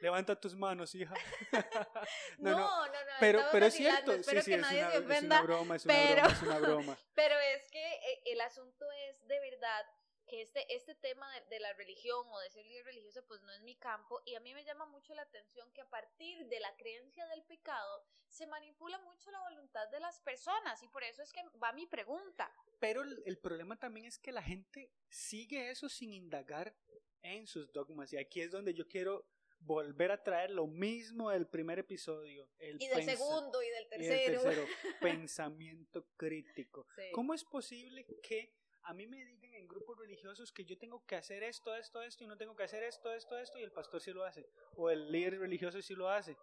levanta 0.00 0.38
tus 0.38 0.54
manos, 0.54 0.94
hija. 0.94 1.14
no, 2.38 2.50
no, 2.50 2.86
no, 2.86 2.92
pero, 3.20 3.40
pero 3.52 3.66
es 3.66 3.74
cierto. 3.74 4.12
sí, 4.22 4.40
sí, 4.42 4.52
es, 4.52 4.58
una, 4.58 4.92
es 4.94 5.22
una 5.22 5.42
broma, 5.42 5.76
es 5.76 5.84
una 5.84 5.94
pero, 5.94 6.22
broma, 6.22 6.32
es 6.32 6.42
una 6.42 6.58
broma. 6.58 6.98
Pero 7.14 7.34
es 7.38 7.68
que 7.70 7.94
eh, 7.94 8.22
el 8.26 8.40
asunto 8.40 8.86
es 9.08 9.26
de 9.26 9.40
verdad 9.40 9.86
que 10.28 10.42
este, 10.42 10.74
este 10.74 10.94
tema 10.94 11.26
de, 11.34 11.40
de, 11.48 11.60
la 11.60 11.72
religión 11.72 12.26
o 12.30 12.38
de 12.40 12.50
ser 12.50 12.64
líder 12.66 12.84
religioso 12.84 13.24
pues 13.26 13.42
no 13.42 13.52
es 13.52 13.62
mi 13.62 13.76
campo 13.76 14.20
y 14.26 14.34
a 14.34 14.40
mí 14.40 14.52
me 14.54 14.62
llama 14.62 14.84
mucho 14.86 15.14
la 15.14 15.22
atención 15.22 15.72
que 15.72 15.80
a 15.80 15.88
partir 15.88 16.46
de 16.46 16.60
la 16.60 16.76
creencia 16.76 17.26
del 17.28 17.42
pecado 17.44 18.04
se 18.28 18.46
manipula 18.46 18.98
mucho 19.00 19.30
la 19.30 19.40
voluntad 19.40 19.88
de 19.88 20.00
las 20.00 20.20
personas 20.20 20.82
y 20.82 20.88
por 20.88 21.02
eso 21.02 21.22
es 21.22 21.32
que 21.32 21.42
va 21.62 21.72
mi 21.72 21.86
pregunta. 21.86 22.52
Pero 22.78 23.02
el, 23.02 23.22
el 23.24 23.38
problema 23.38 23.76
también 23.76 24.06
es 24.06 24.18
que 24.18 24.32
la 24.32 24.42
gente 24.42 24.92
sigue 25.08 25.70
eso 25.70 25.88
sin 25.88 26.12
indagar 26.12 26.74
en 27.22 27.46
sus 27.46 27.72
dogmas. 27.72 28.12
Y 28.12 28.18
aquí 28.18 28.40
es 28.40 28.50
donde 28.50 28.74
yo 28.74 28.86
quiero 28.86 29.26
volver 29.60 30.10
a 30.10 30.22
traer 30.22 30.50
lo 30.50 30.66
mismo 30.66 31.30
del 31.30 31.46
primer 31.46 31.78
episodio. 31.78 32.48
El 32.58 32.80
y 32.80 32.88
del 32.88 33.04
segundo 33.04 33.62
y 33.62 33.68
del 33.68 33.88
tercero. 33.88 34.64
pensamiento 35.00 36.06
crítico. 36.16 36.86
¿Cómo 37.12 37.34
es 37.34 37.44
posible 37.44 38.06
que 38.22 38.54
a 38.82 38.94
mí 38.94 39.06
me 39.06 39.24
digan 39.24 39.54
en 39.54 39.68
grupos 39.68 39.98
religiosos 39.98 40.52
que 40.52 40.64
yo 40.64 40.78
tengo 40.78 41.04
que 41.04 41.16
hacer 41.16 41.42
esto, 41.42 41.74
esto, 41.76 42.02
esto 42.02 42.24
y 42.24 42.26
no 42.26 42.36
tengo 42.36 42.56
que 42.56 42.62
hacer 42.62 42.82
esto, 42.82 43.12
esto, 43.12 43.38
esto 43.38 43.58
y 43.58 43.62
el 43.62 43.72
pastor 43.72 44.00
sí 44.00 44.12
lo 44.12 44.24
hace? 44.24 44.46
O 44.76 44.90
el 44.90 45.10
líder 45.10 45.38
religioso 45.38 45.80
sí 45.82 45.94
lo 45.94 46.08
hace. 46.08 46.36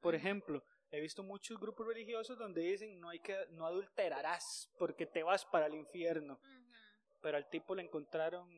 Por 0.00 0.14
ejemplo, 0.14 0.64
he 0.90 1.00
visto 1.00 1.22
muchos 1.22 1.58
grupos 1.58 1.86
religiosos 1.86 2.38
donde 2.38 2.62
dicen 2.62 3.00
no 3.00 3.08
hay 3.08 3.20
que 3.20 3.36
no 3.50 3.66
adulterarás 3.66 4.70
porque 4.78 5.06
te 5.06 5.22
vas 5.22 5.44
para 5.44 5.66
el 5.66 5.74
infierno. 5.74 6.40
Pero 7.20 7.36
al 7.36 7.48
tipo 7.48 7.74
le 7.74 7.82
encontraron 7.82 8.48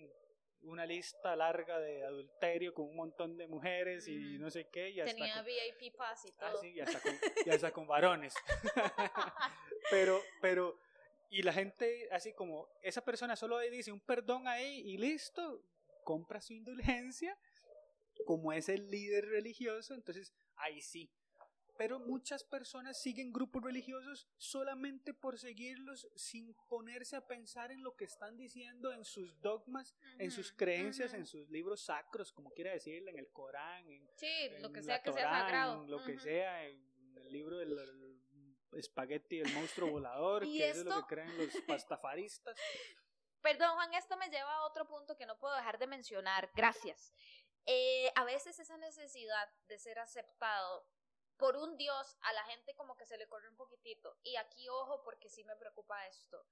una 0.62 0.84
lista 0.84 1.34
larga 1.36 1.78
de 1.78 2.04
adulterio 2.04 2.74
con 2.74 2.86
un 2.86 2.96
montón 2.96 3.36
de 3.36 3.46
mujeres 3.46 4.06
y 4.08 4.38
no 4.38 4.50
sé 4.50 4.68
qué. 4.68 4.90
Y 4.90 5.00
hasta 5.00 5.14
Tenía 5.14 5.42
VIP 5.42 5.96
pass 5.96 6.24
y 6.26 6.28
ah, 6.38 6.50
todo. 6.50 6.60
sí, 6.60 6.72
y 6.74 6.80
hasta 6.80 7.00
con, 7.00 7.18
y 7.46 7.50
hasta 7.50 7.72
con 7.72 7.86
varones. 7.86 8.34
pero, 9.90 10.20
pero, 10.40 10.78
y 11.30 11.42
la 11.42 11.52
gente 11.52 12.08
así 12.10 12.32
como, 12.32 12.68
esa 12.82 13.04
persona 13.04 13.36
solo 13.36 13.58
dice 13.58 13.92
un 13.92 14.00
perdón 14.00 14.48
ahí 14.48 14.80
y 14.80 14.98
listo, 14.98 15.62
compra 16.04 16.40
su 16.40 16.52
indulgencia, 16.52 17.38
como 18.26 18.52
es 18.52 18.68
el 18.68 18.90
líder 18.90 19.26
religioso, 19.26 19.94
entonces 19.94 20.34
ahí 20.56 20.80
sí, 20.80 21.10
pero 21.78 22.00
muchas 22.00 22.42
personas 22.42 23.00
siguen 23.00 23.32
grupos 23.32 23.62
religiosos 23.62 24.28
solamente 24.36 25.14
por 25.14 25.38
seguirlos 25.38 26.08
sin 26.16 26.52
ponerse 26.68 27.14
a 27.14 27.24
pensar 27.24 27.70
en 27.70 27.84
lo 27.84 27.94
que 27.94 28.04
están 28.04 28.36
diciendo, 28.36 28.92
en 28.92 29.04
sus 29.04 29.40
dogmas, 29.40 29.94
en 30.18 30.32
sus 30.32 30.52
creencias, 30.52 31.14
en 31.14 31.24
sus 31.24 31.48
libros 31.48 31.82
sacros, 31.82 32.32
como 32.32 32.50
quiera 32.50 32.72
decirle, 32.72 33.12
en 33.12 33.18
el 33.18 33.30
Corán, 33.30 33.88
en, 33.88 34.10
sí, 34.16 34.50
lo 34.58 34.72
que 34.72 34.82
sea 34.82 35.00
que 35.00 35.12
sea 35.12 35.30
sagrado. 35.30 35.86
lo 35.86 36.02
que 36.02 36.18
sea, 36.18 36.66
en 36.66 36.82
el 37.16 37.32
libro 37.32 37.58
del 37.58 37.78
espagueti 38.72 39.38
del 39.38 39.54
monstruo 39.54 39.88
volador, 39.92 40.42
que 40.42 40.70
es 40.70 40.84
lo 40.84 41.06
que 41.06 41.14
creen 41.14 41.38
los 41.38 41.62
pastafaristas. 41.64 42.58
Perdón, 43.40 43.76
Juan, 43.76 43.94
esto 43.94 44.16
me 44.16 44.28
lleva 44.30 44.52
a 44.52 44.66
otro 44.66 44.88
punto 44.88 45.16
que 45.16 45.26
no 45.26 45.38
puedo 45.38 45.54
dejar 45.54 45.78
de 45.78 45.86
mencionar. 45.86 46.50
Gracias. 46.56 47.14
Eh, 47.66 48.10
a 48.16 48.24
veces 48.24 48.58
esa 48.58 48.78
necesidad 48.78 49.48
de 49.68 49.78
ser 49.78 50.00
aceptado 50.00 50.88
por 51.38 51.56
un 51.56 51.76
Dios 51.76 52.16
a 52.22 52.32
la 52.32 52.44
gente 52.44 52.74
como 52.74 52.96
que 52.96 53.06
se 53.06 53.16
le 53.16 53.28
corre 53.28 53.48
un 53.48 53.56
poquitito. 53.56 54.16
Y 54.24 54.36
aquí 54.36 54.68
ojo 54.68 55.02
porque 55.02 55.28
sí 55.28 55.44
me 55.44 55.56
preocupa 55.56 56.06
esto. 56.06 56.44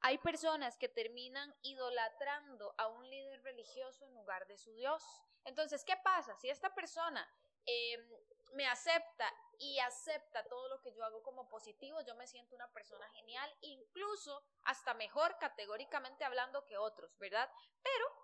Hay 0.00 0.18
personas 0.18 0.76
que 0.76 0.88
terminan 0.88 1.54
idolatrando 1.62 2.74
a 2.76 2.88
un 2.88 3.08
líder 3.08 3.42
religioso 3.42 4.04
en 4.04 4.14
lugar 4.14 4.46
de 4.46 4.58
su 4.58 4.72
Dios. 4.74 5.02
Entonces, 5.44 5.84
¿qué 5.84 5.96
pasa? 5.96 6.36
Si 6.36 6.50
esta 6.50 6.74
persona 6.74 7.26
em, 7.64 8.06
me 8.52 8.66
acepta 8.66 9.32
y 9.58 9.78
acepta 9.78 10.44
todo 10.44 10.68
lo 10.68 10.80
que 10.80 10.92
yo 10.92 11.04
hago 11.04 11.22
como 11.22 11.48
positivo, 11.48 12.02
yo 12.02 12.14
me 12.14 12.26
siento 12.26 12.54
una 12.54 12.70
persona 12.72 13.08
genial, 13.10 13.50
incluso 13.62 14.44
hasta 14.64 14.92
mejor 14.94 15.38
categóricamente 15.38 16.24
hablando 16.24 16.66
que 16.66 16.76
otros, 16.76 17.16
¿verdad? 17.18 17.50
Pero 17.82 18.23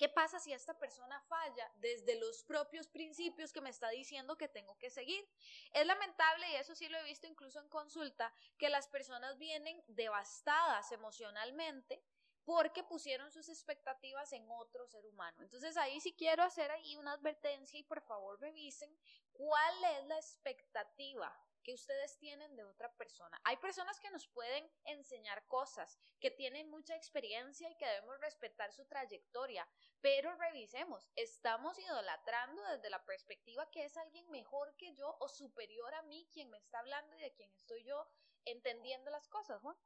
¿Qué 0.00 0.08
pasa 0.08 0.40
si 0.40 0.50
esta 0.50 0.78
persona 0.78 1.20
falla 1.28 1.70
desde 1.76 2.18
los 2.18 2.42
propios 2.44 2.88
principios 2.88 3.52
que 3.52 3.60
me 3.60 3.68
está 3.68 3.90
diciendo 3.90 4.34
que 4.34 4.48
tengo 4.48 4.78
que 4.78 4.88
seguir? 4.88 5.28
Es 5.74 5.84
lamentable, 5.84 6.48
y 6.48 6.54
eso 6.54 6.74
sí 6.74 6.88
lo 6.88 6.96
he 6.96 7.04
visto 7.04 7.26
incluso 7.26 7.60
en 7.60 7.68
consulta, 7.68 8.32
que 8.56 8.70
las 8.70 8.88
personas 8.88 9.36
vienen 9.36 9.84
devastadas 9.88 10.90
emocionalmente 10.92 12.02
porque 12.46 12.82
pusieron 12.82 13.30
sus 13.30 13.50
expectativas 13.50 14.32
en 14.32 14.50
otro 14.50 14.86
ser 14.86 15.04
humano. 15.04 15.42
Entonces 15.42 15.76
ahí 15.76 16.00
sí 16.00 16.14
quiero 16.14 16.44
hacer 16.44 16.70
ahí 16.70 16.96
una 16.96 17.12
advertencia 17.12 17.78
y 17.78 17.82
por 17.82 18.00
favor 18.00 18.40
revisen 18.40 18.90
cuál 19.34 19.84
es 19.98 20.06
la 20.06 20.16
expectativa 20.16 21.30
que 21.62 21.74
ustedes 21.74 22.18
tienen 22.18 22.56
de 22.56 22.64
otra 22.64 22.92
persona. 22.96 23.40
Hay 23.44 23.56
personas 23.58 23.98
que 24.00 24.10
nos 24.10 24.26
pueden 24.28 24.70
enseñar 24.84 25.46
cosas, 25.46 25.98
que 26.20 26.30
tienen 26.30 26.68
mucha 26.70 26.96
experiencia 26.96 27.70
y 27.70 27.76
que 27.76 27.86
debemos 27.86 28.20
respetar 28.20 28.72
su 28.72 28.86
trayectoria, 28.86 29.68
pero 30.00 30.34
revisemos, 30.36 31.10
¿estamos 31.16 31.78
idolatrando 31.78 32.62
desde 32.64 32.90
la 32.90 33.04
perspectiva 33.04 33.70
que 33.70 33.84
es 33.84 33.96
alguien 33.96 34.28
mejor 34.30 34.74
que 34.76 34.94
yo 34.94 35.16
o 35.20 35.28
superior 35.28 35.94
a 35.94 36.02
mí 36.02 36.28
quien 36.32 36.50
me 36.50 36.58
está 36.58 36.80
hablando 36.80 37.16
y 37.16 37.20
de 37.20 37.32
quien 37.32 37.50
estoy 37.52 37.84
yo 37.84 38.06
entendiendo 38.44 39.10
las 39.10 39.28
cosas, 39.28 39.60
Juan? 39.60 39.76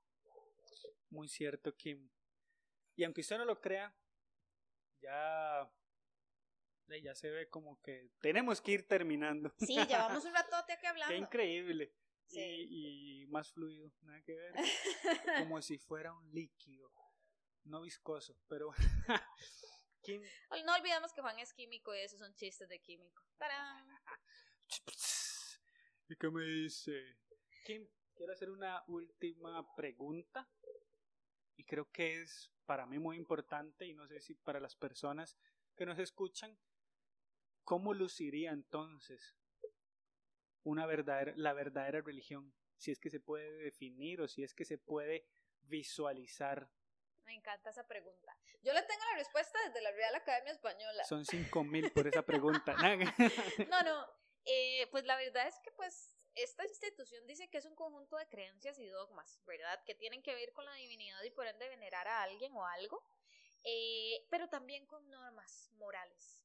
Muy 1.11 1.29
cierto, 1.29 1.75
Kim. 1.77 2.11
Y 2.97 3.05
aunque 3.05 3.21
usted 3.21 3.39
no 3.39 3.45
lo 3.45 3.61
crea, 3.61 3.95
ya 5.01 5.71
ya 7.03 7.15
se 7.15 7.31
ve 7.31 7.49
como 7.49 7.81
que 7.81 8.11
tenemos 8.21 8.61
que 8.61 8.73
ir 8.73 8.89
terminando. 8.89 9.53
Sí, 9.59 9.75
llevamos 9.75 10.25
un 10.25 10.35
ratote 10.35 10.73
aquí 10.73 10.87
hablando. 10.87 11.13
Qué 11.13 11.19
increíble. 11.19 11.95
Y, 12.37 13.27
más 13.29 13.53
fluido, 13.53 13.93
nada 14.03 14.21
que 14.23 14.35
ver. 14.35 14.55
como 15.49 15.63
si 15.63 15.79
fuera 15.79 16.13
un 16.13 16.31
líquido, 16.33 16.93
no 17.65 17.83
viscoso, 17.83 18.37
pero... 18.49 18.71
No 20.67 20.75
olvidemos 20.75 21.15
que 21.15 21.23
Juan 21.23 21.39
es 21.39 21.55
químico 21.55 21.95
y 21.95 22.01
esos 22.01 22.19
son 22.19 22.35
chistes 22.35 22.69
de 22.69 22.79
químico. 22.79 23.23
¡Tarán! 23.39 23.89
¿Y 26.11 26.17
qué 26.17 26.29
me 26.29 26.45
dice? 26.45 27.17
Kim, 27.65 27.89
quiero 28.15 28.35
hacer 28.35 28.51
una 28.51 28.85
última 28.87 29.67
pregunta 29.75 30.47
y 31.57 31.65
creo 31.65 31.91
que 31.91 32.21
es 32.21 32.53
para 32.67 32.85
mí 32.85 32.99
muy 32.99 33.17
importante 33.17 33.87
y 33.87 33.95
no 33.95 34.07
sé 34.07 34.21
si 34.21 34.35
para 34.35 34.61
las 34.61 34.77
personas 34.77 35.39
que 35.75 35.87
nos 35.87 35.99
escuchan 35.99 36.55
¿Cómo 37.65 37.95
luciría 37.95 38.51
entonces 38.51 39.35
una 40.63 40.87
verdadera, 40.87 41.33
la 41.37 41.53
verdadera 41.53 42.01
religión? 42.03 42.55
Si 42.77 42.91
es 42.91 43.01
que 43.01 43.11
se 43.11 43.21
puede 43.21 43.51
definir 43.51 44.21
o 44.21 44.29
si 44.29 44.43
es 44.43 44.55
que 44.55 44.65
se 44.65 44.79
puede 44.79 45.27
visualizar. 45.63 46.69
Me 47.25 47.35
encanta 47.35 47.71
esa 47.71 47.87
pregunta. 47.87 48.37
Yo 48.63 48.73
le 48.75 48.83
tengo 48.83 49.03
la 49.13 49.17
respuesta 49.17 49.59
desde 49.67 49.81
la 49.81 49.93
Real 49.93 50.15
Academia 50.15 50.53
Española. 50.53 51.05
Son 51.05 51.25
cinco 51.25 51.65
mil 51.65 51.91
por 51.93 52.07
esa 52.07 52.23
pregunta. 52.23 52.75
no, 53.71 53.83
no. 53.83 54.07
Eh, 54.45 54.87
pues 54.91 55.05
la 55.05 55.17
verdad 55.17 55.49
es 55.49 55.59
que 55.61 55.71
pues 55.73 56.15
esta 56.35 56.65
institución 56.65 57.27
dice 57.27 57.49
que 57.49 57.59
es 57.59 57.65
un 57.65 57.75
conjunto 57.75 58.17
de 58.17 58.29
creencias 58.29 58.79
y 58.79 58.87
dogmas, 58.87 59.41
¿verdad? 59.47 59.83
Que 59.87 59.95
tienen 59.95 60.23
que 60.23 60.35
ver 60.35 60.53
con 60.53 60.67
la 60.67 60.75
divinidad 60.75 61.23
y 61.23 61.31
por 61.31 61.47
ende 61.47 61.69
venerar 61.69 62.07
a 62.09 62.23
alguien 62.23 62.53
o 62.55 62.67
algo, 62.67 63.03
eh, 63.63 64.27
pero 64.31 64.49
también 64.49 64.87
con 64.87 65.09
normas 65.09 65.71
morales. 65.75 66.44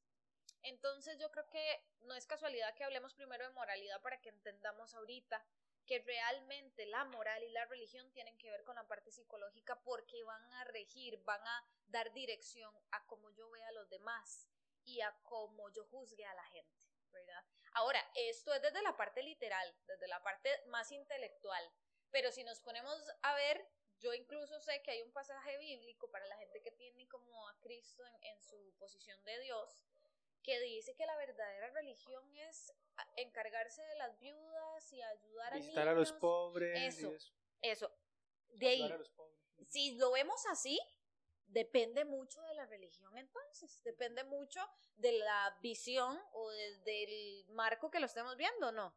Entonces 0.69 1.17
yo 1.17 1.31
creo 1.31 1.49
que 1.49 1.83
no 2.01 2.13
es 2.13 2.27
casualidad 2.27 2.75
que 2.75 2.83
hablemos 2.83 3.15
primero 3.15 3.43
de 3.43 3.53
moralidad 3.53 3.99
para 4.03 4.21
que 4.21 4.29
entendamos 4.29 4.93
ahorita 4.93 5.43
que 5.87 5.97
realmente 5.97 6.85
la 6.85 7.05
moral 7.05 7.41
y 7.43 7.49
la 7.49 7.65
religión 7.65 8.11
tienen 8.11 8.37
que 8.37 8.51
ver 8.51 8.63
con 8.63 8.75
la 8.75 8.87
parte 8.87 9.09
psicológica 9.09 9.81
porque 9.81 10.23
van 10.23 10.53
a 10.53 10.65
regir, 10.65 11.17
van 11.23 11.41
a 11.41 11.65
dar 11.87 12.13
dirección 12.13 12.71
a 12.91 13.03
cómo 13.07 13.31
yo 13.31 13.49
vea 13.49 13.67
a 13.67 13.71
los 13.71 13.89
demás 13.89 14.47
y 14.83 15.01
a 15.01 15.11
cómo 15.23 15.71
yo 15.71 15.87
juzgue 15.87 16.23
a 16.23 16.35
la 16.35 16.45
gente, 16.45 16.87
¿verdad? 17.11 17.43
Ahora, 17.73 17.99
esto 18.13 18.53
es 18.53 18.61
desde 18.61 18.83
la 18.83 18.95
parte 18.95 19.23
literal, 19.23 19.75
desde 19.87 20.07
la 20.07 20.21
parte 20.21 20.51
más 20.67 20.91
intelectual, 20.91 21.63
pero 22.11 22.31
si 22.31 22.43
nos 22.43 22.59
ponemos 22.61 22.95
a 23.23 23.33
ver, 23.33 23.67
yo 23.97 24.13
incluso 24.13 24.59
sé 24.59 24.83
que 24.83 24.91
hay 24.91 25.01
un 25.01 25.11
pasaje 25.13 25.57
bíblico 25.57 26.11
para 26.11 26.27
la 26.27 26.37
gente 26.37 26.61
que 26.61 26.71
tiene 26.71 27.07
como 27.07 27.47
a 27.47 27.59
Cristo 27.59 28.05
en, 28.05 28.15
en 28.21 28.43
su 28.43 28.75
posición 28.77 29.23
de 29.23 29.39
Dios, 29.39 29.79
que 30.43 30.59
dice 30.61 30.95
que 30.95 31.05
la 31.05 31.15
verdadera 31.17 31.69
religión 31.71 32.23
es 32.35 32.73
encargarse 33.17 33.81
de 33.83 33.95
las 33.95 34.19
viudas 34.19 34.93
y 34.93 35.01
ayudar 35.01 35.53
a 35.53 35.55
Visitar 35.57 35.87
a 35.87 35.93
los 35.93 36.11
pobres. 36.13 36.97
Eso, 36.97 37.13
eso. 37.61 37.91
De 38.49 38.67
ahí, 38.67 38.93
si 39.67 39.95
lo 39.95 40.11
vemos 40.11 40.45
así, 40.47 40.79
depende 41.47 42.05
mucho 42.05 42.41
de 42.43 42.53
la 42.53 42.65
religión 42.65 43.17
entonces, 43.17 43.81
depende 43.83 44.23
mucho 44.23 44.61
de 44.97 45.13
la 45.13 45.57
visión 45.61 46.19
o 46.33 46.49
del 46.49 47.45
marco 47.49 47.89
que 47.89 47.99
lo 47.99 48.05
estemos 48.05 48.37
viendo, 48.37 48.71
¿no? 48.71 48.93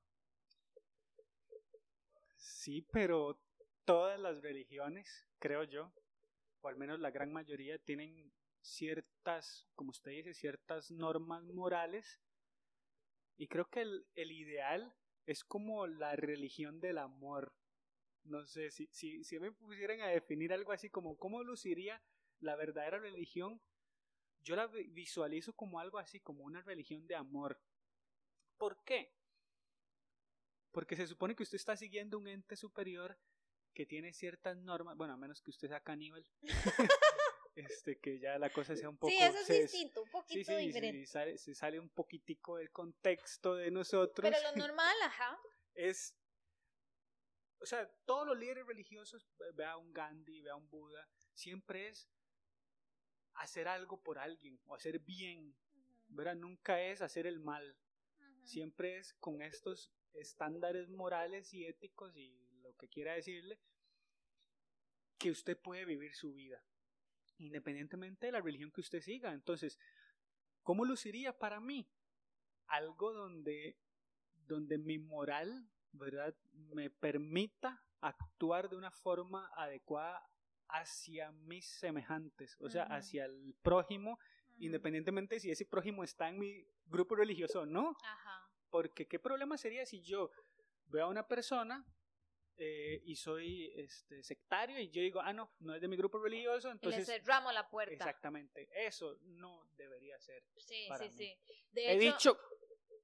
Sí, 2.36 2.82
pero 2.92 3.40
todas 3.84 4.18
las 4.20 4.42
religiones, 4.42 5.26
creo 5.38 5.64
yo, 5.64 5.92
o 6.60 6.68
al 6.68 6.76
menos 6.76 7.00
la 7.00 7.10
gran 7.10 7.32
mayoría, 7.32 7.78
tienen 7.78 8.31
ciertas, 8.62 9.68
como 9.74 9.90
usted 9.90 10.12
dice, 10.12 10.34
ciertas 10.34 10.90
normas 10.90 11.44
morales. 11.44 12.20
Y 13.36 13.48
creo 13.48 13.68
que 13.68 13.82
el, 13.82 14.32
ideal 14.32 14.94
es 15.26 15.44
como 15.44 15.86
la 15.86 16.16
religión 16.16 16.80
del 16.80 16.98
amor. 16.98 17.54
No 18.24 18.46
sé, 18.46 18.70
si, 18.70 18.88
si, 18.92 19.24
si 19.24 19.38
me 19.40 19.50
pusieran 19.52 20.00
a 20.00 20.06
definir 20.06 20.52
algo 20.52 20.72
así 20.72 20.88
como 20.90 21.16
cómo 21.16 21.42
luciría 21.42 22.00
la 22.40 22.56
verdadera 22.56 22.98
religión, 22.98 23.60
yo 24.42 24.56
la 24.56 24.66
visualizo 24.66 25.52
como 25.54 25.80
algo 25.80 25.98
así, 25.98 26.20
como 26.20 26.44
una 26.44 26.62
religión 26.62 27.06
de 27.06 27.16
amor. 27.16 27.60
¿Por 28.58 28.82
qué? 28.84 29.12
Porque 30.70 30.96
se 30.96 31.06
supone 31.06 31.34
que 31.34 31.42
usted 31.42 31.56
está 31.56 31.76
siguiendo 31.76 32.18
un 32.18 32.28
ente 32.28 32.56
superior 32.56 33.18
que 33.74 33.86
tiene 33.86 34.12
ciertas 34.12 34.56
normas, 34.56 34.96
bueno, 34.96 35.14
a 35.14 35.16
menos 35.16 35.40
que 35.40 35.50
usted 35.50 35.68
sea 35.68 35.80
caníbal, 35.80 36.26
este, 37.54 37.98
que 37.98 38.18
ya 38.18 38.38
la 38.38 38.50
cosa 38.50 38.74
sea 38.76 38.88
un 38.88 38.96
poco... 38.96 39.10
Sí, 39.10 39.18
eso 39.20 39.38
es 39.38 39.48
distinto, 39.48 40.02
un 40.02 40.10
poquito 40.10 40.52
sí, 40.52 40.66
diferente. 40.66 41.06
Sí, 41.06 41.06
sale, 41.06 41.38
se 41.38 41.54
sale 41.54 41.78
un 41.78 41.90
poquitico 41.90 42.56
del 42.56 42.70
contexto 42.70 43.54
de 43.54 43.70
nosotros. 43.70 44.30
Pero 44.30 44.50
lo 44.50 44.56
normal, 44.56 44.96
ajá. 45.02 45.38
Es... 45.74 46.14
O 47.60 47.66
sea, 47.66 47.88
todos 48.04 48.26
los 48.26 48.36
líderes 48.36 48.66
religiosos, 48.66 49.26
vea 49.54 49.76
un 49.76 49.92
Gandhi, 49.92 50.42
vea 50.42 50.56
un 50.56 50.68
Buda, 50.68 51.08
siempre 51.32 51.88
es 51.88 52.10
hacer 53.34 53.68
algo 53.68 54.02
por 54.02 54.18
alguien 54.18 54.60
o 54.66 54.74
hacer 54.74 54.98
bien, 54.98 55.54
¿verdad? 56.08 56.34
Nunca 56.34 56.82
es 56.82 57.00
hacer 57.00 57.26
el 57.26 57.38
mal. 57.38 57.76
Siempre 58.42 58.98
es 58.98 59.14
con 59.14 59.42
estos 59.42 59.92
estándares 60.12 60.90
morales 60.90 61.54
y 61.54 61.64
éticos 61.64 62.16
y 62.16 62.36
lo 62.62 62.76
que 62.76 62.88
quiera 62.88 63.14
decirle 63.14 63.60
que 65.16 65.30
usted 65.30 65.56
puede 65.56 65.84
vivir 65.84 66.14
su 66.16 66.32
vida 66.32 66.62
independientemente 67.42 68.26
de 68.26 68.32
la 68.32 68.40
religión 68.40 68.70
que 68.70 68.80
usted 68.80 69.00
siga. 69.00 69.32
Entonces, 69.32 69.78
¿cómo 70.62 70.84
luciría 70.84 71.36
para 71.36 71.60
mí? 71.60 71.88
Algo 72.66 73.12
donde, 73.12 73.76
donde 74.46 74.78
mi 74.78 74.98
moral, 74.98 75.68
¿verdad?, 75.92 76.34
me 76.52 76.90
permita 76.90 77.82
actuar 78.00 78.68
de 78.68 78.76
una 78.76 78.90
forma 78.90 79.50
adecuada 79.56 80.22
hacia 80.68 81.30
mis 81.32 81.66
semejantes, 81.66 82.56
o 82.60 82.70
sea, 82.70 82.84
hacia 82.84 83.26
el 83.26 83.54
prójimo, 83.62 84.18
independientemente 84.58 85.38
si 85.38 85.50
ese 85.50 85.66
prójimo 85.66 86.02
está 86.02 86.28
en 86.28 86.38
mi 86.38 86.66
grupo 86.86 87.14
religioso 87.14 87.62
o 87.62 87.66
no. 87.66 87.96
Porque 88.70 89.06
qué 89.06 89.18
problema 89.18 89.58
sería 89.58 89.84
si 89.84 90.02
yo 90.02 90.30
veo 90.86 91.04
a 91.04 91.08
una 91.08 91.26
persona 91.28 91.84
eh, 92.56 93.02
y 93.04 93.16
soy 93.16 93.72
este, 93.76 94.22
sectario 94.22 94.78
y 94.78 94.90
yo 94.90 95.00
digo, 95.00 95.20
ah, 95.20 95.32
no, 95.32 95.54
no 95.60 95.74
es 95.74 95.80
de 95.80 95.88
mi 95.88 95.96
grupo 95.96 96.18
religioso, 96.18 96.70
entonces... 96.70 97.08
Le 97.08 97.18
cerramos 97.20 97.52
la 97.54 97.68
puerta. 97.68 97.94
Exactamente, 97.94 98.68
eso 98.72 99.18
no 99.22 99.66
debería 99.76 100.18
ser. 100.20 100.42
Sí, 100.56 100.86
para 100.88 101.04
sí, 101.04 101.10
mí. 101.10 101.16
sí. 101.16 101.38
He 101.74 101.98
dicho... 101.98 102.38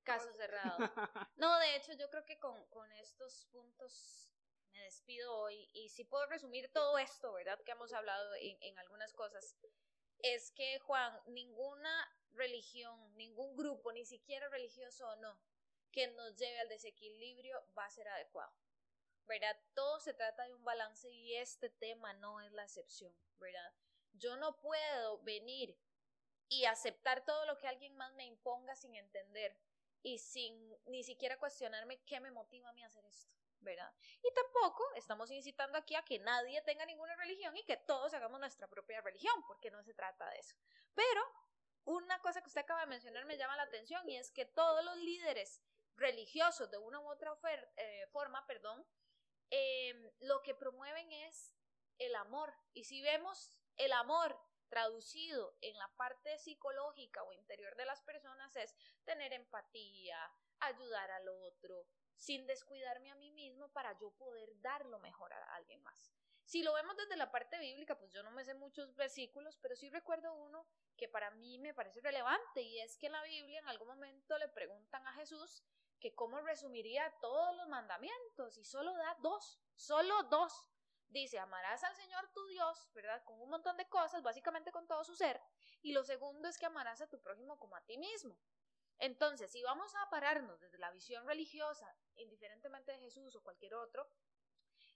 Caso 0.05 0.33
cerrado. 0.33 0.79
No, 1.37 1.59
de 1.59 1.77
hecho, 1.77 1.93
yo 1.93 2.09
creo 2.09 2.25
que 2.25 2.39
con, 2.39 2.65
con 2.71 2.91
estos 2.93 3.47
puntos 3.51 4.31
me 4.73 4.83
despido 4.85 5.37
hoy 5.37 5.69
y 5.75 5.91
si 5.91 6.05
puedo 6.05 6.27
resumir 6.27 6.71
todo 6.73 6.97
esto, 6.99 7.33
¿verdad? 7.35 7.61
Que 7.65 7.73
hemos 7.73 7.93
hablado 7.93 8.35
en, 8.37 8.57
en 8.63 8.79
algunas 8.79 9.13
cosas. 9.13 9.55
Es 10.21 10.51
que, 10.53 10.79
Juan, 10.81 11.21
ninguna 11.27 12.09
religión, 12.33 13.15
ningún 13.17 13.55
grupo, 13.57 13.93
ni 13.93 14.05
siquiera 14.05 14.49
religioso 14.49 15.07
o 15.09 15.17
no, 15.17 15.39
que 15.93 16.09
nos 16.09 16.37
lleve 16.37 16.59
al 16.61 16.69
desequilibrio 16.69 17.63
va 17.77 17.85
a 17.85 17.91
ser 17.91 18.09
adecuado. 18.09 18.53
¿Verdad? 19.29 19.57
Todo 19.75 20.01
se 20.01 20.15
trata 20.15 20.45
de 20.45 20.55
un 20.55 20.65
balance 20.65 21.09
y 21.11 21.37
este 21.37 21.69
tema 21.69 22.15
no 22.15 22.41
es 22.41 22.51
la 22.53 22.65
excepción, 22.65 23.15
¿verdad? 23.39 23.73
Yo 24.13 24.37
no 24.37 24.59
puedo 24.59 25.19
venir 25.23 25.79
y 26.49 26.65
aceptar 26.65 27.25
todo 27.25 27.45
lo 27.45 27.59
que 27.59 27.69
alguien 27.69 27.95
más 27.95 28.13
me 28.15 28.25
imponga 28.25 28.75
sin 28.75 28.95
entender 28.95 29.57
y 30.03 30.19
sin 30.19 30.77
ni 30.87 31.05
siquiera 31.05 31.39
cuestionarme 31.39 32.03
qué 32.05 32.21
me 32.21 32.31
motiva 32.31 32.71
a 32.71 32.73
mí 32.73 32.83
hacer 32.83 33.05
esto, 33.05 33.37
¿verdad? 33.61 33.93
Y 34.23 34.33
tampoco 34.33 34.83
estamos 34.95 35.31
incitando 35.31 35.77
aquí 35.77 35.95
a 35.95 36.03
que 36.03 36.19
nadie 36.21 36.63
tenga 36.63 36.87
ninguna 36.87 37.15
religión 37.17 37.55
y 37.57 37.65
que 37.65 37.77
todos 37.77 38.15
hagamos 38.15 38.41
nuestra 38.41 38.67
propia 38.69 39.03
religión, 39.03 39.35
porque 39.47 39.71
no 39.71 39.83
se 39.83 39.93
trata 39.93 40.29
de 40.31 40.39
eso. 40.39 40.57
Pero 40.95 41.21
una 41.85 42.19
cosa 42.21 42.41
que 42.41 42.49
usted 42.49 42.63
acaba 42.63 42.81
de 42.81 42.87
mencionar 42.87 43.27
me 43.27 43.37
llama 43.37 43.57
la 43.57 43.65
atención 43.65 44.09
y 44.09 44.17
es 44.17 44.31
que 44.31 44.47
todos 44.47 44.85
los 44.85 44.97
líderes 44.97 45.61
religiosos 45.97 46.71
de 46.71 46.79
una 46.79 47.01
u 47.01 47.11
otra 47.11 47.37
eh, 47.77 48.07
forma, 48.13 48.47
perdón, 48.47 48.87
Em, 49.51 50.11
lo 50.21 50.43
que 50.43 50.55
promueven 50.55 51.11
es 51.13 51.55
el 51.99 52.15
amor. 52.15 52.55
Y 52.75 52.85
si 52.85 53.03
vemos 53.03 53.59
el 53.77 53.93
amor 53.93 54.39
traducido 54.69 55.57
en 55.61 55.77
la 55.79 55.89
parte 55.97 56.39
psicológica 56.39 57.23
o 57.23 57.33
interior 57.33 57.75
de 57.77 57.87
las 57.87 58.03
personas 58.03 58.55
es 58.57 58.75
tener 59.05 59.33
empatía, 59.33 60.19
ayudar 60.61 61.11
al 61.11 61.29
otro, 61.29 61.87
sin 62.17 62.47
descuidarme 62.47 63.11
a 63.11 63.15
mí 63.15 63.31
mismo 63.31 63.73
para 63.73 63.97
yo 63.99 64.11
poder 64.13 64.61
dar 64.61 64.85
lo 64.87 64.99
mejor 64.99 65.33
a 65.33 65.55
alguien 65.55 65.83
más. 65.83 66.13
Si 66.45 66.63
lo 66.63 66.73
vemos 66.73 66.97
desde 66.97 67.17
la 67.17 67.31
parte 67.31 67.59
bíblica, 67.59 67.99
pues 67.99 68.11
yo 68.11 68.23
no 68.23 68.31
me 68.31 68.43
sé 68.43 68.55
muchos 68.55 68.95
versículos, 68.97 69.59
pero 69.59 69.77
sí 69.77 69.91
recuerdo 69.91 70.33
uno 70.33 70.67
que 70.97 71.07
para 71.07 71.31
mí 71.31 71.59
me 71.59 71.75
parece 71.75 72.01
relevante 72.01 72.63
y 72.63 72.81
es 72.81 72.97
que 72.97 73.07
en 73.07 73.13
la 73.13 73.23
Biblia 73.23 73.59
en 73.59 73.69
algún 73.69 73.89
momento 73.89 74.39
le 74.39 74.49
preguntan 74.49 75.07
a 75.07 75.13
Jesús 75.13 75.63
que 76.01 76.15
cómo 76.15 76.41
resumiría 76.41 77.13
todos 77.21 77.57
los 77.57 77.69
mandamientos 77.69 78.57
y 78.57 78.65
solo 78.65 78.95
da 78.95 79.17
dos, 79.21 79.61
solo 79.75 80.23
dos. 80.25 80.67
Dice, 81.09 81.39
amarás 81.39 81.83
al 81.85 81.95
Señor 81.97 82.31
tu 82.35 82.47
Dios, 82.49 82.91
¿verdad? 82.93 83.23
Con 83.25 83.41
un 83.41 83.49
montón 83.49 83.77
de 83.77 83.89
cosas, 83.89 84.23
básicamente 84.23 84.71
con 84.71 84.87
todo 84.87 85.05
su 85.05 85.15
ser. 85.15 85.41
Y 85.81 85.93
lo 85.93 86.05
segundo 86.05 86.49
es 86.49 86.59
que 86.59 86.67
amarás 86.67 87.01
a 87.01 87.09
tu 87.09 87.21
prójimo 87.21 87.59
como 87.59 87.77
a 87.77 87.85
ti 87.85 87.97
mismo. 87.97 88.39
Entonces, 88.99 89.51
si 89.51 89.63
vamos 89.63 89.95
a 89.95 90.11
pararnos 90.11 90.61
desde 90.61 90.79
la 90.79 90.91
visión 90.91 91.27
religiosa, 91.27 91.97
indiferentemente 92.17 92.93
de 92.93 92.99
Jesús 92.99 93.35
o 93.37 93.43
cualquier 93.43 93.75
otro, 93.75 94.11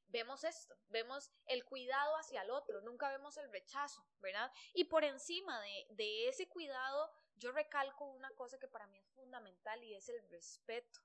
vemos 0.09 0.45
esto, 0.45 0.77
vemos 0.89 1.33
el 1.47 1.65
cuidado 1.65 2.17
hacia 2.17 2.43
el 2.43 2.51
otro, 2.51 2.81
nunca 2.83 3.09
vemos 3.09 3.37
el 3.39 3.51
rechazo, 3.51 4.05
¿verdad? 4.19 4.53
Y 4.75 4.85
por 4.85 5.05
encima 5.05 5.61
de, 5.61 5.87
de 5.91 6.29
ese 6.29 6.49
cuidado 6.49 7.11
yo 7.37 7.53
recalco 7.53 8.05
una 8.05 8.31
cosa 8.31 8.59
que 8.59 8.69
para 8.69 8.87
mí 8.87 8.99
es 8.99 9.11
fundamental 9.13 9.83
y 9.85 9.95
es 9.95 10.09
el 10.09 10.23
respeto. 10.31 11.01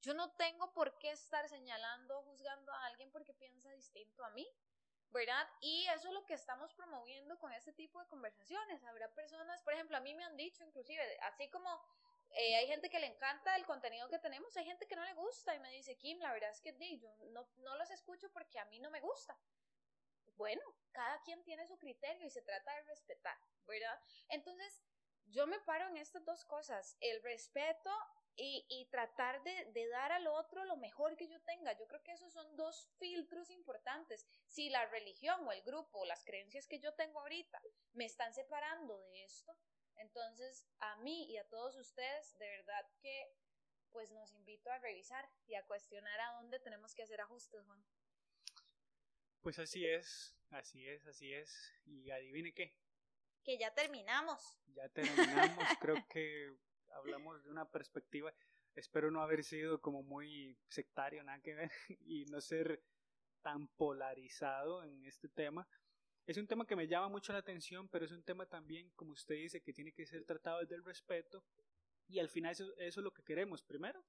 Yo 0.00 0.14
no 0.14 0.30
tengo 0.32 0.72
por 0.72 0.98
qué 0.98 1.10
estar 1.10 1.48
señalando 1.48 2.22
juzgando 2.22 2.72
a 2.72 2.86
alguien 2.86 3.10
porque 3.10 3.34
piensa 3.34 3.70
distinto 3.72 4.24
a 4.24 4.30
mí, 4.30 4.48
¿verdad? 5.10 5.48
Y 5.60 5.86
eso 5.88 6.08
es 6.08 6.14
lo 6.14 6.24
que 6.24 6.34
estamos 6.34 6.72
promoviendo 6.74 7.38
con 7.38 7.52
este 7.52 7.72
tipo 7.72 8.00
de 8.00 8.06
conversaciones. 8.06 8.84
Habrá 8.84 9.08
personas, 9.14 9.62
por 9.62 9.72
ejemplo, 9.74 9.96
a 9.96 10.00
mí 10.00 10.14
me 10.14 10.24
han 10.24 10.36
dicho 10.36 10.64
inclusive, 10.64 11.18
así 11.22 11.50
como 11.50 11.68
eh, 12.30 12.56
hay 12.56 12.66
gente 12.66 12.90
que 12.90 13.00
le 13.00 13.06
encanta 13.06 13.56
el 13.56 13.64
contenido 13.64 14.08
que 14.08 14.18
tenemos, 14.18 14.56
hay 14.56 14.66
gente 14.66 14.86
que 14.86 14.96
no 14.96 15.04
le 15.04 15.14
gusta 15.14 15.54
y 15.54 15.60
me 15.60 15.70
dice, 15.72 15.96
Kim, 15.96 16.18
la 16.20 16.32
verdad 16.32 16.50
es 16.50 16.60
que 16.60 16.98
yo 16.98 17.10
no, 17.30 17.48
no 17.56 17.76
los 17.76 17.90
escucho 17.90 18.30
porque 18.30 18.58
a 18.58 18.66
mí 18.66 18.78
no 18.78 18.90
me 18.90 19.00
gusta. 19.00 19.36
Bueno, 20.36 20.62
cada 20.92 21.20
quien 21.22 21.42
tiene 21.42 21.66
su 21.66 21.78
criterio 21.78 22.24
y 22.24 22.30
se 22.30 22.42
trata 22.42 22.72
de 22.74 22.82
respetar, 22.82 23.36
¿verdad? 23.66 24.00
Entonces, 24.28 24.84
yo 25.30 25.46
me 25.46 25.60
paro 25.60 25.88
en 25.88 25.96
estas 25.96 26.24
dos 26.24 26.44
cosas, 26.44 26.96
el 27.00 27.22
respeto 27.22 27.90
y, 28.40 28.86
tratar 28.90 29.42
de, 29.42 29.64
de, 29.72 29.88
dar 29.88 30.12
al 30.12 30.28
otro 30.28 30.64
lo 30.64 30.76
mejor 30.76 31.16
que 31.16 31.28
yo 31.28 31.40
tenga. 31.42 31.76
Yo 31.76 31.88
creo 31.88 32.02
que 32.04 32.12
esos 32.12 32.32
son 32.32 32.56
dos 32.56 32.88
filtros 32.98 33.50
importantes. 33.50 34.24
Si 34.46 34.70
la 34.70 34.86
religión 34.86 35.44
o 35.44 35.50
el 35.50 35.62
grupo 35.62 35.98
o 35.98 36.04
las 36.04 36.24
creencias 36.24 36.68
que 36.68 36.78
yo 36.78 36.94
tengo 36.94 37.20
ahorita 37.20 37.60
me 37.94 38.04
están 38.04 38.32
separando 38.32 38.96
de 38.96 39.24
esto, 39.24 39.56
entonces 39.96 40.64
a 40.78 40.96
mí 40.98 41.24
y 41.30 41.36
a 41.36 41.48
todos 41.48 41.76
ustedes, 41.76 42.38
de 42.38 42.48
verdad 42.48 42.86
que 43.00 43.34
pues 43.90 44.12
nos 44.12 44.32
invito 44.32 44.70
a 44.70 44.78
revisar 44.78 45.28
y 45.46 45.54
a 45.54 45.66
cuestionar 45.66 46.20
a 46.20 46.32
dónde 46.34 46.60
tenemos 46.60 46.94
que 46.94 47.02
hacer 47.02 47.20
ajustes, 47.20 47.64
Juan. 47.64 47.84
Pues 49.40 49.58
así 49.58 49.84
es, 49.86 50.36
así 50.50 50.86
es, 50.86 51.06
así 51.06 51.32
es. 51.32 51.72
Y 51.86 52.10
adivine 52.10 52.52
qué. 52.54 52.76
Que 53.44 53.58
ya 53.58 53.72
terminamos. 53.74 54.58
Ya 54.74 54.88
terminamos, 54.88 55.64
creo 55.80 55.96
que 56.10 56.54
hablamos 56.94 57.44
de 57.44 57.50
una 57.50 57.70
perspectiva, 57.70 58.32
espero 58.74 59.10
no 59.10 59.22
haber 59.22 59.44
sido 59.44 59.80
como 59.80 60.02
muy 60.02 60.56
sectario, 60.68 61.22
nada 61.22 61.40
que 61.40 61.54
ver, 61.54 61.70
y 62.00 62.24
no 62.26 62.40
ser 62.40 62.82
tan 63.42 63.68
polarizado 63.68 64.84
en 64.84 65.04
este 65.04 65.28
tema. 65.28 65.68
Es 66.26 66.36
un 66.36 66.46
tema 66.46 66.66
que 66.66 66.76
me 66.76 66.86
llama 66.86 67.08
mucho 67.08 67.32
la 67.32 67.38
atención, 67.38 67.88
pero 67.88 68.04
es 68.04 68.12
un 68.12 68.22
tema 68.22 68.44
también, 68.46 68.90
como 68.90 69.12
usted 69.12 69.36
dice, 69.36 69.62
que 69.62 69.72
tiene 69.72 69.92
que 69.92 70.04
ser 70.06 70.24
tratado 70.24 70.60
desde 70.60 70.74
el 70.74 70.84
respeto. 70.84 71.42
Y 72.06 72.18
al 72.18 72.28
final 72.28 72.52
eso, 72.52 72.76
eso 72.76 73.00
es 73.00 73.04
lo 73.04 73.12
que 73.12 73.22
queremos. 73.22 73.62
Primero, 73.62 74.04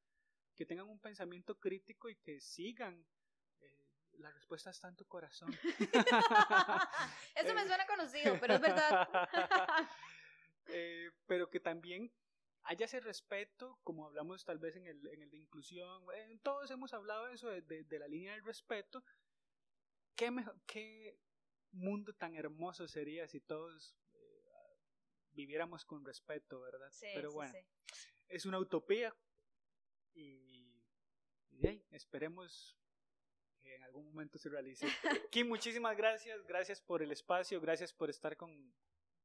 que 0.56 0.66
tengan 0.66 0.90
un 0.90 1.00
pensamiento 1.00 1.58
crítico 1.58 2.10
y 2.10 2.18
que 2.18 2.42
sigan 2.42 3.06
eh, 3.62 3.89
la 4.20 4.32
respuesta 4.32 4.70
está 4.70 4.88
en 4.88 4.96
tu 4.96 5.06
corazón. 5.06 5.50
Eso 7.36 7.54
me 7.54 7.66
suena 7.66 7.86
conocido, 7.88 8.38
pero 8.40 8.56
es 8.56 8.62
verdad. 8.62 9.08
eh, 10.68 11.12
pero 11.26 11.50
que 11.50 11.60
también 11.60 12.12
haya 12.64 12.86
ese 12.86 13.00
respeto, 13.00 13.80
como 13.84 14.06
hablamos 14.06 14.46
tal 14.46 14.60
vez 14.60 14.76
en 14.76 14.86
el, 14.86 15.08
en 15.08 15.24
el 15.24 15.30
de 15.32 15.38
inclusión, 15.38 16.04
todos 16.44 16.70
hemos 16.72 16.94
hablado 16.94 17.26
de 17.26 17.34
eso, 17.34 17.50
de, 17.50 17.62
de, 17.62 17.84
de 17.84 18.00
la 18.00 18.08
línea 18.08 18.34
del 18.34 18.44
respeto. 18.44 19.04
¿Qué, 20.16 20.32
mejor, 20.32 20.60
¿Qué 20.68 21.18
mundo 21.72 22.14
tan 22.14 22.36
hermoso 22.36 22.88
sería 22.88 23.28
si 23.28 23.40
todos 23.40 23.96
eh, 24.14 24.44
viviéramos 25.32 25.86
con 25.86 26.04
respeto, 26.04 26.62
verdad? 26.62 26.90
Sí, 26.92 27.08
Pero 27.14 27.32
bueno, 27.32 27.54
sí. 27.54 27.66
es 28.28 28.46
una 28.46 28.60
utopía 28.60 29.16
y, 30.14 30.84
esperemos 31.92 32.79
que 33.60 33.76
en 33.76 33.84
algún 33.84 34.06
momento 34.06 34.38
se 34.38 34.50
realice. 34.50 34.88
Kim, 35.32 35.48
muchísimas 35.48 35.96
gracias, 35.96 36.46
gracias 36.46 36.82
por 36.82 37.02
el 37.02 37.12
espacio, 37.12 37.60
gracias 37.62 37.94
por 37.94 38.10
estar 38.10 38.36
con 38.36 38.74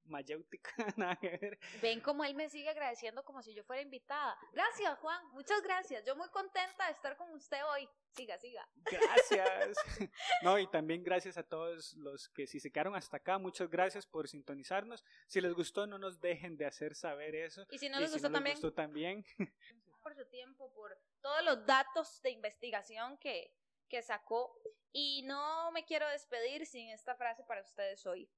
Mayéutica. 0.07 0.70
Nada 0.97 1.16
que 1.16 1.30
ver. 1.30 1.59
Ven 1.80 2.01
como 2.01 2.24
él 2.24 2.35
me 2.35 2.49
sigue 2.49 2.68
agradeciendo 2.68 3.24
como 3.24 3.43
si 3.43 3.55
yo 3.55 3.64
fuera 3.64 3.82
invitada. 3.82 4.37
Gracias, 4.53 4.99
Juan. 4.99 5.26
Muchas 5.32 5.62
gracias. 5.62 6.05
Yo 6.05 6.16
muy 6.16 6.28
contenta 6.30 6.87
de 6.87 6.93
estar 6.93 7.16
con 7.16 7.32
usted 7.32 7.59
hoy. 7.72 7.89
Siga, 8.12 8.39
siga. 8.39 8.68
Gracias. 8.85 9.76
No, 10.43 10.59
y 10.59 10.66
también 10.66 11.03
gracias 11.03 11.39
a 11.39 11.43
todos 11.43 11.95
los 11.95 12.28
que 12.28 12.47
si 12.47 12.61
se 12.61 12.70
quedaron 12.70 12.95
hasta 12.95 13.16
acá, 13.16 13.39
muchas 13.39 13.70
gracias 13.70 14.07
por 14.07 14.28
sintonizarnos. 14.28 15.03
Si 15.26 15.41
les 15.41 15.55
gustó, 15.55 15.87
no 15.87 15.99
nos 15.99 16.20
dejen 16.20 16.57
de 16.57 16.66
hacer 16.66 16.95
saber 16.95 17.35
eso. 17.35 17.66
Y 17.70 17.78
si 17.78 17.89
no 17.89 17.99
Y 17.99 18.03
les 18.03 18.11
si 18.11 18.14
gustó 18.16 18.28
no 18.28 18.35
también, 18.35 18.55
les 18.55 18.62
gustó 18.62 18.74
también. 18.74 19.24
por 20.03 20.14
su 20.14 20.26
tiempo, 20.26 20.70
por 20.74 20.99
todos 21.22 21.43
los 21.45 21.64
datos 21.64 22.20
de 22.20 22.30
investigación 22.30 23.16
que, 23.16 23.51
que 23.95 24.03
sacó. 24.03 24.53
Y 24.93 25.23
no 25.23 25.71
me 25.71 25.85
quiero 25.85 26.09
despedir 26.09 26.67
sin 26.67 26.91
esta 26.91 27.15
frase 27.15 27.45
para 27.45 27.63
ustedes 27.63 28.05
hoy. 28.07 28.29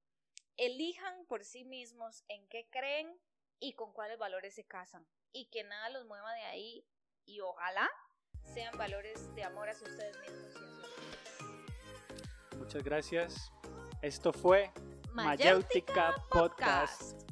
Elijan 0.59 1.25
por 1.27 1.45
sí 1.45 1.65
mismos 1.65 2.25
en 2.29 2.47
qué 2.49 2.69
creen 2.71 3.19
y 3.59 3.75
con 3.75 3.93
cuáles 3.95 4.19
valores 4.19 4.55
se 4.55 4.67
casan. 4.67 5.07
Y 5.33 5.49
que 5.49 5.65
nada 5.65 5.89
los 5.89 6.05
mueva 6.07 6.31
de 6.35 6.43
ahí. 6.43 6.87
Y 7.25 7.41
ojalá 7.41 7.91
sean 8.43 8.77
valores 8.77 9.35
de 9.35 9.45
amor 9.45 9.71
hacia 9.71 9.89
ustedes 9.89 10.19
mismos. 10.21 10.55
Muchas 12.59 12.85
gracias. 12.85 13.51
Esto 14.03 14.33
fue 14.33 14.71
Mayéutica 15.13 16.15
Podcast. 16.31 17.26